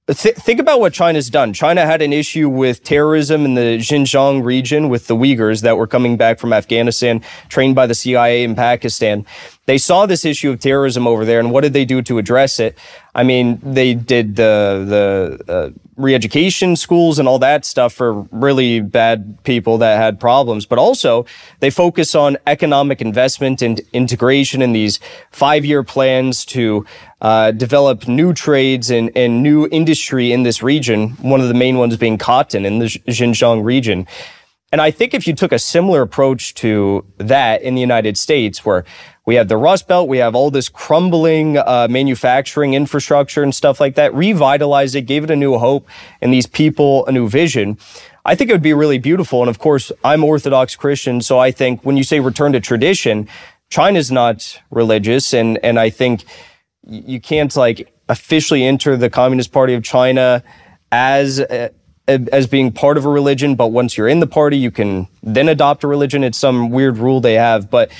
Th- 0.06 0.34
think 0.34 0.60
about 0.60 0.80
what 0.80 0.92
China's 0.92 1.30
done. 1.30 1.54
China 1.54 1.86
had 1.86 2.02
an 2.02 2.12
issue 2.12 2.50
with 2.50 2.82
terrorism 2.82 3.46
in 3.46 3.54
the 3.54 3.78
Xinjiang 3.78 4.44
region 4.44 4.90
with 4.90 5.06
the 5.06 5.16
Uyghurs 5.16 5.62
that 5.62 5.78
were 5.78 5.86
coming 5.86 6.18
back 6.18 6.38
from 6.38 6.52
Afghanistan, 6.52 7.22
trained 7.48 7.74
by 7.74 7.86
the 7.86 7.94
CIA 7.94 8.44
in 8.44 8.54
Pakistan. 8.54 9.24
they 9.64 9.78
saw 9.78 10.04
this 10.04 10.26
issue 10.26 10.50
of 10.50 10.60
terrorism 10.60 11.06
over 11.06 11.24
there, 11.24 11.40
and 11.40 11.50
what 11.50 11.62
did 11.62 11.72
they 11.72 11.86
do 11.86 12.02
to 12.02 12.18
address 12.18 12.60
it? 12.60 12.76
I 13.14 13.22
mean, 13.22 13.60
they 13.62 13.94
did 13.94 14.36
the 14.36 15.38
the 15.46 15.52
uh, 15.52 15.70
re-education 15.96 16.76
schools 16.76 17.18
and 17.18 17.28
all 17.28 17.38
that 17.38 17.64
stuff 17.64 17.92
for 17.92 18.22
really 18.30 18.80
bad 18.80 19.38
people 19.44 19.78
that 19.78 19.96
had 19.96 20.18
problems, 20.18 20.66
but 20.66 20.78
also 20.78 21.24
they 21.60 21.70
focus 21.70 22.14
on 22.14 22.36
economic 22.46 23.00
investment 23.00 23.62
and 23.62 23.80
integration 23.92 24.62
in 24.62 24.72
these 24.72 24.98
five-year 25.30 25.82
plans 25.82 26.44
to 26.44 26.84
uh, 27.20 27.50
develop 27.52 28.08
new 28.08 28.32
trades 28.32 28.90
and, 28.90 29.10
and 29.16 29.42
new 29.42 29.68
industry 29.70 30.32
in 30.32 30.42
this 30.42 30.62
region. 30.62 31.10
One 31.20 31.40
of 31.40 31.48
the 31.48 31.54
main 31.54 31.78
ones 31.78 31.96
being 31.96 32.18
cotton 32.18 32.66
in 32.66 32.78
the 32.80 32.86
Xinjiang 32.86 33.64
region. 33.64 34.06
And 34.72 34.82
I 34.82 34.90
think 34.90 35.14
if 35.14 35.28
you 35.28 35.34
took 35.34 35.52
a 35.52 35.58
similar 35.58 36.02
approach 36.02 36.52
to 36.54 37.06
that 37.18 37.62
in 37.62 37.76
the 37.76 37.80
United 37.80 38.18
States, 38.18 38.64
where 38.64 38.84
we 39.26 39.36
have 39.36 39.48
the 39.48 39.56
Rust 39.56 39.88
Belt. 39.88 40.08
We 40.08 40.18
have 40.18 40.34
all 40.34 40.50
this 40.50 40.68
crumbling 40.68 41.56
uh, 41.56 41.88
manufacturing 41.90 42.74
infrastructure 42.74 43.42
and 43.42 43.54
stuff 43.54 43.80
like 43.80 43.94
that. 43.94 44.14
Revitalize 44.14 44.94
it, 44.94 45.02
gave 45.02 45.24
it 45.24 45.30
a 45.30 45.36
new 45.36 45.58
hope, 45.58 45.88
and 46.20 46.32
these 46.32 46.46
people 46.46 47.06
a 47.06 47.12
new 47.12 47.28
vision. 47.28 47.78
I 48.24 48.34
think 48.34 48.50
it 48.50 48.54
would 48.54 48.62
be 48.62 48.74
really 48.74 48.98
beautiful. 48.98 49.40
And 49.40 49.48
of 49.48 49.58
course, 49.58 49.90
I'm 50.02 50.24
Orthodox 50.24 50.76
Christian, 50.76 51.20
so 51.20 51.38
I 51.38 51.50
think 51.50 51.82
when 51.84 51.96
you 51.96 52.04
say 52.04 52.20
return 52.20 52.52
to 52.52 52.60
tradition, 52.60 53.28
China's 53.70 54.10
not 54.10 54.60
religious, 54.70 55.32
and 55.32 55.58
and 55.64 55.78
I 55.78 55.90
think 55.90 56.24
you 56.86 57.20
can't 57.20 57.54
like 57.56 57.92
officially 58.08 58.64
enter 58.64 58.96
the 58.96 59.08
Communist 59.08 59.52
Party 59.52 59.72
of 59.72 59.82
China 59.82 60.42
as 60.92 61.40
uh, 61.40 61.70
as 62.06 62.46
being 62.46 62.70
part 62.70 62.98
of 62.98 63.06
a 63.06 63.08
religion, 63.08 63.56
but 63.56 63.68
once 63.68 63.96
you're 63.96 64.08
in 64.08 64.20
the 64.20 64.26
party, 64.26 64.58
you 64.58 64.70
can 64.70 65.08
then 65.22 65.48
adopt 65.48 65.82
a 65.84 65.86
religion. 65.86 66.22
It's 66.22 66.36
some 66.36 66.68
weird 66.70 66.98
rule 66.98 67.22
they 67.22 67.34
have, 67.34 67.70
but 67.70 67.90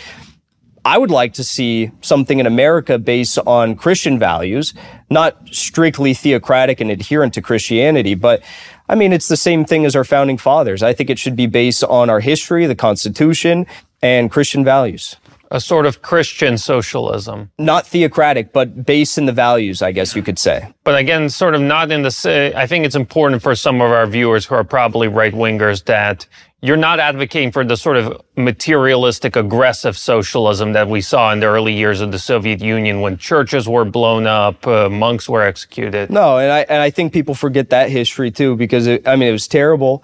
I 0.85 0.99
would 0.99 1.11
like 1.11 1.33
to 1.35 1.45
see 1.45 1.91
something 2.03 2.39
in 2.39 2.47
America 2.47 2.99
based 2.99 3.39
on 3.47 3.75
Christian 3.75 4.19
values, 4.19 4.75
not 5.11 5.39
strictly 5.51 6.13
theocratic 6.13 6.81
and 6.81 6.91
adherent 6.91 7.33
to 7.35 7.43
Christianity, 7.43 8.15
but 8.15 8.43
I 8.89 8.95
mean, 8.95 9.13
it's 9.13 9.29
the 9.29 9.37
same 9.37 9.65
thing 9.65 9.87
as 9.87 9.97
our 9.97 10.05
founding 10.05 10.37
fathers. 10.37 10.83
I 10.83 10.93
think 10.93 11.09
it 11.09 11.19
should 11.19 11.37
be 11.37 11.47
based 11.47 11.83
on 11.85 12.11
our 12.11 12.21
history, 12.21 12.67
the 12.67 12.75
Constitution, 12.75 13.67
and 14.03 14.31
Christian 14.31 14.63
values. 14.63 15.17
A 15.51 15.61
sort 15.61 15.87
of 15.87 16.03
Christian 16.03 16.59
socialism. 16.59 17.51
Not 17.59 17.87
theocratic, 17.87 18.53
but 18.53 18.85
based 18.85 19.17
in 19.17 19.27
the 19.27 19.33
values, 19.33 19.83
I 19.83 19.93
guess 19.93 20.15
you 20.17 20.23
could 20.23 20.39
say. 20.39 20.75
But 20.83 20.99
again, 20.99 21.31
sort 21.31 21.55
of 21.55 21.63
not 21.63 21.93
in 21.93 22.03
the. 22.03 22.53
I 22.57 22.67
think 22.67 22.85
it's 22.85 22.97
important 22.97 23.41
for 23.41 23.55
some 23.55 23.81
of 23.81 23.91
our 23.91 24.07
viewers 24.07 24.47
who 24.47 24.55
are 24.57 24.65
probably 24.65 25.09
right 25.09 25.33
wingers 25.33 25.85
that 25.85 26.27
you're 26.65 26.79
not 26.79 26.99
advocating 26.99 27.53
for 27.53 27.63
the 27.63 27.77
sort 27.77 27.99
of 27.99 28.23
materialistic, 28.39 29.37
aggressive 29.37 29.99
socialism 29.99 30.73
that 30.73 30.89
we 30.89 31.03
saw 31.03 31.31
in 31.31 31.41
the 31.41 31.47
early 31.47 31.75
years 31.75 32.01
of 32.01 32.11
the 32.11 32.19
Soviet 32.19 32.63
Union 32.63 33.03
when 33.03 33.19
churches 33.19 33.69
were 33.69 33.85
blown 33.85 34.27
up, 34.27 34.67
uh, 34.67 34.89
monks 34.89 35.29
were 35.29 35.43
executed. 35.43 36.09
No, 36.09 36.39
and 36.39 36.51
I 36.51 36.61
and 36.61 36.81
I 36.81 36.89
think 36.89 37.13
people 37.13 37.35
forget 37.35 37.69
that 37.69 37.91
history 37.91 38.31
too 38.31 38.57
because 38.57 38.87
it, 38.87 39.07
I 39.07 39.15
mean 39.17 39.29
it 39.29 39.33
was 39.33 39.47
terrible, 39.47 40.03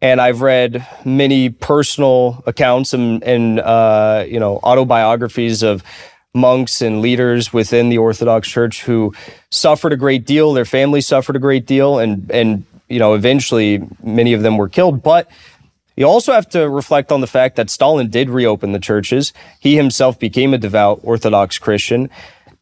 and 0.00 0.20
I've 0.20 0.42
read 0.42 0.86
many 1.04 1.50
personal 1.50 2.40
accounts 2.46 2.94
and, 2.94 3.24
and 3.24 3.58
uh, 3.58 4.24
you 4.28 4.38
know 4.38 4.60
autobiographies 4.62 5.64
of 5.64 5.82
monks 6.32 6.82
and 6.82 7.00
leaders 7.00 7.52
within 7.52 7.88
the 7.88 7.98
Orthodox 7.98 8.46
Church 8.46 8.84
who 8.84 9.12
suffered 9.50 9.92
a 9.92 9.96
great 9.96 10.24
deal. 10.24 10.52
Their 10.52 10.66
families 10.66 11.08
suffered 11.08 11.34
a 11.34 11.40
great 11.40 11.66
deal, 11.66 11.98
and 11.98 12.30
and 12.30 12.64
you 12.88 13.00
know 13.00 13.14
eventually 13.14 13.82
many 14.04 14.34
of 14.34 14.42
them 14.42 14.56
were 14.56 14.68
killed, 14.68 15.02
but 15.02 15.28
you 15.96 16.06
also 16.06 16.32
have 16.32 16.48
to 16.50 16.68
reflect 16.68 17.10
on 17.10 17.20
the 17.20 17.26
fact 17.26 17.56
that 17.56 17.70
Stalin 17.70 18.10
did 18.10 18.28
reopen 18.28 18.72
the 18.72 18.78
churches. 18.78 19.32
He 19.60 19.76
himself 19.76 20.18
became 20.18 20.52
a 20.54 20.58
devout 20.58 21.00
Orthodox 21.02 21.58
Christian. 21.58 22.10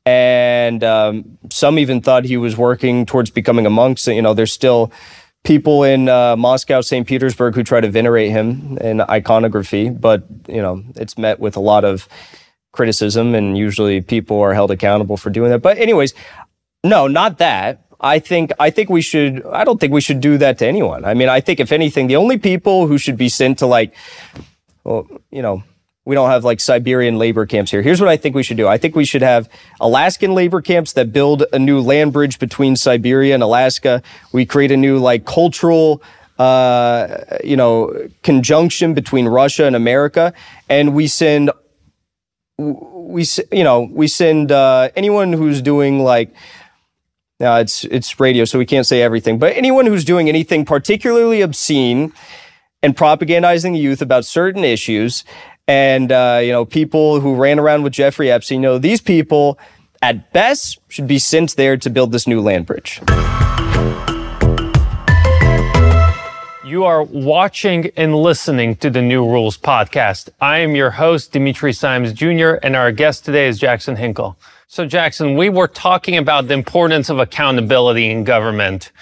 And 0.07 0.85
um, 0.85 1.39
some 1.51 1.79
even 1.79 2.01
thought 2.01 2.25
he 2.25 2.37
was 2.37 2.57
working 2.57 3.07
towards 3.07 3.31
becoming 3.31 3.67
a 3.67 3.71
monk. 3.71 3.99
So, 3.99 4.11
you 4.11 4.23
know, 4.23 4.35
there's 4.35 4.53
still 4.53 4.93
people 5.45 5.83
in 5.83 6.09
uh, 6.09 6.37
Moscow, 6.37 6.81
St. 6.81 7.07
Petersburg 7.07 7.55
who 7.55 7.63
try 7.63 7.81
to 7.81 7.89
venerate 7.91 8.31
him 8.31 8.79
in 8.79 9.01
iconography, 9.01 9.91
but, 9.91 10.25
you 10.49 10.61
know, 10.61 10.83
it's 10.97 11.17
met 11.19 11.41
with 11.41 11.57
a 11.57 11.61
lot 11.61 11.85
of 11.85 12.09
criticism, 12.73 13.35
and 13.35 13.57
usually 13.57 14.01
people 14.01 14.41
are 14.41 14.55
held 14.55 14.71
accountable 14.71 15.17
for 15.17 15.31
doing 15.31 15.51
that. 15.51 15.61
But, 15.61 15.79
anyways, 15.79 16.13
no, 16.83 17.07
not 17.09 17.39
that. 17.39 17.84
I 18.05 18.19
think 18.19 18.53
I 18.61 18.69
think 18.69 18.91
we 18.91 19.01
should. 19.01 19.45
I 19.47 19.65
don't 19.65 19.81
think 19.81 19.93
we 19.93 20.03
should 20.03 20.21
do 20.21 20.37
that 20.37 20.59
to 20.59 20.67
anyone. 20.67 21.07
I 21.07 21.15
mean, 21.15 21.31
I 21.31 21.41
think 21.41 21.59
if 21.59 21.73
anything, 21.73 22.07
the 22.07 22.17
only 22.17 22.37
people 22.37 22.87
who 22.87 22.99
should 22.99 23.17
be 23.17 23.31
sent 23.31 23.61
to 23.61 23.67
like, 23.67 23.95
well, 24.85 25.09
you 25.31 25.41
know, 25.41 25.65
we 26.05 26.15
don't 26.15 26.29
have 26.29 26.45
like 26.45 26.61
Siberian 26.61 27.17
labor 27.17 27.47
camps 27.47 27.71
here. 27.71 27.81
Here's 27.81 28.03
what 28.03 28.11
I 28.11 28.19
think 28.19 28.37
we 28.37 28.43
should 28.43 28.59
do. 28.59 28.69
I 28.69 28.77
think 28.77 28.95
we 28.95 29.07
should 29.07 29.23
have 29.23 29.49
Alaskan 29.81 30.35
labor 30.35 30.61
camps 30.61 30.93
that 30.93 31.15
build 31.15 31.45
a 31.51 31.59
new 31.59 31.81
land 31.81 32.13
bridge 32.13 32.39
between 32.39 32.77
Siberia 32.77 33.33
and 33.33 33.43
Alaska. 33.43 34.03
We 34.33 34.45
create 34.45 34.71
a 34.71 34.77
new 34.77 34.99
like 34.99 35.25
cultural 35.25 36.03
uh, 36.39 37.25
you 37.43 37.57
know, 37.57 38.09
conjunction 38.23 38.93
between 38.93 39.27
Russia 39.29 39.67
and 39.67 39.77
America, 39.77 40.35
and 40.69 40.93
we 40.95 41.07
send, 41.07 41.53
we 42.59 43.25
you 43.53 43.65
know, 43.65 43.89
we 43.91 44.09
send 44.09 44.51
uh, 44.53 44.91
anyone 44.97 45.33
who's 45.33 45.63
doing 45.63 46.01
like 46.01 46.35
now 47.41 47.57
it's 47.57 47.85
it's 47.85 48.21
radio, 48.21 48.45
so 48.45 48.59
we 48.59 48.67
can't 48.67 48.87
say 48.87 49.03
everything. 49.03 49.39
But 49.39 49.57
anyone 49.57 49.87
who's 49.87 50.05
doing 50.05 50.29
anything 50.29 50.65
particularly 50.65 51.41
obscene 51.41 52.13
and 52.83 52.97
propagandizing 52.97 53.73
the 53.73 53.79
youth 53.79 54.01
about 54.01 54.25
certain 54.25 54.63
issues, 54.63 55.25
and 55.67 56.13
uh, 56.13 56.41
you 56.43 56.53
know, 56.53 56.65
people 56.65 57.21
who 57.21 57.35
ran 57.35 57.59
around 57.59 57.83
with 57.83 57.93
Jeffrey 57.93 58.31
Epstein, 58.31 58.63
you 58.63 58.69
know, 58.69 58.79
these 58.79 59.01
people 59.01 59.59
at 60.01 60.33
best 60.33 60.79
should 60.89 61.07
be 61.07 61.19
sent 61.19 61.57
there 61.57 61.77
to 61.77 61.91
build 61.91 62.13
this 62.13 62.27
new 62.27 62.41
land 62.41 62.67
bridge. 62.67 63.01
You 66.65 66.85
are 66.85 67.03
watching 67.03 67.91
and 67.97 68.17
listening 68.17 68.77
to 68.77 68.91
the 68.91 69.03
New 69.03 69.25
Rules 69.25 69.59
podcast. 69.59 70.29
I 70.41 70.59
am 70.59 70.75
your 70.75 70.93
host, 70.93 71.33
Dimitri 71.33 71.73
Simes 71.73 72.13
Jr., 72.13 72.55
and 72.63 72.75
our 72.75 72.91
guest 72.91 73.25
today 73.25 73.49
is 73.49 73.59
Jackson 73.59 73.97
Hinkle. 73.97 74.37
So, 74.67 74.87
Jackson, 74.87 75.37
we 75.37 75.51
were 75.51 75.69
talking 75.69 76.17
about 76.17 76.49
the 76.49 76.55
importance 76.55 77.11
of 77.11 77.19
accountability 77.19 78.11
in 78.11 78.25
government. 78.25 78.93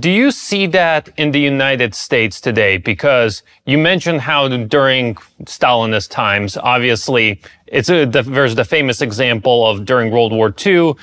Do 0.00 0.10
you 0.10 0.30
see 0.30 0.66
that 0.68 1.08
in 1.16 1.30
the 1.30 1.40
United 1.40 1.94
States 1.94 2.40
today? 2.40 2.78
Because 2.78 3.42
you 3.64 3.78
mentioned 3.78 4.22
how 4.22 4.48
during 4.48 5.14
Stalinist 5.44 6.10
times, 6.10 6.56
obviously, 6.56 7.40
it's 7.66 7.90
a, 7.90 8.06
there's 8.06 8.54
the 8.54 8.64
famous 8.64 9.02
example 9.02 9.66
of 9.66 9.84
during 9.84 10.10
World 10.10 10.32
War 10.32 10.52
II, 10.64 10.94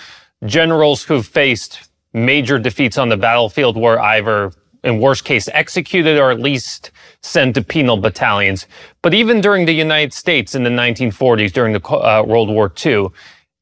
generals 0.46 1.04
who 1.04 1.22
faced 1.22 1.90
major 2.12 2.60
defeats 2.60 2.98
on 2.98 3.10
the 3.10 3.18
battlefield 3.18 3.78
were 3.78 4.00
either, 4.00 4.52
in 4.84 5.00
worst 5.00 5.24
case, 5.24 5.48
executed 5.54 6.18
or 6.18 6.32
at 6.32 6.40
least 6.40 6.92
sent 7.22 7.56
to 7.56 7.62
penal 7.62 7.98
battalions. 7.98 8.66
But 9.02 9.14
even 9.14 9.40
during 9.42 9.66
the 9.66 9.74
United 9.74 10.12
States 10.12 10.54
in 10.56 10.64
the 10.64 10.70
1940s, 10.70 11.54
during 11.54 11.74
the 11.74 11.88
uh, 11.88 12.24
World 12.24 12.50
War 12.50 12.74
II, 12.84 13.10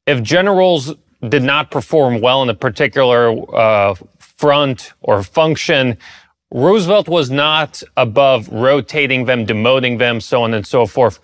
if 0.06 0.22
generals 0.22 0.94
did 1.28 1.42
not 1.42 1.70
perform 1.70 2.20
well 2.20 2.42
in 2.42 2.48
a 2.48 2.54
particular 2.54 3.30
uh, 3.54 3.94
front 4.18 4.92
or 5.02 5.22
function, 5.22 5.98
Roosevelt 6.52 7.08
was 7.08 7.30
not 7.30 7.82
above 7.96 8.48
rotating 8.48 9.26
them, 9.26 9.46
demoting 9.46 9.98
them, 9.98 10.20
so 10.20 10.42
on 10.42 10.54
and 10.54 10.66
so 10.66 10.86
forth. 10.86 11.20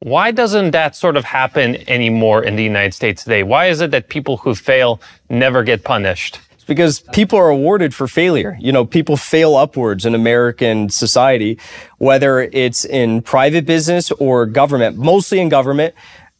Why 0.00 0.32
doesn't 0.32 0.72
that 0.72 0.96
sort 0.96 1.16
of 1.16 1.24
happen 1.24 1.76
anymore 1.88 2.42
in 2.44 2.56
the 2.56 2.64
United 2.64 2.92
States 2.92 3.22
today? 3.24 3.42
Why 3.42 3.66
is 3.66 3.80
it 3.80 3.90
that 3.92 4.08
people 4.08 4.38
who 4.38 4.54
fail 4.54 5.00
never 5.30 5.62
get 5.62 5.84
punished? 5.84 6.40
It's 6.52 6.64
because 6.64 7.00
people 7.12 7.38
are 7.38 7.50
awarded 7.50 7.94
for 7.94 8.08
failure. 8.08 8.56
You 8.60 8.72
know, 8.72 8.84
people 8.84 9.16
fail 9.16 9.56
upwards 9.56 10.04
in 10.04 10.14
American 10.14 10.88
society, 10.88 11.58
whether 11.98 12.40
it's 12.40 12.84
in 12.84 13.22
private 13.22 13.66
business 13.66 14.10
or 14.12 14.44
government, 14.46 14.96
mostly 14.96 15.40
in 15.40 15.48
government 15.48 15.94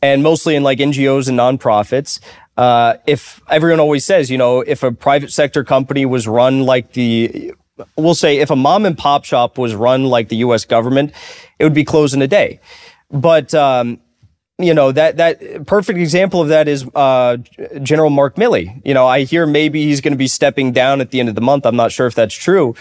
and 0.05 0.23
mostly 0.23 0.55
in 0.55 0.63
like 0.63 0.79
NGOs 0.81 1.31
and 1.31 1.39
nonprofits. 1.39 2.21
Uh, 2.59 2.97
if 3.07 3.41
everyone 3.49 3.81
always 3.81 4.05
says, 4.05 4.31
you 4.31 4.37
know, 4.37 4.61
if 4.61 4.83
a 4.83 4.93
private 4.93 5.33
sector 5.33 5.65
company 5.65 6.05
was 6.05 6.29
run 6.29 6.65
like 6.65 6.93
the, 6.93 7.55
we'll 7.97 8.15
say 8.15 8.37
if 8.37 8.51
a 8.51 8.57
mom 8.57 8.85
and 8.85 8.99
pop 8.99 9.25
shop 9.25 9.57
was 9.57 9.75
run 9.75 10.05
like 10.05 10.29
the 10.29 10.37
U.S. 10.37 10.67
government, 10.67 11.13
it 11.59 11.65
would 11.65 11.73
be 11.73 11.85
closed 11.85 12.15
in 12.15 12.21
a 12.21 12.29
day. 12.29 12.61
But, 13.11 13.55
um, 13.55 14.01
you 14.59 14.73
know 14.73 14.93
that 14.93 15.17
that 15.17 15.67
perfect 15.67 15.99
example 15.99 16.41
of 16.41 16.47
that 16.47 16.69
is 16.69 16.89
uh, 16.95 17.39
General 17.83 18.09
Mark 18.09 18.37
Milley. 18.37 18.81
You 18.85 18.95
know, 18.95 19.05
I 19.05 19.25
hear 19.25 19.47
maybe 19.47 19.83
he's 19.83 20.01
going 20.01 20.13
to 20.13 20.19
be 20.19 20.29
stepping 20.29 20.71
down 20.71 21.01
at 21.01 21.11
the 21.11 21.19
end 21.19 21.29
of 21.29 21.35
the 21.35 21.41
month. 21.41 21.67
I'm 21.67 21.75
not 21.75 21.91
sure 21.91 22.07
if 22.07 22.15
that's 22.15 22.37
true, 22.37 22.77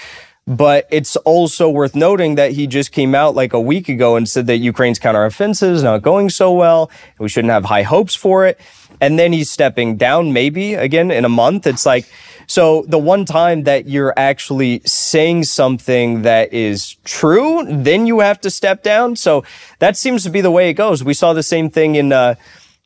but 0.45 0.87
it's 0.91 1.15
also 1.17 1.69
worth 1.69 1.95
noting 1.95 2.35
that 2.35 2.51
he 2.51 2.67
just 2.67 2.91
came 2.91 3.15
out 3.15 3.33
like 3.35 3.53
a 3.53 3.61
week 3.61 3.87
ago 3.87 4.15
and 4.15 4.27
said 4.27 4.47
that 4.47 4.57
Ukraine's 4.57 4.99
counteroffensive 4.99 5.71
is 5.71 5.83
not 5.83 6.01
going 6.01 6.29
so 6.29 6.51
well. 6.51 6.91
We 7.17 7.29
shouldn't 7.29 7.51
have 7.51 7.65
high 7.65 7.83
hopes 7.83 8.15
for 8.15 8.45
it. 8.45 8.59
And 8.99 9.17
then 9.17 9.33
he's 9.33 9.49
stepping 9.49 9.95
down 9.97 10.33
maybe 10.33 10.75
again 10.75 11.11
in 11.11 11.25
a 11.25 11.29
month. 11.29 11.65
It's 11.65 11.85
like, 11.85 12.05
so 12.45 12.83
the 12.87 12.97
one 12.97 13.25
time 13.25 13.63
that 13.63 13.87
you're 13.87 14.13
actually 14.17 14.81
saying 14.85 15.45
something 15.45 16.23
that 16.23 16.53
is 16.53 16.95
true, 17.05 17.65
then 17.67 18.05
you 18.05 18.19
have 18.19 18.39
to 18.41 18.49
step 18.49 18.83
down. 18.83 19.15
So 19.15 19.43
that 19.79 19.97
seems 19.97 20.23
to 20.23 20.29
be 20.29 20.41
the 20.41 20.51
way 20.51 20.69
it 20.69 20.73
goes. 20.73 21.03
We 21.03 21.13
saw 21.13 21.33
the 21.33 21.43
same 21.43 21.69
thing 21.69 21.95
in, 21.95 22.11
uh, 22.11 22.35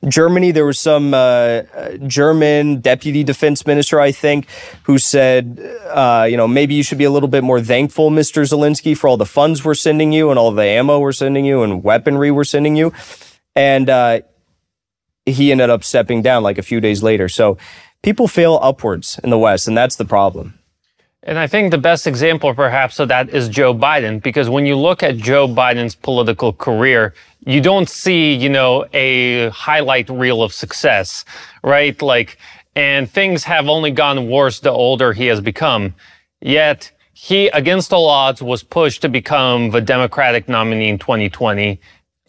Germany, 0.06 0.52
there 0.52 0.66
was 0.66 0.80
some 0.80 1.14
uh, 1.14 1.64
German 2.06 2.82
deputy 2.82 3.24
defense 3.24 3.66
minister, 3.66 4.00
I 4.00 4.12
think, 4.12 4.48
who 4.84 5.00
said, 5.00 5.60
uh, 5.88 6.28
you 6.30 6.38
know, 6.38 6.48
maybe 6.48 6.76
you 6.76 6.84
should 6.84 7.00
be 7.00 7.04
a 7.04 7.10
little 7.10 7.30
bit 7.30 7.44
more 7.44 7.60
thankful, 7.62 8.12
Mr. 8.12 8.44
Zelensky, 8.44 8.96
for 8.96 9.08
all 9.08 9.18
the 9.18 9.26
funds 9.26 9.66
we're 9.66 9.74
sending 9.74 10.12
you 10.12 10.30
and 10.30 10.38
all 10.38 10.52
the 10.52 10.64
ammo 10.64 11.00
we're 11.00 11.12
sending 11.12 11.46
you 11.46 11.64
and 11.64 11.84
weaponry 11.84 12.30
we're 12.30 12.44
sending 12.44 12.76
you. 12.76 12.94
And 13.56 13.90
uh, 13.90 14.22
he 15.26 15.52
ended 15.52 15.72
up 15.72 15.84
stepping 15.84 16.22
down 16.22 16.44
like 16.44 16.60
a 16.60 16.64
few 16.64 16.80
days 16.80 17.02
later. 17.02 17.28
So 17.28 17.58
people 18.04 18.28
fail 18.28 18.60
upwards 18.62 19.20
in 19.24 19.32
the 19.32 19.40
West, 19.40 19.68
and 19.68 19.76
that's 19.76 19.96
the 19.96 20.06
problem. 20.06 20.57
And 21.28 21.38
I 21.38 21.46
think 21.46 21.72
the 21.72 21.78
best 21.78 22.08
example, 22.08 22.54
perhaps, 22.56 23.00
of 23.00 23.10
that 23.10 23.30
is 23.32 23.50
Joe 23.50 23.74
Biden, 23.74 24.24
because 24.24 24.50
when 24.50 24.66
you 24.66 24.78
look 24.78 25.04
at 25.04 25.18
Joe 25.18 25.46
Biden's 25.46 25.94
political 25.94 26.54
career, 26.54 27.14
you 27.46 27.60
don't 27.60 27.90
see, 27.90 28.34
you 28.34 28.48
know, 28.48 28.86
a 28.94 29.50
highlight 29.50 30.10
reel 30.10 30.42
of 30.42 30.54
success, 30.54 31.26
right? 31.66 32.02
Like, 32.02 32.38
and 32.78 33.12
things 33.12 33.44
have 33.44 33.68
only 33.68 33.92
gone 33.92 34.30
worse 34.30 34.62
the 34.62 34.72
older 34.72 35.12
he 35.12 35.26
has 35.26 35.42
become. 35.42 35.96
Yet, 36.40 36.92
he, 37.12 37.50
against 37.50 37.92
all 37.92 38.08
odds, 38.08 38.42
was 38.42 38.64
pushed 38.64 39.02
to 39.02 39.10
become 39.10 39.72
the 39.72 39.82
Democratic 39.82 40.48
nominee 40.48 40.88
in 40.88 40.98
2020 40.98 41.82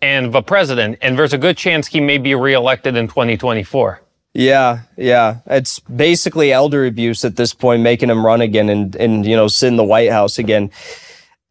and 0.03 0.35
the 0.35 0.43
president. 0.43 0.99
And 1.03 1.17
there's 1.17 1.33
a 1.33 1.39
good 1.39 1.57
chance 1.57 1.87
he 1.87 2.01
may 2.01 2.19
be 2.19 2.35
reelected 2.35 2.97
in 2.97 3.07
2024. 3.07 4.03
Yeah, 4.39 4.83
yeah. 4.97 5.39
It's 5.47 5.81
basically 5.81 6.53
elder 6.53 6.87
abuse 6.87 7.25
at 7.25 7.35
this 7.35 7.53
point, 7.53 7.83
making 7.83 8.09
him 8.09 8.25
run 8.25 8.41
again 8.41 8.69
and, 8.69 8.95
and 8.95 9.27
you 9.27 9.35
know, 9.35 9.49
sit 9.49 9.67
in 9.67 9.77
the 9.77 9.83
White 9.83 10.13
House 10.13 10.39
again. 10.39 10.71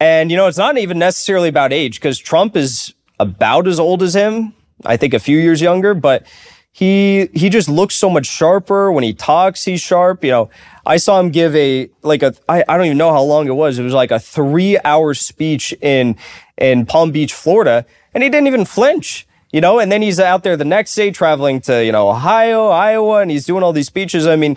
And, 0.00 0.30
you 0.30 0.38
know, 0.38 0.46
it's 0.46 0.56
not 0.56 0.78
even 0.78 0.98
necessarily 0.98 1.50
about 1.50 1.70
age 1.70 1.96
because 2.00 2.18
Trump 2.18 2.56
is 2.56 2.94
about 3.20 3.66
as 3.66 3.78
old 3.78 4.02
as 4.02 4.14
him. 4.14 4.54
I 4.86 4.96
think 4.96 5.12
a 5.12 5.18
few 5.18 5.38
years 5.38 5.60
younger, 5.60 5.92
but 5.92 6.26
he 6.72 7.28
he 7.34 7.50
just 7.50 7.68
looks 7.68 7.94
so 7.94 8.08
much 8.08 8.24
sharper 8.24 8.90
when 8.90 9.04
he 9.04 9.12
talks. 9.12 9.64
He's 9.64 9.82
sharp. 9.82 10.24
You 10.24 10.30
know, 10.30 10.50
I 10.86 10.96
saw 10.96 11.20
him 11.20 11.28
give 11.28 11.54
a 11.56 11.90
like 12.02 12.22
a 12.22 12.32
I, 12.48 12.64
I 12.66 12.78
don't 12.78 12.86
even 12.86 12.96
know 12.96 13.12
how 13.12 13.22
long 13.22 13.48
it 13.48 13.56
was. 13.56 13.78
It 13.78 13.82
was 13.82 13.92
like 13.92 14.12
a 14.12 14.20
three 14.20 14.78
hour 14.82 15.12
speech 15.12 15.74
in 15.82 16.16
in 16.56 16.86
Palm 16.86 17.10
Beach, 17.10 17.34
Florida, 17.34 17.84
and 18.14 18.22
he 18.22 18.30
didn't 18.30 18.46
even 18.46 18.64
flinch 18.64 19.27
you 19.52 19.60
know, 19.60 19.78
and 19.78 19.90
then 19.90 20.02
he's 20.02 20.20
out 20.20 20.42
there 20.42 20.56
the 20.56 20.64
next 20.64 20.94
day 20.94 21.10
traveling 21.10 21.60
to, 21.62 21.84
you 21.84 21.92
know, 21.92 22.10
Ohio, 22.10 22.68
Iowa, 22.68 23.20
and 23.20 23.30
he's 23.30 23.46
doing 23.46 23.62
all 23.62 23.72
these 23.72 23.86
speeches. 23.86 24.26
I 24.26 24.36
mean, 24.36 24.56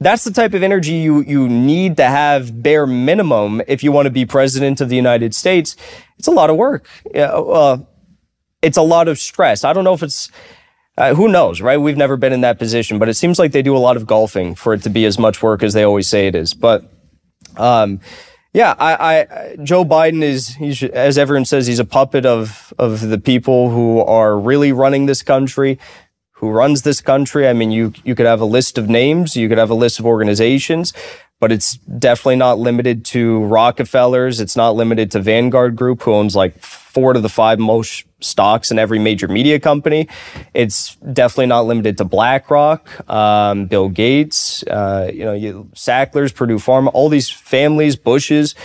that's 0.00 0.24
the 0.24 0.30
type 0.30 0.54
of 0.54 0.62
energy 0.62 0.94
you 0.94 1.22
you 1.22 1.48
need 1.48 1.96
to 1.96 2.04
have 2.04 2.62
bare 2.62 2.86
minimum 2.86 3.62
if 3.66 3.82
you 3.82 3.90
want 3.90 4.06
to 4.06 4.10
be 4.10 4.24
president 4.24 4.80
of 4.80 4.88
the 4.88 4.96
United 4.96 5.34
States. 5.34 5.76
It's 6.18 6.28
a 6.28 6.32
lot 6.32 6.50
of 6.50 6.56
work. 6.56 6.88
Uh, 7.14 7.78
it's 8.62 8.76
a 8.76 8.82
lot 8.82 9.08
of 9.08 9.18
stress. 9.18 9.64
I 9.64 9.72
don't 9.72 9.84
know 9.84 9.94
if 9.94 10.02
it's 10.02 10.30
uh, 10.96 11.14
who 11.14 11.28
knows, 11.28 11.60
right? 11.60 11.78
We've 11.78 11.96
never 11.96 12.16
been 12.16 12.32
in 12.32 12.40
that 12.42 12.58
position, 12.58 12.98
but 12.98 13.08
it 13.08 13.14
seems 13.14 13.38
like 13.38 13.52
they 13.52 13.62
do 13.62 13.76
a 13.76 13.78
lot 13.78 13.96
of 13.96 14.06
golfing 14.06 14.54
for 14.54 14.74
it 14.74 14.82
to 14.82 14.90
be 14.90 15.04
as 15.04 15.18
much 15.18 15.42
work 15.42 15.62
as 15.62 15.72
they 15.72 15.84
always 15.84 16.08
say 16.08 16.26
it 16.26 16.34
is. 16.34 16.54
But 16.54 16.90
um, 17.56 18.00
yeah, 18.52 18.74
I, 18.78 18.94
I, 18.94 19.56
Joe 19.62 19.84
Biden 19.84 20.22
is 20.22 20.56
as 20.92 21.18
everyone 21.18 21.44
says 21.44 21.66
he's 21.66 21.78
a 21.78 21.84
puppet 21.84 22.24
of 22.24 22.72
of 22.78 23.08
the 23.08 23.18
people 23.18 23.70
who 23.70 24.00
are 24.00 24.38
really 24.38 24.72
running 24.72 25.06
this 25.06 25.22
country, 25.22 25.78
who 26.32 26.50
runs 26.50 26.82
this 26.82 27.00
country. 27.00 27.46
I 27.46 27.52
mean, 27.52 27.70
you 27.70 27.92
you 28.04 28.14
could 28.14 28.26
have 28.26 28.40
a 28.40 28.46
list 28.46 28.78
of 28.78 28.88
names, 28.88 29.36
you 29.36 29.48
could 29.48 29.58
have 29.58 29.70
a 29.70 29.74
list 29.74 29.98
of 29.98 30.06
organizations, 30.06 30.94
but 31.40 31.52
it's 31.52 31.76
definitely 31.76 32.36
not 32.36 32.58
limited 32.58 33.04
to 33.06 33.44
Rockefellers. 33.44 34.40
It's 34.40 34.56
not 34.56 34.74
limited 34.74 35.10
to 35.12 35.20
Vanguard 35.20 35.76
Group, 35.76 36.02
who 36.02 36.12
owns 36.12 36.34
like 36.34 36.58
four 36.58 37.12
to 37.12 37.20
the 37.20 37.28
five 37.28 37.58
most 37.58 38.04
stocks 38.20 38.70
in 38.70 38.78
every 38.78 38.98
major 38.98 39.28
media 39.28 39.60
company. 39.60 40.08
It's 40.52 40.96
definitely 40.96 41.46
not 41.46 41.66
limited 41.66 41.98
to 41.98 42.04
BlackRock, 42.04 43.08
um, 43.08 43.66
Bill 43.66 43.88
Gates, 43.88 44.64
uh, 44.64 45.10
you 45.12 45.24
know, 45.24 45.34
you, 45.34 45.70
Sacklers, 45.74 46.32
Purdue 46.34 46.58
Pharma, 46.58 46.90
all 46.92 47.08
these 47.08 47.30
families, 47.30 47.94
Bushes, 47.94 48.56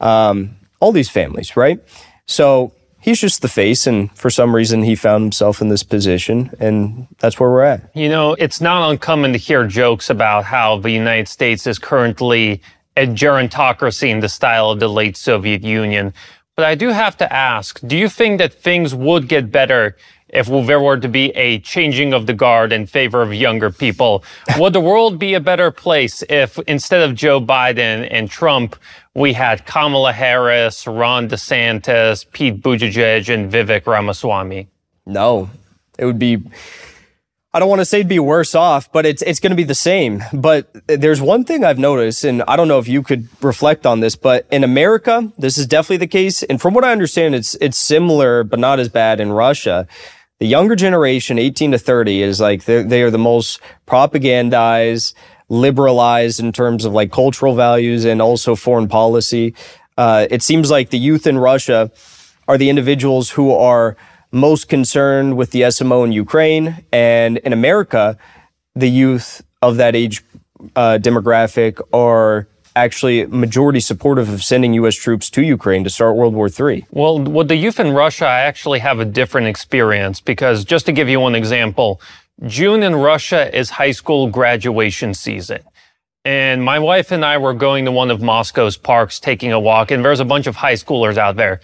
um, 0.00 0.56
all 0.78 0.92
these 0.92 1.10
families, 1.10 1.56
right? 1.56 1.80
So 2.26 2.72
he's 3.00 3.20
just 3.20 3.42
the 3.42 3.48
face, 3.48 3.86
and 3.86 4.16
for 4.16 4.30
some 4.30 4.54
reason 4.54 4.82
he 4.82 4.94
found 4.94 5.24
himself 5.24 5.60
in 5.60 5.68
this 5.68 5.82
position, 5.82 6.50
and 6.60 7.06
that's 7.18 7.40
where 7.40 7.50
we're 7.50 7.64
at. 7.64 7.90
You 7.94 8.08
know, 8.08 8.34
it's 8.34 8.60
not 8.60 8.90
uncommon 8.90 9.32
to 9.32 9.38
hear 9.38 9.66
jokes 9.66 10.10
about 10.10 10.44
how 10.44 10.78
the 10.78 10.90
United 10.90 11.28
States 11.28 11.66
is 11.66 11.78
currently 11.78 12.62
a 12.96 13.06
gerontocracy 13.06 14.08
in 14.08 14.20
the 14.20 14.28
style 14.28 14.70
of 14.70 14.80
the 14.80 14.88
late 14.88 15.16
Soviet 15.16 15.62
Union. 15.62 16.12
But 16.56 16.66
I 16.66 16.74
do 16.74 16.88
have 16.88 17.16
to 17.18 17.32
ask, 17.32 17.80
do 17.86 17.96
you 17.96 18.08
think 18.08 18.38
that 18.38 18.52
things 18.52 18.94
would 18.94 19.28
get 19.28 19.50
better 19.50 19.96
if 20.28 20.46
there 20.46 20.80
were 20.80 20.98
to 20.98 21.08
be 21.08 21.30
a 21.30 21.58
changing 21.60 22.12
of 22.12 22.26
the 22.26 22.34
guard 22.34 22.72
in 22.72 22.86
favor 22.86 23.22
of 23.22 23.32
younger 23.32 23.70
people? 23.70 24.24
would 24.58 24.74
the 24.74 24.80
world 24.80 25.18
be 25.18 25.34
a 25.34 25.40
better 25.40 25.70
place 25.70 26.22
if 26.28 26.58
instead 26.66 27.08
of 27.08 27.16
Joe 27.16 27.40
Biden 27.40 28.06
and 28.10 28.28
Trump, 28.30 28.76
we 29.20 29.32
had 29.32 29.66
Kamala 29.66 30.12
Harris, 30.12 30.86
Ron 30.86 31.28
DeSantis, 31.28 32.30
Pete 32.32 32.60
Buttigieg, 32.60 33.32
and 33.32 33.52
Vivek 33.52 33.86
Ramaswamy? 33.86 34.68
No, 35.06 35.50
it 35.98 36.04
would 36.06 36.18
be 36.18 36.42
I 37.52 37.58
don't 37.58 37.68
want 37.68 37.80
to 37.80 37.84
say 37.84 37.98
it'd 37.98 38.08
be 38.08 38.20
worse 38.20 38.54
off, 38.54 38.92
but 38.92 39.04
it's 39.04 39.22
it's 39.22 39.40
going 39.40 39.50
to 39.50 39.56
be 39.56 39.64
the 39.64 39.74
same. 39.74 40.22
But 40.32 40.70
there's 40.86 41.20
one 41.20 41.44
thing 41.44 41.64
I've 41.64 41.80
noticed, 41.80 42.22
and 42.22 42.44
I 42.46 42.54
don't 42.54 42.68
know 42.68 42.78
if 42.78 42.86
you 42.86 43.02
could 43.02 43.26
reflect 43.42 43.86
on 43.86 43.98
this, 43.98 44.14
but 44.14 44.46
in 44.52 44.62
America, 44.62 45.32
this 45.36 45.58
is 45.58 45.66
definitely 45.66 45.96
the 45.96 46.06
case. 46.06 46.44
And 46.44 46.60
from 46.60 46.74
what 46.74 46.84
I 46.84 46.92
understand, 46.92 47.34
it's 47.34 47.56
it's 47.56 47.76
similar, 47.76 48.44
but 48.44 48.60
not 48.60 48.78
as 48.78 48.88
bad 48.88 49.18
in 49.18 49.32
Russia. 49.32 49.88
The 50.38 50.46
younger 50.46 50.76
generation, 50.76 51.38
18 51.38 51.72
to 51.72 51.78
30, 51.78 52.22
is 52.22 52.40
like 52.40 52.64
they 52.64 53.02
are 53.02 53.10
the 53.10 53.18
most 53.18 53.60
propagandized, 53.86 55.12
liberalized 55.50 56.40
in 56.40 56.52
terms 56.52 56.86
of 56.86 56.92
like 56.94 57.12
cultural 57.12 57.54
values 57.54 58.06
and 58.06 58.22
also 58.22 58.56
foreign 58.56 58.88
policy. 58.88 59.54
Uh, 59.98 60.26
it 60.30 60.42
seems 60.42 60.70
like 60.70 60.88
the 60.88 60.98
youth 60.98 61.26
in 61.26 61.36
Russia 61.36 61.90
are 62.48 62.56
the 62.56 62.70
individuals 62.70 63.30
who 63.30 63.52
are 63.52 63.96
most 64.32 64.68
concerned 64.68 65.36
with 65.36 65.50
the 65.50 65.62
SMO 65.62 66.04
in 66.04 66.12
Ukraine. 66.12 66.84
And 66.92 67.36
in 67.38 67.52
America, 67.52 68.16
the 68.74 68.88
youth 68.88 69.42
of 69.60 69.76
that 69.76 69.94
age 69.94 70.22
uh, 70.76 70.98
demographic 71.02 71.80
are 71.92 72.48
actually 72.76 73.26
majority 73.26 73.80
supportive 73.80 74.28
of 74.28 74.44
sending 74.44 74.72
U.S. 74.74 74.94
troops 74.94 75.28
to 75.30 75.42
Ukraine 75.42 75.82
to 75.84 75.90
start 75.90 76.16
World 76.16 76.34
War 76.34 76.48
III. 76.48 76.86
Well, 76.90 77.18
with 77.18 77.48
the 77.48 77.56
youth 77.56 77.80
in 77.80 77.92
Russia, 77.92 78.26
I 78.26 78.40
actually 78.40 78.78
have 78.78 79.00
a 79.00 79.04
different 79.04 79.48
experience 79.48 80.20
because 80.20 80.64
just 80.64 80.86
to 80.86 80.92
give 80.92 81.08
you 81.08 81.18
one 81.18 81.34
example, 81.34 82.00
June 82.46 82.82
in 82.82 82.96
Russia 82.96 83.54
is 83.54 83.68
high 83.68 83.90
school 83.90 84.28
graduation 84.28 85.12
season. 85.12 85.58
And 86.24 86.64
my 86.64 86.78
wife 86.78 87.12
and 87.12 87.22
I 87.22 87.36
were 87.36 87.52
going 87.52 87.84
to 87.84 87.92
one 87.92 88.10
of 88.10 88.22
Moscow's 88.22 88.78
parks 88.78 89.20
taking 89.20 89.52
a 89.52 89.60
walk, 89.60 89.90
and 89.90 90.02
there's 90.02 90.20
a 90.20 90.24
bunch 90.24 90.46
of 90.46 90.56
high 90.56 90.74
schoolers 90.74 91.18
out 91.18 91.36
there. 91.36 91.60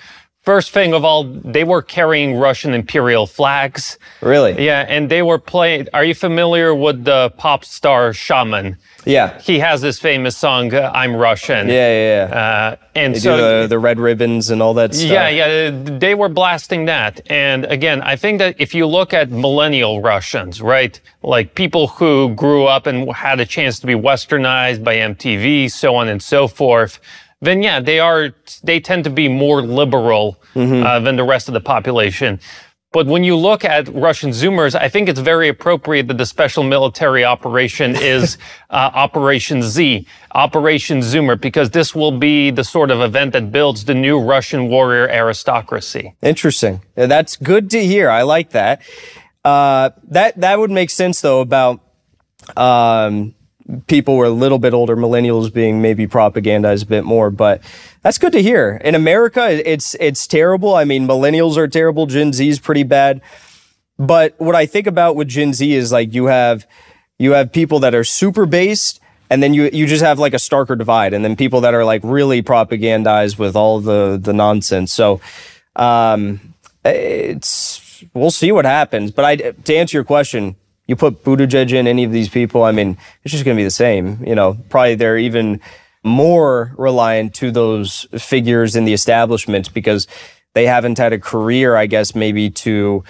First 0.46 0.70
thing 0.70 0.94
of 0.94 1.04
all, 1.04 1.24
they 1.24 1.64
were 1.64 1.82
carrying 1.82 2.36
Russian 2.36 2.72
imperial 2.72 3.26
flags. 3.26 3.98
Really? 4.20 4.64
Yeah, 4.64 4.86
and 4.88 5.10
they 5.10 5.20
were 5.20 5.40
playing. 5.40 5.88
Are 5.92 6.04
you 6.04 6.14
familiar 6.14 6.72
with 6.72 7.02
the 7.02 7.34
pop 7.36 7.64
star 7.64 8.12
Shaman? 8.12 8.78
Yeah. 9.04 9.40
He 9.40 9.58
has 9.58 9.80
this 9.80 9.98
famous 9.98 10.36
song, 10.36 10.72
uh, 10.72 10.92
"I'm 10.94 11.16
Russian." 11.16 11.66
Yeah, 11.66 11.74
yeah. 11.74 12.28
yeah. 12.28 12.36
Uh, 12.36 12.76
and 12.94 13.16
they 13.16 13.18
so 13.18 13.62
the, 13.62 13.66
the, 13.66 13.78
red 13.80 13.98
ribbons 13.98 14.50
and 14.50 14.62
all 14.62 14.74
that 14.74 14.94
stuff. 14.94 15.10
Yeah, 15.10 15.28
yeah. 15.28 15.70
They 15.98 16.14
were 16.14 16.28
blasting 16.28 16.84
that. 16.84 17.20
And 17.28 17.64
again, 17.64 18.00
I 18.02 18.14
think 18.14 18.38
that 18.38 18.54
if 18.60 18.72
you 18.72 18.86
look 18.86 19.12
at 19.12 19.30
millennial 19.32 20.00
Russians, 20.00 20.62
right, 20.62 21.00
like 21.24 21.56
people 21.56 21.88
who 21.88 22.32
grew 22.36 22.66
up 22.66 22.86
and 22.86 23.12
had 23.12 23.40
a 23.40 23.46
chance 23.46 23.80
to 23.80 23.86
be 23.88 23.94
westernized 23.94 24.84
by 24.84 24.94
MTV, 24.94 25.72
so 25.72 25.96
on 25.96 26.06
and 26.06 26.22
so 26.22 26.46
forth 26.46 27.00
then 27.40 27.62
yeah, 27.62 27.80
they 27.80 28.00
are. 28.00 28.34
They 28.62 28.80
tend 28.80 29.04
to 29.04 29.10
be 29.10 29.28
more 29.28 29.62
liberal 29.62 30.40
mm-hmm. 30.54 30.84
uh, 30.84 31.00
than 31.00 31.16
the 31.16 31.24
rest 31.24 31.48
of 31.48 31.54
the 31.54 31.60
population. 31.60 32.40
But 32.92 33.08
when 33.08 33.24
you 33.24 33.36
look 33.36 33.62
at 33.62 33.88
Russian 33.88 34.30
Zoomers, 34.30 34.74
I 34.74 34.88
think 34.88 35.10
it's 35.10 35.20
very 35.20 35.48
appropriate 35.48 36.08
that 36.08 36.16
the 36.16 36.24
special 36.24 36.62
military 36.62 37.24
operation 37.24 37.94
is 38.00 38.38
uh, 38.70 38.90
Operation 38.94 39.62
Z, 39.62 40.06
Operation 40.32 41.00
Zoomer, 41.00 41.38
because 41.38 41.70
this 41.70 41.94
will 41.94 42.16
be 42.16 42.50
the 42.50 42.64
sort 42.64 42.90
of 42.90 43.00
event 43.02 43.34
that 43.34 43.52
builds 43.52 43.84
the 43.84 43.94
new 43.94 44.18
Russian 44.18 44.68
warrior 44.68 45.08
aristocracy. 45.10 46.14
Interesting. 46.22 46.80
That's 46.94 47.36
good 47.36 47.68
to 47.72 47.84
hear. 47.84 48.08
I 48.08 48.22
like 48.22 48.50
that. 48.50 48.80
Uh, 49.44 49.90
that 50.08 50.40
that 50.40 50.58
would 50.58 50.70
make 50.70 50.90
sense 50.90 51.20
though 51.20 51.40
about 51.40 51.80
um, 52.56 53.34
people 53.86 54.16
were 54.16 54.26
a 54.26 54.30
little 54.30 54.58
bit 54.58 54.74
older, 54.74 54.96
millennials 54.96 55.52
being 55.52 55.82
maybe 55.82 56.06
propagandized 56.06 56.84
a 56.84 56.86
bit 56.86 57.04
more, 57.04 57.30
but 57.30 57.62
that's 58.02 58.18
good 58.18 58.32
to 58.32 58.42
hear. 58.42 58.80
In 58.84 58.94
America, 58.94 59.48
it's 59.68 59.94
it's 59.98 60.26
terrible. 60.26 60.74
I 60.74 60.84
mean, 60.84 61.06
millennials 61.06 61.56
are 61.56 61.68
terrible, 61.68 62.06
Gen 62.06 62.32
Z 62.32 62.48
is 62.48 62.58
pretty 62.58 62.84
bad. 62.84 63.20
But 63.98 64.34
what 64.38 64.54
I 64.54 64.66
think 64.66 64.86
about 64.86 65.16
with 65.16 65.28
Gen 65.28 65.52
Z 65.52 65.72
is 65.72 65.90
like 65.90 66.14
you 66.14 66.26
have 66.26 66.66
you 67.18 67.32
have 67.32 67.52
people 67.52 67.80
that 67.80 67.94
are 67.94 68.04
super 68.04 68.46
based 68.46 69.00
and 69.30 69.42
then 69.42 69.54
you 69.54 69.70
you 69.72 69.86
just 69.86 70.04
have 70.04 70.18
like 70.18 70.34
a 70.34 70.38
starker 70.38 70.76
divide 70.76 71.12
and 71.14 71.24
then 71.24 71.34
people 71.34 71.62
that 71.62 71.74
are 71.74 71.84
like 71.84 72.02
really 72.04 72.42
propagandized 72.42 73.38
with 73.38 73.56
all 73.56 73.80
the 73.80 74.18
the 74.20 74.32
nonsense. 74.32 74.92
So 74.92 75.20
um 75.76 76.54
it's 76.84 78.04
we'll 78.14 78.30
see 78.30 78.52
what 78.52 78.64
happens. 78.64 79.10
But 79.10 79.24
I, 79.24 79.36
to 79.36 79.74
answer 79.74 79.96
your 79.96 80.04
question, 80.04 80.56
you 80.86 80.96
put 80.96 81.24
Buttigieg 81.24 81.72
in 81.72 81.86
any 81.86 82.04
of 82.04 82.12
these 82.12 82.28
people, 82.28 82.62
I 82.62 82.72
mean, 82.72 82.96
it's 83.22 83.32
just 83.32 83.44
going 83.44 83.56
to 83.56 83.60
be 83.60 83.64
the 83.64 83.70
same. 83.70 84.22
You 84.24 84.34
know, 84.34 84.58
probably 84.68 84.94
they're 84.94 85.18
even 85.18 85.60
more 86.04 86.72
reliant 86.78 87.34
to 87.34 87.50
those 87.50 88.06
figures 88.16 88.76
in 88.76 88.84
the 88.84 88.92
establishment 88.92 89.74
because 89.74 90.06
they 90.54 90.66
haven't 90.66 90.98
had 90.98 91.12
a 91.12 91.18
career, 91.18 91.76
I 91.76 91.86
guess, 91.86 92.14
maybe 92.14 92.48
to 92.50 93.04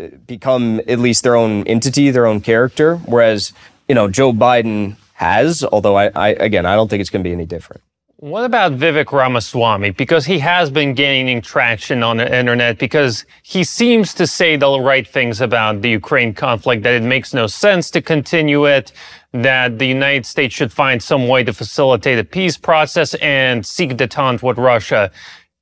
uh, 0.00 0.06
become 0.26 0.80
at 0.86 1.00
least 1.00 1.24
their 1.24 1.36
own 1.36 1.66
entity, 1.66 2.10
their 2.10 2.26
own 2.26 2.40
character. 2.40 2.96
Whereas, 2.96 3.52
you 3.88 3.94
know, 3.94 4.08
Joe 4.08 4.32
Biden 4.32 4.96
has, 5.14 5.64
although 5.64 5.96
I, 5.96 6.10
I 6.14 6.28
again, 6.28 6.64
I 6.64 6.76
don't 6.76 6.88
think 6.88 7.00
it's 7.00 7.10
going 7.10 7.22
to 7.22 7.28
be 7.28 7.34
any 7.34 7.46
different. 7.46 7.82
What 8.22 8.44
about 8.44 8.74
Vivek 8.74 9.10
Ramaswamy? 9.10 9.90
Because 9.90 10.26
he 10.26 10.38
has 10.38 10.70
been 10.70 10.94
gaining 10.94 11.42
traction 11.42 12.04
on 12.04 12.18
the 12.18 12.38
internet 12.38 12.78
because 12.78 13.26
he 13.42 13.64
seems 13.64 14.14
to 14.14 14.28
say 14.28 14.54
the 14.54 14.78
right 14.78 15.08
things 15.08 15.40
about 15.40 15.82
the 15.82 15.90
Ukraine 15.90 16.32
conflict, 16.32 16.84
that 16.84 16.94
it 16.94 17.02
makes 17.02 17.34
no 17.34 17.48
sense 17.48 17.90
to 17.90 18.00
continue 18.00 18.64
it, 18.64 18.92
that 19.32 19.80
the 19.80 19.88
United 19.88 20.24
States 20.24 20.54
should 20.54 20.72
find 20.72 21.02
some 21.02 21.26
way 21.26 21.42
to 21.42 21.52
facilitate 21.52 22.16
a 22.16 22.22
peace 22.22 22.56
process 22.56 23.14
and 23.14 23.66
seek 23.66 23.90
detente 23.96 24.40
with 24.40 24.56
Russia. 24.56 25.10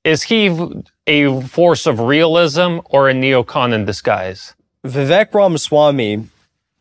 Is 0.04 0.24
he 0.24 0.54
a 1.06 1.40
force 1.40 1.86
of 1.86 1.98
realism 1.98 2.80
or 2.84 3.08
a 3.08 3.14
neocon 3.14 3.72
in 3.72 3.86
disguise? 3.86 4.54
Vivek 4.86 5.32
Ramaswamy, 5.32 6.26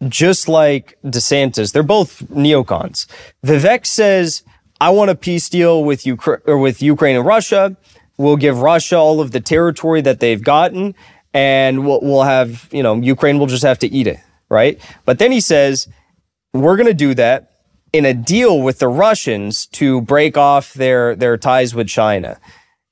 just 0.10 0.50
like 0.50 0.98
DeSantis, 1.06 1.72
they're 1.72 1.84
both 1.84 2.20
neocons. 2.28 3.08
Vivek 3.46 3.86
says, 3.86 4.44
I 4.82 4.92
want 4.92 5.12
a 5.12 5.16
peace 5.16 5.50
deal 5.50 5.84
with 5.84 6.06
Ukraine 6.06 6.40
or 6.46 6.58
with 6.58 6.82
Ukraine 6.82 7.18
and 7.18 7.26
Russia. 7.26 7.76
We'll 8.18 8.38
give 8.38 8.62
Russia 8.62 8.98
all 8.98 9.20
of 9.22 9.32
the 9.32 9.40
territory 9.40 10.02
that 10.02 10.20
they've 10.20 10.42
gotten, 10.42 10.96
and 11.34 11.86
we'll, 11.86 12.00
we'll 12.02 12.24
have 12.24 12.70
you 12.72 12.84
know 12.84 12.96
Ukraine 12.96 13.40
will 13.40 13.48
just 13.48 13.64
have 13.64 13.80
to 13.80 13.88
eat 13.88 14.08
it, 14.08 14.20
right? 14.50 14.80
But 15.06 15.20
then 15.20 15.32
he 15.32 15.42
says 15.42 15.88
we're 16.54 16.78
going 16.78 16.88
to 16.88 16.94
do 16.94 17.14
that 17.16 17.52
in 17.92 18.06
a 18.06 18.14
deal 18.14 18.62
with 18.62 18.80
the 18.80 18.88
Russians 18.88 19.66
to 19.68 20.02
break 20.02 20.38
off 20.38 20.74
their 20.74 21.16
their 21.16 21.38
ties 21.38 21.76
with 21.76 21.88
China, 21.88 22.40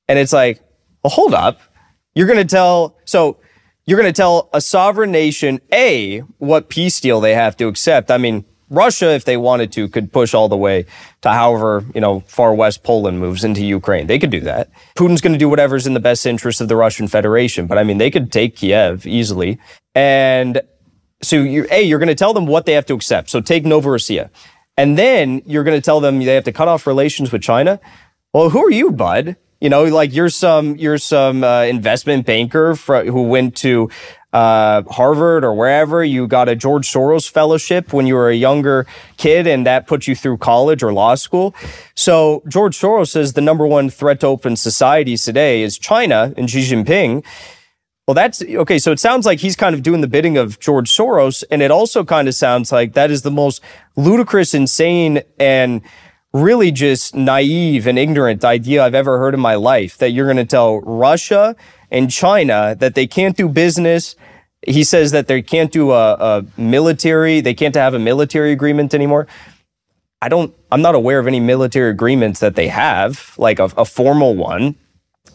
and 0.08 0.20
it's 0.20 0.34
like, 0.34 0.62
well, 1.04 1.12
hold 1.12 1.34
up, 1.34 1.62
you're 2.16 2.28
going 2.28 2.46
to 2.46 2.46
tell 2.46 2.98
so. 3.06 3.38
You're 3.90 3.98
going 3.98 4.14
to 4.14 4.22
tell 4.22 4.50
a 4.52 4.60
sovereign 4.60 5.14
nation, 5.14 5.62
A, 5.72 6.20
what 6.40 6.68
peace 6.68 7.00
deal 7.00 7.22
they 7.22 7.34
have 7.34 7.56
to 7.56 7.68
accept. 7.70 8.12
I 8.12 8.18
mean, 8.18 8.44
Russia, 8.70 9.12
if 9.12 9.26
they 9.26 9.38
wanted 9.38 9.72
to, 9.74 9.88
could 9.88 10.12
push 10.12 10.34
all 10.34 10.50
the 10.50 10.58
way 10.58 10.86
to 11.22 11.30
however, 11.30 11.86
you 11.96 12.02
know, 12.02 12.22
far 12.22 12.54
west 12.54 12.84
Poland 12.84 13.20
moves 13.20 13.44
into 13.44 13.64
Ukraine. 13.64 14.08
They 14.08 14.20
could 14.20 14.30
do 14.30 14.42
that. 14.42 14.70
Putin's 14.98 15.22
going 15.22 15.34
to 15.34 15.40
do 15.40 15.50
whatever's 15.50 15.88
in 15.88 15.94
the 15.94 16.00
best 16.00 16.26
interest 16.26 16.60
of 16.60 16.68
the 16.68 16.76
Russian 16.76 17.08
Federation. 17.08 17.68
But 17.68 17.78
I 17.78 17.84
mean, 17.84 17.98
they 17.98 18.12
could 18.12 18.32
take 18.32 18.58
Kiev 18.58 19.08
easily. 19.08 19.58
And 19.96 20.62
so, 21.22 21.38
you, 21.38 21.66
A, 21.72 21.82
you're 21.82 22.00
going 22.00 22.08
to 22.08 22.16
tell 22.16 22.34
them 22.34 22.46
what 22.46 22.66
they 22.66 22.74
have 22.74 22.86
to 22.88 22.94
accept. 22.94 23.30
So 23.30 23.42
take 23.42 23.64
Novorossiya. 23.64 24.30
And 24.76 24.98
then 24.98 25.42
you're 25.46 25.64
going 25.64 25.78
to 25.78 25.84
tell 25.84 26.00
them 26.00 26.20
they 26.20 26.36
have 26.36 26.44
to 26.44 26.52
cut 26.52 26.68
off 26.68 26.86
relations 26.86 27.32
with 27.32 27.42
China. 27.42 27.80
Well, 28.34 28.52
who 28.52 28.64
are 28.64 28.72
you, 28.72 28.92
bud? 28.92 29.38
You 29.60 29.70
know, 29.70 29.86
like 29.86 30.14
you're 30.14 30.30
some 30.30 30.76
you're 30.76 31.00
some 31.00 31.44
uh, 31.44 31.64
investment 31.64 32.26
banker 32.26 32.76
fr- 32.76 33.06
who 33.06 33.24
went 33.24 33.56
to 33.58 33.90
uh, 34.32 34.84
Harvard 34.84 35.44
or 35.44 35.54
wherever. 35.54 36.04
You 36.04 36.28
got 36.28 36.48
a 36.48 36.56
George 36.56 36.92
Soros 36.92 37.30
fellowship 37.30 37.92
when 37.92 38.06
you 38.06 38.14
were 38.14 38.30
a 38.30 38.36
younger 38.36 38.86
kid, 39.18 39.48
and 39.48 39.66
that 39.66 39.88
put 39.88 40.06
you 40.08 40.16
through 40.16 40.38
college 40.38 40.84
or 40.84 40.94
law 40.94 41.16
school. 41.16 41.56
So 41.96 42.44
George 42.48 42.78
Soros 42.78 43.10
says 43.10 43.34
the 43.34 43.42
number 43.42 43.66
one 43.66 43.90
threat 43.90 44.20
to 44.20 44.28
open 44.28 44.56
societies 44.58 45.26
today 45.26 45.64
is 45.64 45.80
China 45.80 46.34
and 46.38 46.50
Xi 46.50 46.60
Jinping. 46.60 47.26
Well, 48.08 48.16
that's 48.16 48.42
okay. 48.42 48.80
So 48.80 48.92
it 48.92 49.00
sounds 49.00 49.26
like 49.26 49.40
he's 49.40 49.56
kind 49.56 49.76
of 49.76 49.82
doing 49.82 50.02
the 50.02 50.08
bidding 50.08 50.38
of 50.38 50.60
George 50.60 50.90
Soros, 50.90 51.44
and 51.50 51.62
it 51.62 51.72
also 51.72 52.06
kind 52.06 52.28
of 52.28 52.36
sounds 52.36 52.72
like 52.72 52.94
that 52.94 53.10
is 53.10 53.24
the 53.24 53.32
most 53.32 53.62
ludicrous, 53.96 54.54
insane, 54.54 55.24
and 55.40 55.82
really 56.38 56.72
just 56.72 57.16
naive 57.16 57.88
and 57.88 57.98
ignorant 57.98 58.44
idea 58.46 58.84
I've 58.84 58.96
ever 58.96 59.18
heard 59.18 59.34
in 59.34 59.40
my 59.40 59.56
life 59.56 59.98
that 59.98 60.12
you're 60.12 60.26
going 60.26 60.38
to 60.38 60.46
tell 60.46 60.80
Russia 60.82 61.56
and 61.92 62.12
China 62.12 62.76
that 62.80 62.96
they 62.96 63.08
can't 63.08 63.36
do 63.36 63.50
business. 63.50 64.16
He 64.66 64.84
says 64.84 65.12
that 65.12 65.28
they 65.28 65.42
can't 65.42 65.72
do 65.72 65.92
a, 65.92 66.14
a 66.14 66.46
military, 66.58 67.42
they 67.42 67.54
can't 67.54 67.76
have 67.76 67.94
a 67.94 68.00
military 68.00 68.52
agreement 68.52 68.94
anymore. 68.94 69.28
I 70.22 70.30
don't, 70.30 70.54
I'm 70.72 70.82
not 70.82 70.96
aware 70.96 71.20
of 71.20 71.28
any 71.28 71.40
military 71.40 71.92
agreements 71.92 72.40
that 72.40 72.56
they 72.56 72.68
have, 72.70 73.34
like 73.38 73.60
a, 73.60 73.66
a 73.78 73.86
formal 73.86 74.36
one. 74.36 74.76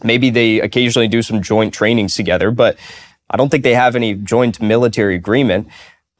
Maybe 0.03 0.29
they 0.29 0.59
occasionally 0.59 1.07
do 1.07 1.21
some 1.21 1.41
joint 1.41 1.73
trainings 1.73 2.15
together, 2.15 2.51
but 2.51 2.77
I 3.29 3.37
don't 3.37 3.49
think 3.49 3.63
they 3.63 3.75
have 3.75 3.95
any 3.95 4.13
joint 4.13 4.61
military 4.61 5.15
agreement. 5.15 5.67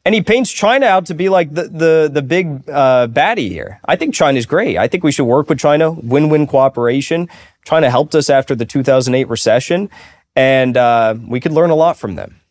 And 0.05 0.13
he 0.13 0.21
paints 0.21 0.51
China 0.51 0.85
out 0.85 1.05
to 1.05 1.13
be 1.13 1.29
like 1.29 1.53
the 1.53 1.63
the 1.63 2.09
the 2.11 2.21
big 2.21 2.69
uh, 2.69 3.07
baddie 3.07 3.49
here. 3.49 3.79
I 3.85 3.95
think 3.95 4.13
China's 4.13 4.45
great. 4.45 4.77
I 4.77 4.87
think 4.87 5.03
we 5.03 5.11
should 5.13 5.25
work 5.25 5.47
with 5.47 5.59
China, 5.59 5.91
win-win 5.91 6.45
cooperation. 6.45 7.29
China 7.63 7.89
helped 7.89 8.13
us 8.13 8.29
after 8.29 8.53
the 8.53 8.65
2008 8.65 9.29
recession, 9.29 9.89
and 10.35 10.75
uh, 10.75 11.15
we 11.25 11.39
could 11.39 11.53
learn 11.53 11.69
a 11.69 11.75
lot 11.75 11.97
from 11.97 12.15
them. 12.15 12.41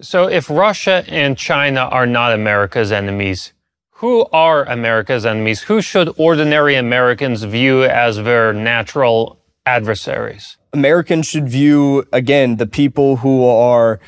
So, 0.00 0.28
if 0.28 0.50
Russia 0.50 1.04
and 1.06 1.38
China 1.38 1.82
are 1.82 2.06
not 2.06 2.32
America's 2.32 2.90
enemies, 2.90 3.52
who 3.98 4.26
are 4.32 4.64
America's 4.64 5.26
enemies? 5.26 5.62
Who 5.62 5.82
should 5.82 6.12
ordinary 6.16 6.76
Americans 6.76 7.42
view 7.42 7.82
as 7.84 8.16
their 8.16 8.52
natural 8.52 9.40
adversaries? 9.66 10.56
Americans 10.72 11.26
should 11.26 11.48
view, 11.48 12.06
again, 12.12 12.58
the 12.58 12.66
people 12.66 13.16
who 13.16 13.44
are 13.44 13.98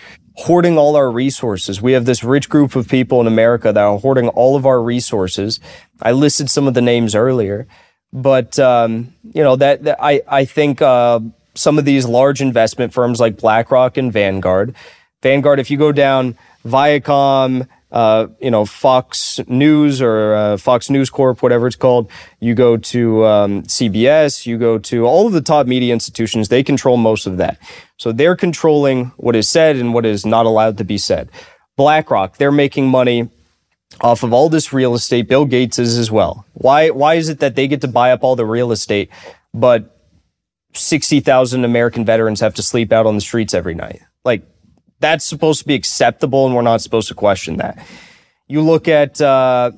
hoarding 0.41 0.79
all 0.79 0.97
our 0.97 1.11
resources. 1.11 1.83
We 1.83 1.93
have 1.93 2.05
this 2.05 2.25
rich 2.25 2.49
group 2.49 2.77
of 2.77 2.89
people 2.89 3.21
in 3.21 3.27
America 3.27 3.73
that 3.73 3.83
are 3.83 3.99
hoarding 3.99 4.29
all 4.29 4.57
of 4.57 4.65
our 4.67 4.83
resources. 4.83 5.61
I 6.01 6.13
listed 6.13 6.49
some 6.49 6.67
of 6.67 6.75
the 6.75 6.81
names 6.81 7.15
earlier, 7.15 7.67
but 8.13 8.59
um, 8.59 9.15
you 9.35 9.43
know 9.43 9.57
that, 9.57 9.85
that, 9.85 9.99
I 10.03 10.23
I 10.27 10.45
think 10.45 10.81
uh, 10.81 11.21
some 11.55 11.79
of 11.79 11.85
these 11.85 12.07
large 12.07 12.41
investment 12.41 12.93
firms 12.93 13.21
like 13.21 13.37
BlackRock 13.37 13.97
and 13.97 14.13
Vanguard. 14.13 14.75
Vanguard, 15.23 15.61
if 15.61 15.71
you 15.71 15.77
go 15.77 15.93
down 15.93 16.37
Viacom, 16.65 17.69
uh, 17.93 18.29
you 18.41 18.51
know, 18.51 18.65
Fox 18.65 19.41
News 19.49 20.01
or 20.01 20.35
uh, 20.35 20.57
Fox 20.57 20.91
News 20.91 21.11
Corp, 21.11 21.43
whatever 21.43 21.67
it's 21.67 21.77
called. 21.77 22.11
You 22.39 22.55
go 22.55 22.77
to 22.77 23.27
um, 23.27 23.63
CBS, 23.65 24.47
you 24.47 24.59
go 24.59 24.79
to 24.79 25.07
all 25.07 25.27
of 25.27 25.33
the 25.33 25.41
top 25.41 25.67
media 25.67 25.93
institutions. 25.93 26.49
They 26.49 26.63
control 26.63 26.97
most 26.97 27.27
of 27.27 27.37
that. 27.39 27.59
So 27.97 28.13
they're 28.13 28.37
controlling 28.37 29.07
what 29.17 29.37
is 29.37 29.49
said 29.49 29.77
and 29.77 29.93
what 29.93 30.07
is 30.07 30.25
not 30.25 30.47
allowed 30.47 30.79
to 30.79 30.85
be 30.85 30.99
said. 30.99 31.31
BlackRock, 31.77 32.37
they're 32.37 32.53
making 32.53 32.89
money 32.89 33.31
off 34.01 34.23
of 34.23 34.33
all 34.33 34.49
this 34.49 34.73
real 34.73 34.95
estate. 34.95 35.29
Bill 35.29 35.45
Gates 35.45 35.79
is 35.79 35.99
as 35.99 36.11
well. 36.11 36.47
Why, 36.53 36.91
why 36.91 37.15
is 37.15 37.29
it 37.29 37.41
that 37.41 37.57
they 37.57 37.67
get 37.67 37.81
to 37.81 37.89
buy 37.89 38.13
up 38.13 38.23
all 38.23 38.37
the 38.37 38.47
real 38.47 38.71
estate, 38.71 39.11
but 39.53 39.97
60,000 40.75 41.65
American 41.65 42.05
veterans 42.05 42.41
have 42.41 42.55
to 42.55 42.63
sleep 42.63 42.93
out 42.93 43.07
on 43.07 43.17
the 43.17 43.21
streets 43.21 43.53
every 43.53 43.75
night? 43.75 44.01
Like, 44.25 44.43
that's 45.01 45.25
supposed 45.25 45.61
to 45.61 45.67
be 45.67 45.75
acceptable, 45.75 46.47
and 46.47 46.55
we're 46.55 46.63
not 46.63 46.81
supposed 46.81 47.09
to 47.09 47.15
question 47.15 47.57
that. 47.57 47.85
You 48.47 48.61
look 48.63 48.89
at 48.89 49.21
uh, 49.21 49.73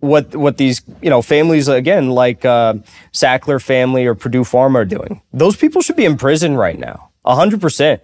what 0.00 0.36
what 0.36 0.56
these 0.58 0.82
you 1.02 1.10
know 1.10 1.22
families 1.22 1.68
again 1.68 2.10
like 2.10 2.44
uh, 2.44 2.74
Sackler 3.12 3.62
family 3.62 4.06
or 4.06 4.14
Purdue 4.14 4.42
Pharma 4.42 4.76
are 4.76 4.84
doing. 4.84 5.22
Those 5.32 5.56
people 5.56 5.82
should 5.82 5.96
be 5.96 6.04
in 6.04 6.16
prison 6.16 6.56
right 6.56 6.78
now, 6.78 7.10
hundred 7.24 7.60
percent. 7.60 8.02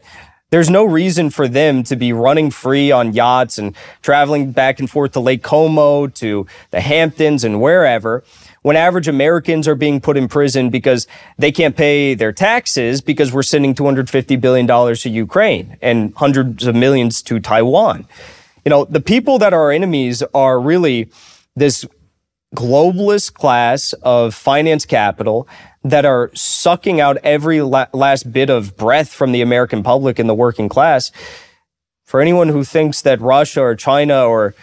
There's 0.51 0.69
no 0.69 0.85
reason 0.85 1.31
for 1.31 1.49
them 1.49 1.83
to 1.85 1.97
be 1.97 2.13
running 2.13 2.51
free 2.51 2.93
on 2.93 3.15
yachts 3.15 3.57
and 3.57 3.75
traveling 4.03 4.53
back 4.53 4.81
and 4.81 4.91
forth 4.91 5.13
to 5.13 5.21
Lake 5.21 5.43
Como, 5.43 6.09
to 6.09 6.47
the 6.71 6.81
Hamptons, 6.83 7.43
and 7.43 7.59
wherever 7.59 8.23
when 8.63 8.77
average 8.77 9.09
Americans 9.09 9.69
are 9.69 9.75
being 9.75 10.01
put 10.01 10.17
in 10.17 10.29
prison 10.29 10.71
because 10.71 11.07
they 11.37 11.53
can't 11.53 11.77
pay 11.77 12.15
their 12.15 12.33
taxes 12.33 13.01
because 13.01 13.33
we're 13.33 13.43
sending 13.43 13.75
$250 13.75 14.41
billion 14.41 14.67
to 14.67 15.11
Ukraine 15.11 15.77
and 15.83 16.15
hundreds 16.15 16.67
of 16.67 16.75
millions 16.75 17.23
to 17.23 17.41
Taiwan. 17.41 18.07
You 18.65 18.71
know, 18.71 18.85
the 18.85 19.01
people 19.01 19.39
that 19.39 19.53
are 19.53 19.63
our 19.63 19.73
enemies 19.73 20.23
are 20.35 20.61
really 20.61 21.11
this 21.57 21.85
globalist 22.55 23.35
class 23.35 23.93
of 24.03 24.35
finance 24.35 24.85
capital 24.85 25.49
that 25.83 26.05
are 26.05 26.31
sucking 26.35 27.01
out 27.01 27.17
every 27.25 27.61
la- 27.61 27.87
last 27.93 28.33
bit 28.33 28.51
of 28.51 28.77
breath 28.77 29.13
from 29.13 29.33
the 29.33 29.43
American 29.43 29.83
public 29.83 30.19
and 30.19 30.29
the 30.29 30.35
working 30.35 30.69
class. 30.69 31.11
For 32.05 32.21
anyone 32.21 32.49
who 32.49 32.63
thinks 32.63 33.03
that 33.03 33.21
Russia 33.21 33.63
or 33.63 33.75
China 33.75 34.25
or 34.27 34.55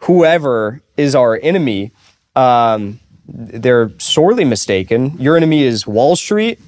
whoever 0.00 0.82
is 0.96 1.14
our 1.14 1.38
enemy, 1.42 1.92
um, 2.34 3.00
they're 3.28 3.90
sorely 3.98 4.44
mistaken. 4.44 5.16
Your 5.18 5.36
enemy 5.36 5.62
is 5.62 5.86
Wall 5.86 6.16
Street, 6.16 6.60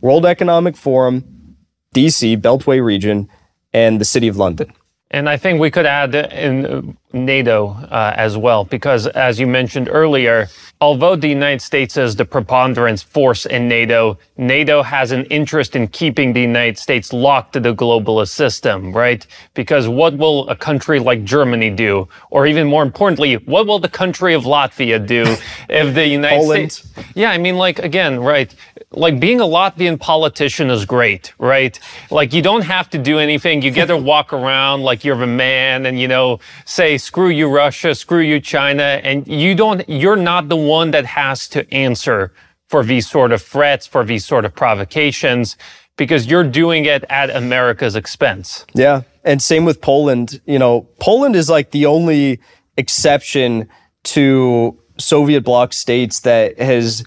World 0.00 0.26
Economic 0.26 0.76
Forum, 0.76 1.56
DC, 1.94 2.40
Beltway 2.40 2.82
region, 2.82 3.28
and 3.72 4.00
the 4.00 4.04
City 4.04 4.28
of 4.28 4.36
London. 4.36 4.72
And 5.14 5.28
I 5.28 5.36
think 5.36 5.60
we 5.60 5.70
could 5.70 5.86
add 5.86 6.12
in 6.12 6.96
NATO 7.12 7.68
uh, 7.68 8.12
as 8.16 8.36
well, 8.36 8.64
because 8.64 9.06
as 9.06 9.38
you 9.38 9.46
mentioned 9.46 9.88
earlier, 9.88 10.48
although 10.80 11.14
the 11.14 11.28
United 11.28 11.62
States 11.62 11.96
is 11.96 12.16
the 12.16 12.24
preponderance 12.24 13.00
force 13.04 13.46
in 13.46 13.68
NATO, 13.68 14.18
NATO 14.36 14.82
has 14.82 15.12
an 15.12 15.24
interest 15.26 15.76
in 15.76 15.86
keeping 15.86 16.32
the 16.32 16.40
United 16.40 16.78
States 16.78 17.12
locked 17.12 17.52
to 17.52 17.60
the 17.60 17.72
globalist 17.72 18.30
system, 18.30 18.92
right? 18.92 19.24
Because 19.54 19.86
what 19.86 20.18
will 20.18 20.48
a 20.48 20.56
country 20.56 20.98
like 20.98 21.22
Germany 21.22 21.70
do? 21.70 22.08
Or 22.30 22.44
even 22.48 22.66
more 22.66 22.82
importantly, 22.82 23.34
what 23.36 23.68
will 23.68 23.78
the 23.78 23.88
country 23.88 24.34
of 24.34 24.42
Latvia 24.42 24.98
do 25.06 25.22
if 25.68 25.94
the 25.94 26.08
United 26.08 26.38
Poland. 26.38 26.72
States? 26.72 26.92
Yeah, 27.14 27.30
I 27.30 27.38
mean, 27.38 27.56
like, 27.56 27.78
again, 27.78 28.18
right? 28.18 28.52
Like 28.96 29.20
being 29.20 29.40
a 29.40 29.44
Latvian 29.44 29.98
politician 29.98 30.70
is 30.70 30.84
great, 30.84 31.32
right? 31.38 31.78
Like 32.10 32.32
you 32.32 32.42
don't 32.42 32.62
have 32.62 32.88
to 32.90 32.98
do 32.98 33.18
anything. 33.18 33.62
You 33.62 33.70
get 33.70 33.86
to 33.86 33.96
walk 34.12 34.32
around 34.32 34.82
like 34.82 35.04
you're 35.04 35.22
a 35.22 35.26
man 35.26 35.86
and, 35.86 35.98
you 35.98 36.08
know, 36.08 36.40
say, 36.64 36.98
screw 36.98 37.28
you, 37.28 37.48
Russia, 37.48 37.94
screw 37.94 38.20
you, 38.20 38.40
China. 38.40 38.82
And 38.82 39.26
you 39.26 39.54
don't, 39.54 39.88
you're 39.88 40.16
not 40.16 40.48
the 40.48 40.56
one 40.56 40.90
that 40.92 41.06
has 41.06 41.48
to 41.48 41.72
answer 41.72 42.32
for 42.68 42.84
these 42.84 43.08
sort 43.08 43.32
of 43.32 43.42
threats, 43.42 43.86
for 43.86 44.04
these 44.04 44.24
sort 44.24 44.44
of 44.44 44.54
provocations, 44.54 45.56
because 45.96 46.26
you're 46.26 46.44
doing 46.44 46.84
it 46.84 47.04
at 47.08 47.30
America's 47.30 47.94
expense. 47.94 48.66
Yeah. 48.74 49.02
And 49.22 49.42
same 49.42 49.64
with 49.64 49.80
Poland. 49.80 50.40
You 50.46 50.58
know, 50.58 50.88
Poland 51.00 51.36
is 51.36 51.48
like 51.48 51.70
the 51.70 51.86
only 51.86 52.40
exception 52.76 53.68
to 54.04 54.78
Soviet 54.98 55.42
bloc 55.42 55.72
states 55.72 56.20
that 56.20 56.58
has 56.58 57.04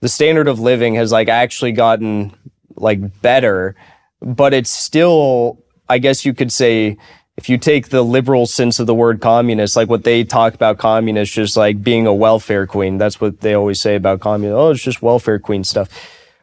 the 0.00 0.08
standard 0.08 0.48
of 0.48 0.58
living 0.58 0.94
has 0.94 1.12
like 1.12 1.28
actually 1.28 1.72
gotten 1.72 2.34
like 2.76 3.20
better, 3.22 3.76
but 4.20 4.54
it's 4.54 4.70
still, 4.70 5.62
I 5.88 5.98
guess 5.98 6.24
you 6.24 6.34
could 6.34 6.52
say, 6.52 6.96
if 7.36 7.48
you 7.48 7.56
take 7.56 7.88
the 7.88 8.02
liberal 8.02 8.46
sense 8.46 8.78
of 8.78 8.86
the 8.86 8.94
word 8.94 9.20
communist, 9.20 9.74
like 9.74 9.88
what 9.88 10.04
they 10.04 10.24
talk 10.24 10.54
about 10.54 10.76
communists, 10.76 11.34
just 11.34 11.56
like 11.56 11.82
being 11.82 12.06
a 12.06 12.14
welfare 12.14 12.66
queen. 12.66 12.98
That's 12.98 13.20
what 13.20 13.40
they 13.40 13.54
always 13.54 13.80
say 13.80 13.96
about 13.96 14.20
communism. 14.20 14.58
Oh, 14.58 14.70
it's 14.70 14.82
just 14.82 15.00
welfare 15.00 15.38
queen 15.38 15.64
stuff. 15.64 15.88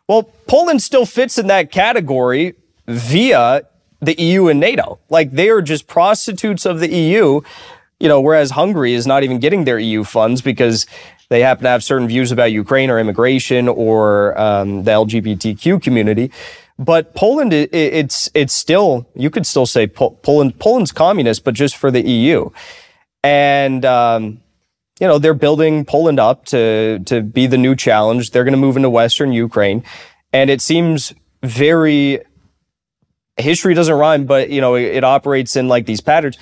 Well, 0.07 0.23
Poland 0.47 0.81
still 0.81 1.05
fits 1.05 1.37
in 1.37 1.47
that 1.47 1.71
category 1.71 2.55
via 2.87 3.63
the 4.01 4.15
EU 4.19 4.47
and 4.47 4.59
NATO. 4.59 4.99
Like 5.09 5.31
they 5.31 5.49
are 5.49 5.61
just 5.61 5.87
prostitutes 5.87 6.65
of 6.65 6.79
the 6.79 6.89
EU, 6.89 7.41
you 7.99 8.07
know, 8.07 8.21
whereas 8.21 8.51
Hungary 8.51 8.93
is 8.93 9.05
not 9.05 9.23
even 9.23 9.39
getting 9.39 9.65
their 9.65 9.79
EU 9.79 10.03
funds 10.03 10.41
because 10.41 10.87
they 11.29 11.41
happen 11.41 11.63
to 11.63 11.69
have 11.69 11.83
certain 11.83 12.07
views 12.07 12.31
about 12.31 12.51
Ukraine 12.51 12.89
or 12.89 12.99
immigration 12.99 13.67
or 13.67 14.39
um, 14.39 14.83
the 14.83 14.91
LGBTQ 14.91 15.81
community. 15.81 16.31
But 16.79 17.15
Poland, 17.15 17.53
it, 17.53 17.73
it's 17.73 18.29
it's 18.33 18.53
still 18.53 19.07
you 19.15 19.29
could 19.29 19.47
still 19.47 19.65
say 19.65 19.87
Poland 19.87 20.59
Poland's 20.59 20.91
communist, 20.91 21.43
but 21.43 21.55
just 21.55 21.75
for 21.75 21.89
the 21.89 22.07
EU, 22.07 22.51
and 23.23 23.83
um, 23.83 24.41
you 24.99 25.07
know 25.07 25.17
they're 25.17 25.33
building 25.33 25.85
Poland 25.85 26.19
up 26.19 26.45
to 26.45 26.99
to 27.05 27.21
be 27.21 27.47
the 27.47 27.57
new 27.57 27.75
challenge. 27.75 28.29
They're 28.29 28.43
going 28.43 28.53
to 28.53 28.59
move 28.59 28.77
into 28.77 28.91
Western 28.91 29.31
Ukraine, 29.31 29.83
and 30.31 30.51
it 30.51 30.61
seems 30.61 31.15
very 31.41 32.21
history 33.37 33.73
doesn't 33.73 33.95
rhyme, 33.95 34.25
but 34.25 34.51
you 34.51 34.61
know 34.61 34.75
it, 34.75 34.97
it 34.97 35.03
operates 35.03 35.55
in 35.55 35.67
like 35.67 35.87
these 35.87 36.01
patterns. 36.01 36.37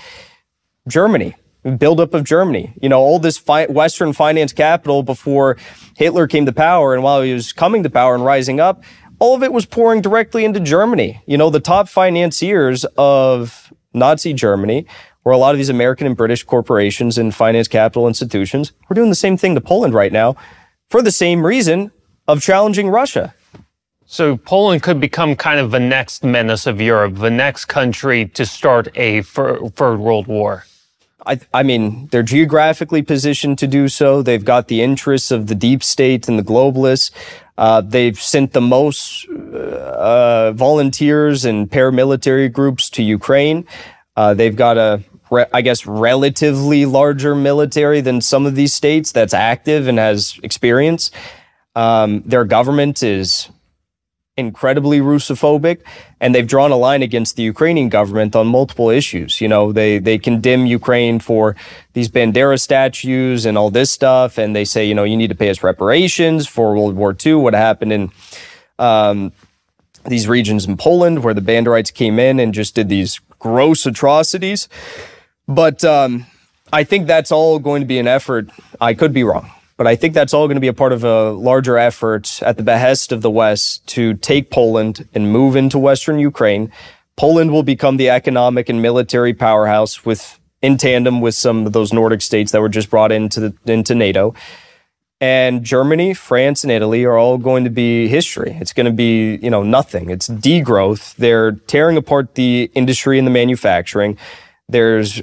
Germany, 0.87 1.33
buildup 1.71 2.13
of 2.13 2.23
Germany. 2.23 2.73
You 2.81 2.89
know, 2.89 2.99
all 2.99 3.19
this 3.19 3.37
fi- 3.37 3.67
Western 3.67 4.13
finance 4.13 4.53
capital 4.53 5.03
before 5.03 5.57
Hitler 5.97 6.27
came 6.27 6.45
to 6.45 6.53
power, 6.53 6.93
and 6.93 7.03
while 7.03 7.21
he 7.21 7.33
was 7.33 7.53
coming 7.53 7.83
to 7.83 7.89
power 7.89 8.15
and 8.15 8.23
rising 8.23 8.59
up, 8.59 8.83
all 9.19 9.35
of 9.35 9.43
it 9.43 9.53
was 9.53 9.65
pouring 9.65 10.01
directly 10.01 10.45
into 10.45 10.59
Germany. 10.59 11.21
You 11.25 11.37
know, 11.37 11.49
the 11.49 11.59
top 11.59 11.87
financiers 11.87 12.85
of 12.97 13.73
Nazi 13.93 14.33
Germany 14.33 14.85
were 15.23 15.31
a 15.31 15.37
lot 15.37 15.55
of 15.55 15.57
these 15.57 15.69
American 15.69 16.05
and 16.05 16.15
British 16.15 16.43
corporations 16.43 17.17
and 17.17 17.33
finance 17.33 17.67
capital 17.67 18.07
institutions. 18.07 18.73
We're 18.87 18.95
doing 18.95 19.09
the 19.09 19.15
same 19.15 19.37
thing 19.37 19.55
to 19.55 19.61
Poland 19.61 19.93
right 19.93 20.11
now 20.11 20.35
for 20.89 21.01
the 21.01 21.11
same 21.11 21.45
reason 21.45 21.91
of 22.27 22.41
challenging 22.41 22.89
Russia. 22.89 23.33
So 24.05 24.37
Poland 24.37 24.83
could 24.83 24.99
become 24.99 25.35
kind 25.35 25.59
of 25.59 25.71
the 25.71 25.79
next 25.79 26.23
menace 26.23 26.67
of 26.67 26.79
Europe, 26.79 27.15
the 27.15 27.31
next 27.31 27.65
country 27.65 28.27
to 28.27 28.45
start 28.45 28.87
a 28.95 29.23
third 29.23 29.97
world 29.97 30.27
war. 30.27 30.65
I, 31.25 31.39
I, 31.53 31.63
mean, 31.63 32.07
they're 32.07 32.23
geographically 32.23 33.01
positioned 33.01 33.57
to 33.59 33.67
do 33.67 33.87
so. 33.87 34.21
They've 34.21 34.43
got 34.43 34.67
the 34.67 34.81
interests 34.81 35.31
of 35.31 35.47
the 35.47 35.55
deep 35.55 35.83
state 35.83 36.27
and 36.27 36.37
the 36.37 36.43
globalists. 36.43 37.11
Uh, 37.57 37.81
they've 37.81 38.19
sent 38.19 38.53
the 38.53 38.61
most 38.61 39.27
uh, 39.29 40.51
volunteers 40.51 41.45
and 41.45 41.69
paramilitary 41.69 42.51
groups 42.51 42.89
to 42.91 43.03
Ukraine. 43.03 43.65
Uh, 44.15 44.33
they've 44.33 44.55
got 44.55 44.77
a, 44.77 45.03
re- 45.31 45.45
I 45.53 45.61
guess, 45.61 45.85
relatively 45.85 46.85
larger 46.85 47.35
military 47.35 48.01
than 48.01 48.21
some 48.21 48.45
of 48.45 48.55
these 48.55 48.73
states 48.73 49.11
that's 49.11 49.33
active 49.33 49.87
and 49.87 49.97
has 49.97 50.39
experience. 50.43 51.11
Um, 51.75 52.23
their 52.25 52.45
government 52.45 53.03
is 53.03 53.49
incredibly 54.37 54.99
Russophobic, 54.99 55.81
and 56.19 56.35
they've 56.35 56.47
drawn 56.47 56.71
a 56.71 56.75
line 56.75 57.01
against 57.01 57.35
the 57.35 57.43
Ukrainian 57.43 57.89
government 57.89 58.35
on 58.35 58.47
multiple 58.47 58.89
issues. 58.89 59.39
You 59.39 59.47
know, 59.47 59.71
they 59.71 59.99
they 59.99 60.17
condemn 60.17 60.65
Ukraine 60.65 61.19
for 61.19 61.55
these 61.93 62.09
Bandera 62.09 62.59
statues 62.59 63.45
and 63.45 63.57
all 63.57 63.69
this 63.69 63.91
stuff, 63.91 64.37
and 64.37 64.55
they 64.55 64.65
say, 64.65 64.85
you 64.85 64.93
know, 64.93 65.03
you 65.03 65.17
need 65.17 65.29
to 65.29 65.35
pay 65.35 65.49
us 65.49 65.63
reparations 65.63 66.47
for 66.47 66.75
World 66.75 66.95
War 66.95 67.15
II, 67.25 67.35
what 67.35 67.53
happened 67.53 67.93
in 67.93 68.11
um, 68.77 69.31
these 70.05 70.27
regions 70.27 70.65
in 70.65 70.77
Poland 70.77 71.23
where 71.23 71.33
the 71.33 71.41
Banderites 71.41 71.93
came 71.93 72.19
in 72.19 72.39
and 72.39 72.53
just 72.53 72.75
did 72.75 72.89
these 72.89 73.19
gross 73.39 73.85
atrocities. 73.85 74.67
But 75.47 75.83
um, 75.83 76.25
I 76.73 76.83
think 76.83 77.07
that's 77.07 77.31
all 77.31 77.59
going 77.59 77.81
to 77.81 77.87
be 77.87 77.99
an 77.99 78.07
effort. 78.07 78.49
I 78.81 78.93
could 78.93 79.13
be 79.13 79.23
wrong. 79.23 79.49
But 79.77 79.87
I 79.87 79.95
think 79.95 80.13
that's 80.13 80.33
all 80.33 80.47
going 80.47 80.55
to 80.55 80.61
be 80.61 80.69
a 80.69 80.73
part 80.73 80.93
of 80.93 81.03
a 81.03 81.31
larger 81.31 81.77
effort 81.77 82.41
at 82.41 82.55
the 82.57 82.63
behest 82.63 83.11
of 83.11 83.21
the 83.21 83.29
West 83.29 83.85
to 83.87 84.13
take 84.13 84.49
Poland 84.49 85.07
and 85.13 85.31
move 85.31 85.55
into 85.55 85.77
Western 85.77 86.17
Ukraine. 86.17 86.71
Poland 87.17 87.51
will 87.51 87.63
become 87.63 87.97
the 87.97 88.09
economic 88.09 88.69
and 88.69 88.81
military 88.81 89.33
powerhouse 89.33 90.05
with 90.05 90.39
in 90.61 90.77
tandem 90.77 91.21
with 91.21 91.35
some 91.35 91.67
of 91.67 91.73
those 91.73 91.93
Nordic 91.93 92.21
states 92.21 92.51
that 92.51 92.61
were 92.61 92.69
just 92.69 92.89
brought 92.89 93.11
into 93.11 93.39
the, 93.39 93.71
into 93.71 93.93
NATO. 93.93 94.33
And 95.21 95.63
Germany, 95.63 96.13
France, 96.13 96.63
and 96.63 96.71
Italy 96.71 97.05
are 97.05 97.17
all 97.17 97.37
going 97.37 97.63
to 97.65 97.69
be 97.69 98.07
history. 98.07 98.57
It's 98.59 98.73
going 98.73 98.85
to 98.85 98.91
be, 98.91 99.37
you 99.41 99.49
know, 99.49 99.63
nothing. 99.63 100.09
It's 100.09 100.27
degrowth. 100.27 101.15
They're 101.15 101.53
tearing 101.53 101.97
apart 101.97 102.35
the 102.35 102.71
industry 102.73 103.17
and 103.17 103.27
the 103.27 103.31
manufacturing. 103.31 104.17
There's, 104.67 105.21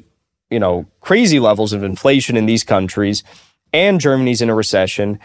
you 0.50 0.60
know, 0.60 0.86
crazy 1.00 1.40
levels 1.40 1.72
of 1.72 1.82
inflation 1.82 2.36
in 2.36 2.46
these 2.46 2.64
countries 2.64 3.24
and 3.72 4.00
Germany's 4.00 4.42
in 4.42 4.50
a 4.50 4.54
recession. 4.54 5.18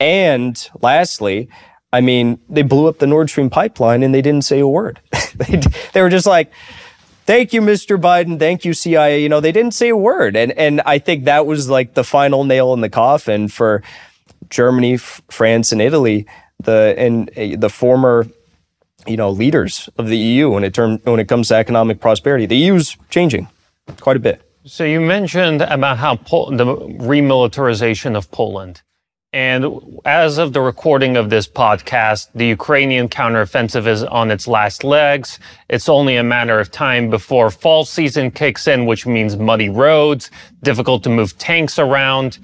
And 0.00 0.68
lastly, 0.80 1.48
I 1.92 2.00
mean, 2.00 2.40
they 2.48 2.62
blew 2.62 2.88
up 2.88 2.98
the 2.98 3.06
Nord 3.06 3.30
Stream 3.30 3.50
pipeline 3.50 4.02
and 4.02 4.14
they 4.14 4.22
didn't 4.22 4.44
say 4.44 4.58
a 4.58 4.66
word. 4.66 5.00
they, 5.36 5.62
they 5.92 6.02
were 6.02 6.10
just 6.10 6.26
like, 6.26 6.52
thank 7.24 7.52
you, 7.52 7.60
Mr. 7.60 8.00
Biden. 8.00 8.38
Thank 8.38 8.64
you, 8.64 8.74
CIA. 8.74 9.22
You 9.22 9.28
know, 9.28 9.40
they 9.40 9.52
didn't 9.52 9.74
say 9.74 9.90
a 9.90 9.96
word. 9.96 10.36
And, 10.36 10.52
and 10.52 10.80
I 10.82 10.98
think 10.98 11.24
that 11.24 11.46
was 11.46 11.68
like 11.68 11.94
the 11.94 12.04
final 12.04 12.44
nail 12.44 12.74
in 12.74 12.80
the 12.80 12.90
coffin 12.90 13.48
for 13.48 13.82
Germany, 14.50 14.96
France, 14.96 15.72
and 15.72 15.80
Italy, 15.80 16.26
the, 16.58 16.94
and 16.98 17.30
uh, 17.38 17.56
the 17.58 17.70
former, 17.70 18.26
you 19.06 19.16
know, 19.16 19.30
leaders 19.30 19.88
of 19.96 20.08
the 20.08 20.18
EU 20.18 20.50
when 20.50 20.64
it 20.64 20.74
term, 20.74 20.98
when 21.04 21.20
it 21.20 21.28
comes 21.28 21.48
to 21.48 21.54
economic 21.54 22.00
prosperity. 22.00 22.46
The 22.46 22.56
EU's 22.56 22.96
changing 23.08 23.48
quite 24.00 24.16
a 24.16 24.20
bit. 24.20 24.43
So 24.66 24.82
you 24.84 24.98
mentioned 24.98 25.60
about 25.60 25.98
how 25.98 26.16
Pol- 26.16 26.56
the 26.56 26.64
remilitarization 26.64 28.16
of 28.16 28.30
Poland. 28.30 28.80
And 29.30 30.00
as 30.06 30.38
of 30.38 30.54
the 30.54 30.62
recording 30.62 31.18
of 31.18 31.28
this 31.28 31.46
podcast, 31.46 32.28
the 32.34 32.46
Ukrainian 32.46 33.10
counteroffensive 33.10 33.86
is 33.86 34.04
on 34.04 34.30
its 34.30 34.48
last 34.48 34.82
legs. 34.82 35.38
It's 35.68 35.86
only 35.86 36.16
a 36.16 36.22
matter 36.22 36.58
of 36.58 36.70
time 36.70 37.10
before 37.10 37.50
fall 37.50 37.84
season 37.84 38.30
kicks 38.30 38.66
in, 38.66 38.86
which 38.86 39.04
means 39.04 39.36
muddy 39.36 39.68
roads, 39.68 40.30
difficult 40.62 41.02
to 41.02 41.10
move 41.10 41.36
tanks 41.36 41.78
around. 41.78 42.38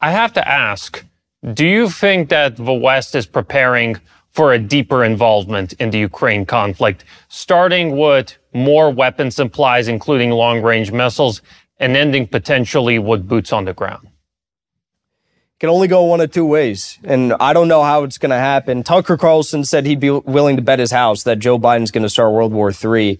I 0.00 0.10
have 0.10 0.32
to 0.32 0.48
ask, 0.48 1.04
do 1.52 1.64
you 1.64 1.88
think 1.88 2.30
that 2.30 2.56
the 2.56 2.72
West 2.72 3.14
is 3.14 3.26
preparing 3.26 4.00
for 4.34 4.52
a 4.52 4.58
deeper 4.58 5.04
involvement 5.04 5.72
in 5.74 5.90
the 5.90 5.98
Ukraine 5.98 6.44
conflict, 6.44 7.04
starting 7.28 7.96
with 7.96 8.36
more 8.52 8.90
weapon 8.90 9.30
supplies, 9.30 9.86
including 9.86 10.30
long 10.30 10.60
range 10.60 10.90
missiles, 10.90 11.40
and 11.78 11.96
ending 11.96 12.26
potentially 12.26 12.98
with 12.98 13.28
boots 13.28 13.52
on 13.52 13.64
the 13.64 13.72
ground? 13.72 14.08
Can 15.60 15.70
only 15.70 15.86
go 15.86 16.02
one 16.02 16.20
of 16.20 16.32
two 16.32 16.44
ways. 16.44 16.98
And 17.04 17.32
I 17.34 17.52
don't 17.52 17.68
know 17.68 17.84
how 17.84 18.02
it's 18.02 18.18
going 18.18 18.30
to 18.30 18.36
happen. 18.36 18.82
Tucker 18.82 19.16
Carlson 19.16 19.64
said 19.64 19.86
he'd 19.86 20.00
be 20.00 20.10
willing 20.10 20.56
to 20.56 20.62
bet 20.62 20.80
his 20.80 20.90
house 20.90 21.22
that 21.22 21.38
Joe 21.38 21.58
Biden's 21.58 21.92
going 21.92 22.02
to 22.02 22.08
start 22.08 22.32
World 22.32 22.52
War 22.52 22.72
III 22.72 23.18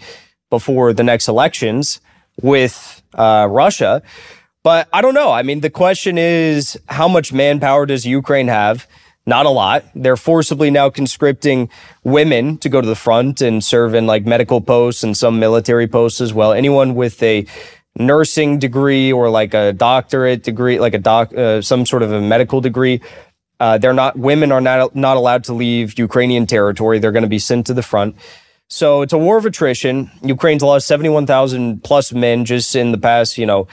before 0.50 0.92
the 0.92 1.04
next 1.04 1.28
elections 1.28 2.00
with 2.42 3.02
uh, 3.14 3.46
Russia. 3.48 4.02
But 4.64 4.88
I 4.92 5.00
don't 5.00 5.14
know. 5.14 5.30
I 5.30 5.42
mean, 5.42 5.60
the 5.60 5.70
question 5.70 6.18
is 6.18 6.78
how 6.88 7.06
much 7.06 7.32
manpower 7.32 7.86
does 7.86 8.04
Ukraine 8.04 8.48
have? 8.48 8.88
Not 9.26 9.46
a 9.46 9.50
lot. 9.50 9.84
They're 9.94 10.16
forcibly 10.16 10.70
now 10.70 10.90
conscripting 10.90 11.70
women 12.02 12.58
to 12.58 12.68
go 12.68 12.80
to 12.80 12.86
the 12.86 12.94
front 12.94 13.40
and 13.40 13.64
serve 13.64 13.94
in 13.94 14.06
like 14.06 14.26
medical 14.26 14.60
posts 14.60 15.02
and 15.02 15.16
some 15.16 15.38
military 15.38 15.86
posts 15.86 16.20
as 16.20 16.34
well. 16.34 16.52
Anyone 16.52 16.94
with 16.94 17.22
a 17.22 17.46
nursing 17.96 18.58
degree 18.58 19.12
or 19.12 19.30
like 19.30 19.54
a 19.54 19.72
doctorate 19.72 20.42
degree, 20.42 20.78
like 20.78 20.94
a 20.94 20.98
doc, 20.98 21.32
uh, 21.34 21.62
some 21.62 21.86
sort 21.86 22.02
of 22.02 22.12
a 22.12 22.20
medical 22.20 22.60
degree, 22.60 23.00
uh, 23.60 23.78
they're 23.78 23.94
not. 23.94 24.18
Women 24.18 24.52
are 24.52 24.60
not 24.60 24.94
not 24.94 25.16
allowed 25.16 25.44
to 25.44 25.54
leave 25.54 25.98
Ukrainian 25.98 26.46
territory. 26.46 26.98
They're 26.98 27.12
going 27.12 27.22
to 27.22 27.28
be 27.28 27.38
sent 27.38 27.66
to 27.68 27.74
the 27.74 27.82
front. 27.82 28.16
So 28.68 29.02
it's 29.02 29.12
a 29.12 29.18
war 29.18 29.38
of 29.38 29.46
attrition. 29.46 30.10
Ukraine's 30.22 30.62
lost 30.62 30.86
71,000 30.86 31.84
plus 31.84 32.12
men 32.12 32.44
just 32.44 32.74
in 32.74 32.92
the 32.92 32.98
past, 32.98 33.38
you 33.38 33.46
know, 33.46 33.68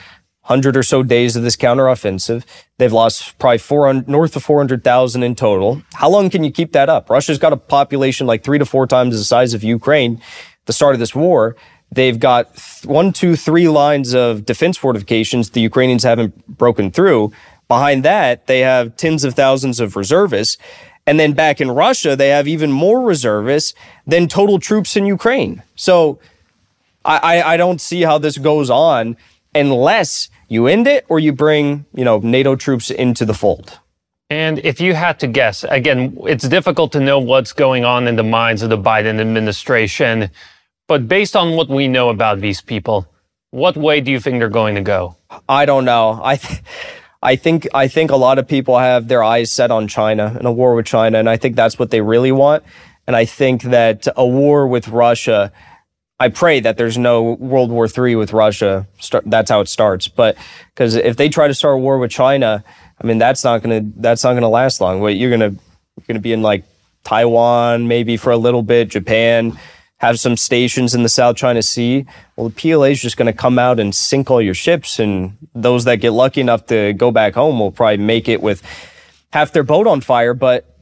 100 0.46 0.76
or 0.76 0.82
so 0.82 1.04
days 1.04 1.36
of 1.36 1.44
this 1.44 1.54
counteroffensive. 1.54 2.44
They've 2.78 2.92
lost 2.92 3.38
probably 3.38 3.58
400, 3.58 4.08
north 4.08 4.34
of 4.34 4.42
400,000 4.42 5.22
in 5.22 5.36
total. 5.36 5.82
How 5.94 6.10
long 6.10 6.30
can 6.30 6.42
you 6.42 6.50
keep 6.50 6.72
that 6.72 6.88
up? 6.88 7.08
Russia's 7.08 7.38
got 7.38 7.52
a 7.52 7.56
population 7.56 8.26
like 8.26 8.42
three 8.42 8.58
to 8.58 8.66
four 8.66 8.88
times 8.88 9.16
the 9.16 9.24
size 9.24 9.54
of 9.54 9.62
Ukraine. 9.62 10.20
The 10.66 10.72
start 10.72 10.94
of 10.94 10.98
this 10.98 11.14
war, 11.14 11.54
they've 11.92 12.18
got 12.18 12.60
one, 12.84 13.12
two, 13.12 13.36
three 13.36 13.68
lines 13.68 14.14
of 14.14 14.44
defense 14.44 14.76
fortifications 14.76 15.50
the 15.50 15.60
Ukrainians 15.60 16.02
haven't 16.02 16.46
broken 16.48 16.90
through. 16.90 17.32
Behind 17.68 18.04
that, 18.04 18.48
they 18.48 18.60
have 18.60 18.96
tens 18.96 19.22
of 19.22 19.34
thousands 19.34 19.78
of 19.78 19.94
reservists. 19.94 20.58
And 21.06 21.20
then 21.20 21.34
back 21.34 21.60
in 21.60 21.70
Russia, 21.70 22.16
they 22.16 22.28
have 22.30 22.48
even 22.48 22.72
more 22.72 23.00
reservists 23.00 23.74
than 24.06 24.26
total 24.26 24.58
troops 24.58 24.96
in 24.96 25.06
Ukraine. 25.06 25.62
So 25.76 26.18
I, 27.04 27.42
I 27.42 27.56
don't 27.56 27.80
see 27.80 28.02
how 28.02 28.18
this 28.18 28.38
goes 28.38 28.70
on 28.70 29.16
unless 29.54 30.28
you 30.48 30.66
end 30.66 30.86
it 30.86 31.04
or 31.08 31.18
you 31.18 31.32
bring, 31.32 31.86
you 31.94 32.04
know, 32.04 32.18
NATO 32.18 32.56
troops 32.56 32.90
into 32.90 33.24
the 33.24 33.34
fold. 33.34 33.78
And 34.30 34.58
if 34.60 34.80
you 34.80 34.94
had 34.94 35.20
to 35.20 35.26
guess, 35.26 35.64
again, 35.64 36.16
it's 36.22 36.48
difficult 36.48 36.92
to 36.92 37.00
know 37.00 37.18
what's 37.18 37.52
going 37.52 37.84
on 37.84 38.08
in 38.08 38.16
the 38.16 38.22
minds 38.22 38.62
of 38.62 38.70
the 38.70 38.78
Biden 38.78 39.20
administration, 39.20 40.30
but 40.88 41.06
based 41.06 41.36
on 41.36 41.56
what 41.56 41.68
we 41.68 41.86
know 41.86 42.08
about 42.08 42.40
these 42.40 42.62
people, 42.62 43.06
what 43.50 43.76
way 43.76 44.00
do 44.00 44.10
you 44.10 44.18
think 44.18 44.38
they're 44.38 44.48
going 44.48 44.74
to 44.76 44.80
go? 44.80 45.16
I 45.48 45.66
don't 45.66 45.84
know. 45.84 46.18
I 46.22 46.36
th- 46.36 46.62
I 47.22 47.36
think 47.36 47.68
I 47.72 47.86
think 47.86 48.10
a 48.10 48.16
lot 48.16 48.38
of 48.38 48.48
people 48.48 48.78
have 48.78 49.06
their 49.06 49.22
eyes 49.22 49.52
set 49.52 49.70
on 49.70 49.86
China 49.86 50.34
and 50.36 50.46
a 50.46 50.52
war 50.52 50.74
with 50.74 50.86
China, 50.86 51.18
and 51.18 51.30
I 51.30 51.36
think 51.36 51.54
that's 51.54 51.78
what 51.78 51.90
they 51.90 52.00
really 52.00 52.32
want. 52.32 52.64
And 53.06 53.14
I 53.14 53.26
think 53.26 53.62
that 53.64 54.08
a 54.16 54.26
war 54.26 54.66
with 54.66 54.88
Russia 54.88 55.52
I 56.22 56.28
pray 56.28 56.60
that 56.60 56.76
there's 56.76 56.96
no 56.96 57.32
World 57.32 57.72
War 57.72 57.88
III 57.88 58.14
with 58.14 58.32
Russia. 58.32 58.86
That's 59.26 59.50
how 59.50 59.60
it 59.60 59.68
starts. 59.68 60.06
But 60.06 60.36
because 60.72 60.94
if 60.94 61.16
they 61.16 61.28
try 61.28 61.48
to 61.48 61.54
start 61.54 61.74
a 61.74 61.78
war 61.78 61.98
with 61.98 62.12
China, 62.12 62.62
I 63.02 63.04
mean 63.04 63.18
that's 63.18 63.42
not 63.42 63.60
gonna 63.60 63.80
that's 63.96 64.22
not 64.22 64.34
gonna 64.34 64.48
last 64.48 64.80
long. 64.80 65.00
Wait, 65.00 65.16
you're 65.16 65.32
gonna 65.32 65.56
gonna 66.06 66.20
be 66.20 66.32
in 66.32 66.40
like 66.40 66.62
Taiwan 67.02 67.88
maybe 67.88 68.16
for 68.16 68.30
a 68.30 68.36
little 68.36 68.62
bit, 68.62 68.88
Japan, 68.88 69.58
have 69.96 70.20
some 70.20 70.36
stations 70.36 70.94
in 70.94 71.02
the 71.02 71.08
South 71.08 71.34
China 71.34 71.60
Sea. 71.60 72.06
Well, 72.36 72.50
the 72.50 72.54
PLA 72.54 72.90
is 72.90 73.02
just 73.02 73.16
gonna 73.16 73.32
come 73.32 73.58
out 73.58 73.80
and 73.80 73.92
sink 73.92 74.30
all 74.30 74.40
your 74.40 74.54
ships, 74.54 75.00
and 75.00 75.36
those 75.56 75.82
that 75.86 75.96
get 75.96 76.12
lucky 76.12 76.40
enough 76.40 76.66
to 76.66 76.92
go 76.92 77.10
back 77.10 77.34
home 77.34 77.58
will 77.58 77.72
probably 77.72 77.96
make 77.96 78.28
it 78.28 78.40
with 78.40 78.62
half 79.32 79.50
their 79.50 79.64
boat 79.64 79.88
on 79.88 80.00
fire. 80.00 80.34
But 80.34 80.72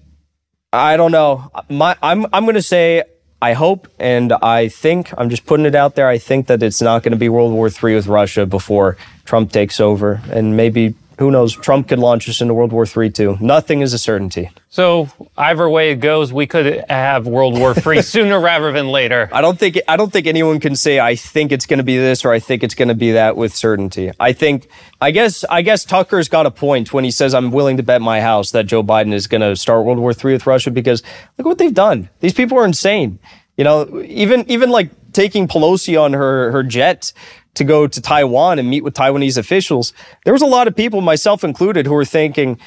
I 0.71 0.99
don't 0.99 1.13
know. 1.13 1.51
My, 1.71 1.97
I'm 2.03 2.27
I'm 2.31 2.45
gonna 2.45 2.61
say 2.61 3.05
I 3.43 3.55
hope 3.55 3.89
and 3.99 4.33
I 4.33 4.69
think, 4.69 5.13
I'm 5.17 5.31
just 5.31 5.47
putting 5.47 5.67
it 5.67 5.75
out 5.75 5.95
there, 5.95 6.09
I 6.09 6.19
think 6.19 6.47
that 6.49 6.63
it's 6.63 6.83
not 6.83 7.03
going 7.03 7.13
to 7.13 7.19
be 7.19 7.29
World 7.29 7.53
War 7.53 7.69
III 7.69 7.95
with 7.95 8.07
Russia 8.07 8.45
before 8.45 8.97
Trump 9.25 9.51
takes 9.53 9.81
over. 9.81 10.21
And 10.31 10.57
maybe, 10.57 10.95
who 11.21 11.31
knows, 11.31 11.55
Trump 11.55 11.87
could 11.87 11.99
launch 11.99 12.31
us 12.31 12.41
into 12.41 12.55
World 12.55 12.73
War 12.73 12.87
III 12.87 13.11
too. 13.11 13.37
Nothing 13.43 13.83
is 13.83 13.93
a 13.93 13.99
certainty. 13.99 14.51
So, 14.71 15.11
either 15.37 15.69
way 15.69 15.91
it 15.91 15.97
goes, 15.97 16.33
we 16.33 16.47
could 16.47 16.83
have 16.89 17.27
World 17.27 17.59
War 17.59 17.75
III 17.75 18.01
sooner 18.03 18.41
rather 18.41 18.73
than 18.73 18.89
later. 18.89 19.29
I 19.31 19.43
don't 19.43 19.59
think 19.59 19.79
I 19.87 19.99
don't 19.99 20.11
think 20.11 20.27
anyone 20.27 20.61
can 20.61 20.75
say 20.75 20.99
I 20.99 21.17
think 21.17 21.53
it's 21.53 21.67
going 21.67 21.77
to 21.77 21.85
be 21.85 21.99
this 21.99 22.25
or 22.25 22.33
I 22.33 22.41
think 22.41 22.63
it's 22.63 22.75
going 22.75 22.89
to 22.89 22.95
be 22.95 23.13
that 23.13 23.37
with 23.37 23.55
certainty. 23.55 24.11
I 24.19 24.33
think 24.33 24.69
I 24.99 25.11
guess 25.11 25.45
I 25.45 25.61
guess 25.61 25.85
Tucker's 25.85 26.31
got 26.31 26.47
a 26.47 26.51
point 26.51 26.95
when 26.95 27.05
he 27.05 27.11
says 27.11 27.35
I'm 27.35 27.51
willing 27.51 27.77
to 27.77 27.83
bet 27.83 28.01
my 28.01 28.23
house 28.23 28.53
that 28.53 28.65
Joe 28.65 28.83
Biden 28.83 29.13
is 29.13 29.27
going 29.27 29.43
to 29.43 29.55
start 29.57 29.85
World 29.85 29.99
War 29.99 30.13
III 30.13 30.33
with 30.33 30.47
Russia 30.47 30.71
because 30.71 31.03
look 31.37 31.47
what 31.47 31.59
they've 31.59 31.75
done. 31.75 32.09
These 32.21 32.33
people 32.33 32.59
are 32.59 32.65
insane. 32.65 33.19
You 33.59 33.65
know, 33.65 34.03
even 34.07 34.51
even 34.51 34.71
like 34.71 34.89
taking 35.13 35.49
Pelosi 35.49 36.01
on 36.01 36.15
her 36.15 36.51
her 36.51 36.63
jet 36.63 37.13
to 37.55 37.65
go 37.65 37.87
to 37.87 38.01
Taiwan 38.01 38.59
and 38.59 38.69
meet 38.69 38.85
with 38.85 38.95
Taiwanese 38.95 39.37
officials. 39.37 39.93
There 40.25 40.33
was 40.33 40.43
a 40.43 40.47
lot 40.47 40.69
of 40.69 40.77
people, 40.77 41.01
myself 41.01 41.45
included, 41.45 41.87
who 41.87 41.95
were 41.95 42.05
thinking, 42.05 42.59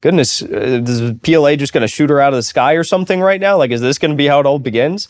"Goodness, 0.00 0.42
uh, 0.42 0.82
is 0.86 1.12
PLA 1.22 1.56
just 1.56 1.72
going 1.72 1.82
to 1.82 1.88
shoot 1.88 2.10
her 2.10 2.20
out 2.20 2.32
of 2.32 2.36
the 2.36 2.42
sky 2.42 2.74
or 2.74 2.84
something 2.84 3.20
right 3.20 3.40
now? 3.40 3.56
Like, 3.56 3.70
is 3.70 3.80
this 3.80 3.98
going 3.98 4.12
to 4.12 4.16
be 4.16 4.26
how 4.26 4.40
it 4.40 4.46
all 4.46 4.58
begins?" 4.58 5.08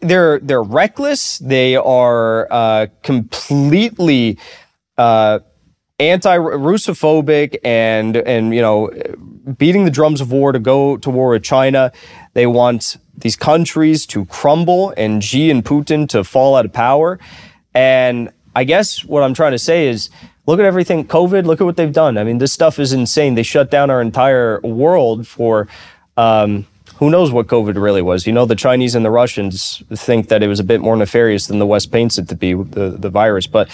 They're 0.00 0.38
they're 0.38 0.62
reckless. 0.62 1.38
They 1.38 1.76
are 1.76 2.46
uh, 2.50 2.86
completely. 3.02 4.38
Uh, 4.96 5.40
anti-Russophobic 6.00 7.58
and 7.62 8.16
and 8.16 8.54
you 8.54 8.62
know 8.62 8.90
beating 9.58 9.84
the 9.84 9.90
drums 9.90 10.20
of 10.20 10.32
war 10.32 10.50
to 10.50 10.58
go 10.58 10.96
to 10.96 11.10
war 11.10 11.30
with 11.30 11.42
China. 11.42 11.92
They 12.32 12.46
want 12.46 12.96
these 13.16 13.36
countries 13.36 14.06
to 14.06 14.24
crumble 14.26 14.94
and 14.96 15.22
Xi 15.22 15.50
and 15.50 15.64
Putin 15.64 16.08
to 16.08 16.24
fall 16.24 16.56
out 16.56 16.64
of 16.64 16.72
power. 16.72 17.18
And 17.74 18.30
I 18.60 18.64
guess 18.64 19.02
what 19.02 19.22
I'm 19.22 19.32
trying 19.32 19.52
to 19.52 19.58
say 19.58 19.88
is 19.88 20.10
look 20.44 20.60
at 20.60 20.66
everything 20.66 21.06
COVID, 21.06 21.46
look 21.46 21.62
at 21.62 21.64
what 21.64 21.78
they've 21.78 21.90
done. 21.90 22.18
I 22.18 22.24
mean, 22.24 22.36
this 22.36 22.52
stuff 22.52 22.78
is 22.78 22.92
insane. 22.92 23.34
They 23.34 23.42
shut 23.42 23.70
down 23.70 23.88
our 23.88 24.02
entire 24.02 24.60
world 24.60 25.26
for 25.26 25.66
um, 26.18 26.66
who 26.96 27.08
knows 27.08 27.32
what 27.32 27.46
COVID 27.46 27.80
really 27.80 28.02
was. 28.02 28.26
You 28.26 28.34
know, 28.34 28.44
the 28.44 28.54
Chinese 28.54 28.94
and 28.94 29.02
the 29.02 29.10
Russians 29.10 29.82
think 29.88 30.28
that 30.28 30.42
it 30.42 30.46
was 30.48 30.60
a 30.60 30.64
bit 30.64 30.82
more 30.82 30.94
nefarious 30.94 31.46
than 31.46 31.58
the 31.58 31.64
West 31.64 31.90
paints 31.90 32.18
it 32.18 32.28
to 32.28 32.34
be, 32.34 32.52
the, 32.52 32.90
the 32.90 33.08
virus, 33.08 33.46
but 33.46 33.70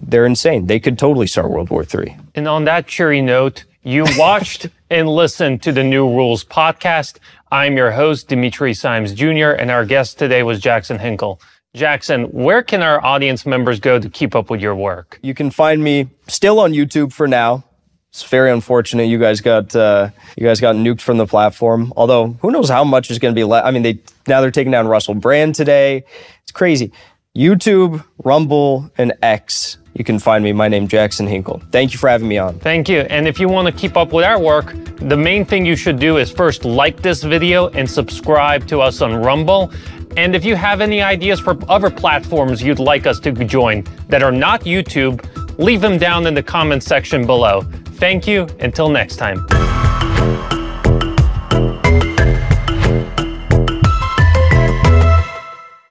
they're 0.00 0.24
insane. 0.24 0.68
They 0.68 0.80
could 0.80 0.98
totally 0.98 1.26
start 1.26 1.50
World 1.50 1.68
War 1.68 1.84
III. 1.84 2.16
And 2.34 2.48
on 2.48 2.64
that 2.64 2.86
cheery 2.86 3.20
note, 3.20 3.64
you 3.82 4.06
watched 4.16 4.68
and 4.88 5.06
listened 5.06 5.62
to 5.64 5.72
the 5.72 5.84
New 5.84 6.08
Rules 6.08 6.46
podcast. 6.46 7.18
I'm 7.52 7.76
your 7.76 7.90
host, 7.90 8.28
Dimitri 8.28 8.72
Simes 8.72 9.12
Jr., 9.12 9.50
and 9.50 9.70
our 9.70 9.84
guest 9.84 10.18
today 10.18 10.42
was 10.42 10.60
Jackson 10.60 10.98
Hinkle. 10.98 11.42
Jackson, 11.74 12.24
where 12.24 12.62
can 12.62 12.82
our 12.82 13.02
audience 13.04 13.46
members 13.46 13.78
go 13.78 13.98
to 13.98 14.10
keep 14.10 14.34
up 14.34 14.50
with 14.50 14.60
your 14.60 14.74
work? 14.74 15.20
You 15.22 15.34
can 15.34 15.50
find 15.50 15.82
me 15.82 16.08
still 16.26 16.58
on 16.58 16.72
YouTube 16.72 17.12
for 17.12 17.28
now. 17.28 17.64
It's 18.08 18.24
very 18.24 18.50
unfortunate 18.50 19.04
you 19.04 19.20
guys 19.20 19.40
got 19.40 19.76
uh, 19.76 20.10
you 20.36 20.44
guys 20.44 20.60
got 20.60 20.74
nuked 20.74 21.00
from 21.00 21.18
the 21.18 21.26
platform. 21.26 21.92
Although 21.96 22.32
who 22.42 22.50
knows 22.50 22.68
how 22.68 22.82
much 22.82 23.08
is 23.08 23.20
going 23.20 23.32
to 23.32 23.38
be 23.38 23.44
left. 23.44 23.66
I 23.66 23.70
mean, 23.70 23.82
they 23.82 24.00
now 24.26 24.40
they're 24.40 24.50
taking 24.50 24.72
down 24.72 24.88
Russell 24.88 25.14
Brand 25.14 25.54
today. 25.54 26.04
It's 26.42 26.50
crazy. 26.50 26.90
YouTube, 27.36 28.04
Rumble, 28.24 28.90
and 28.98 29.12
X 29.22 29.78
you 30.00 30.04
can 30.04 30.18
find 30.18 30.42
me. 30.42 30.50
My 30.50 30.66
name 30.66 30.88
Jackson 30.88 31.26
Hinkle. 31.26 31.60
Thank 31.70 31.92
you 31.92 31.98
for 31.98 32.08
having 32.08 32.26
me 32.26 32.38
on. 32.38 32.58
Thank 32.60 32.88
you. 32.88 33.00
And 33.00 33.28
if 33.28 33.38
you 33.38 33.50
want 33.50 33.66
to 33.66 33.72
keep 33.72 33.98
up 33.98 34.14
with 34.14 34.24
our 34.24 34.40
work, 34.40 34.74
the 34.96 35.16
main 35.16 35.44
thing 35.44 35.66
you 35.66 35.76
should 35.76 35.98
do 35.98 36.16
is 36.16 36.30
first 36.30 36.64
like 36.64 37.02
this 37.02 37.22
video 37.22 37.68
and 37.68 37.88
subscribe 37.88 38.66
to 38.68 38.80
us 38.80 39.02
on 39.02 39.14
Rumble. 39.14 39.70
And 40.16 40.34
if 40.34 40.42
you 40.42 40.56
have 40.56 40.80
any 40.80 41.02
ideas 41.02 41.38
for 41.38 41.54
other 41.70 41.90
platforms 41.90 42.62
you'd 42.62 42.78
like 42.78 43.06
us 43.06 43.20
to 43.20 43.32
join 43.32 43.84
that 44.08 44.22
are 44.22 44.32
not 44.32 44.62
YouTube, 44.62 45.22
leave 45.58 45.82
them 45.82 45.98
down 45.98 46.26
in 46.26 46.32
the 46.32 46.42
comments 46.42 46.86
section 46.86 47.26
below. 47.26 47.60
Thank 48.00 48.26
you. 48.26 48.48
Until 48.58 48.88
next 48.88 49.16
time. 49.16 49.69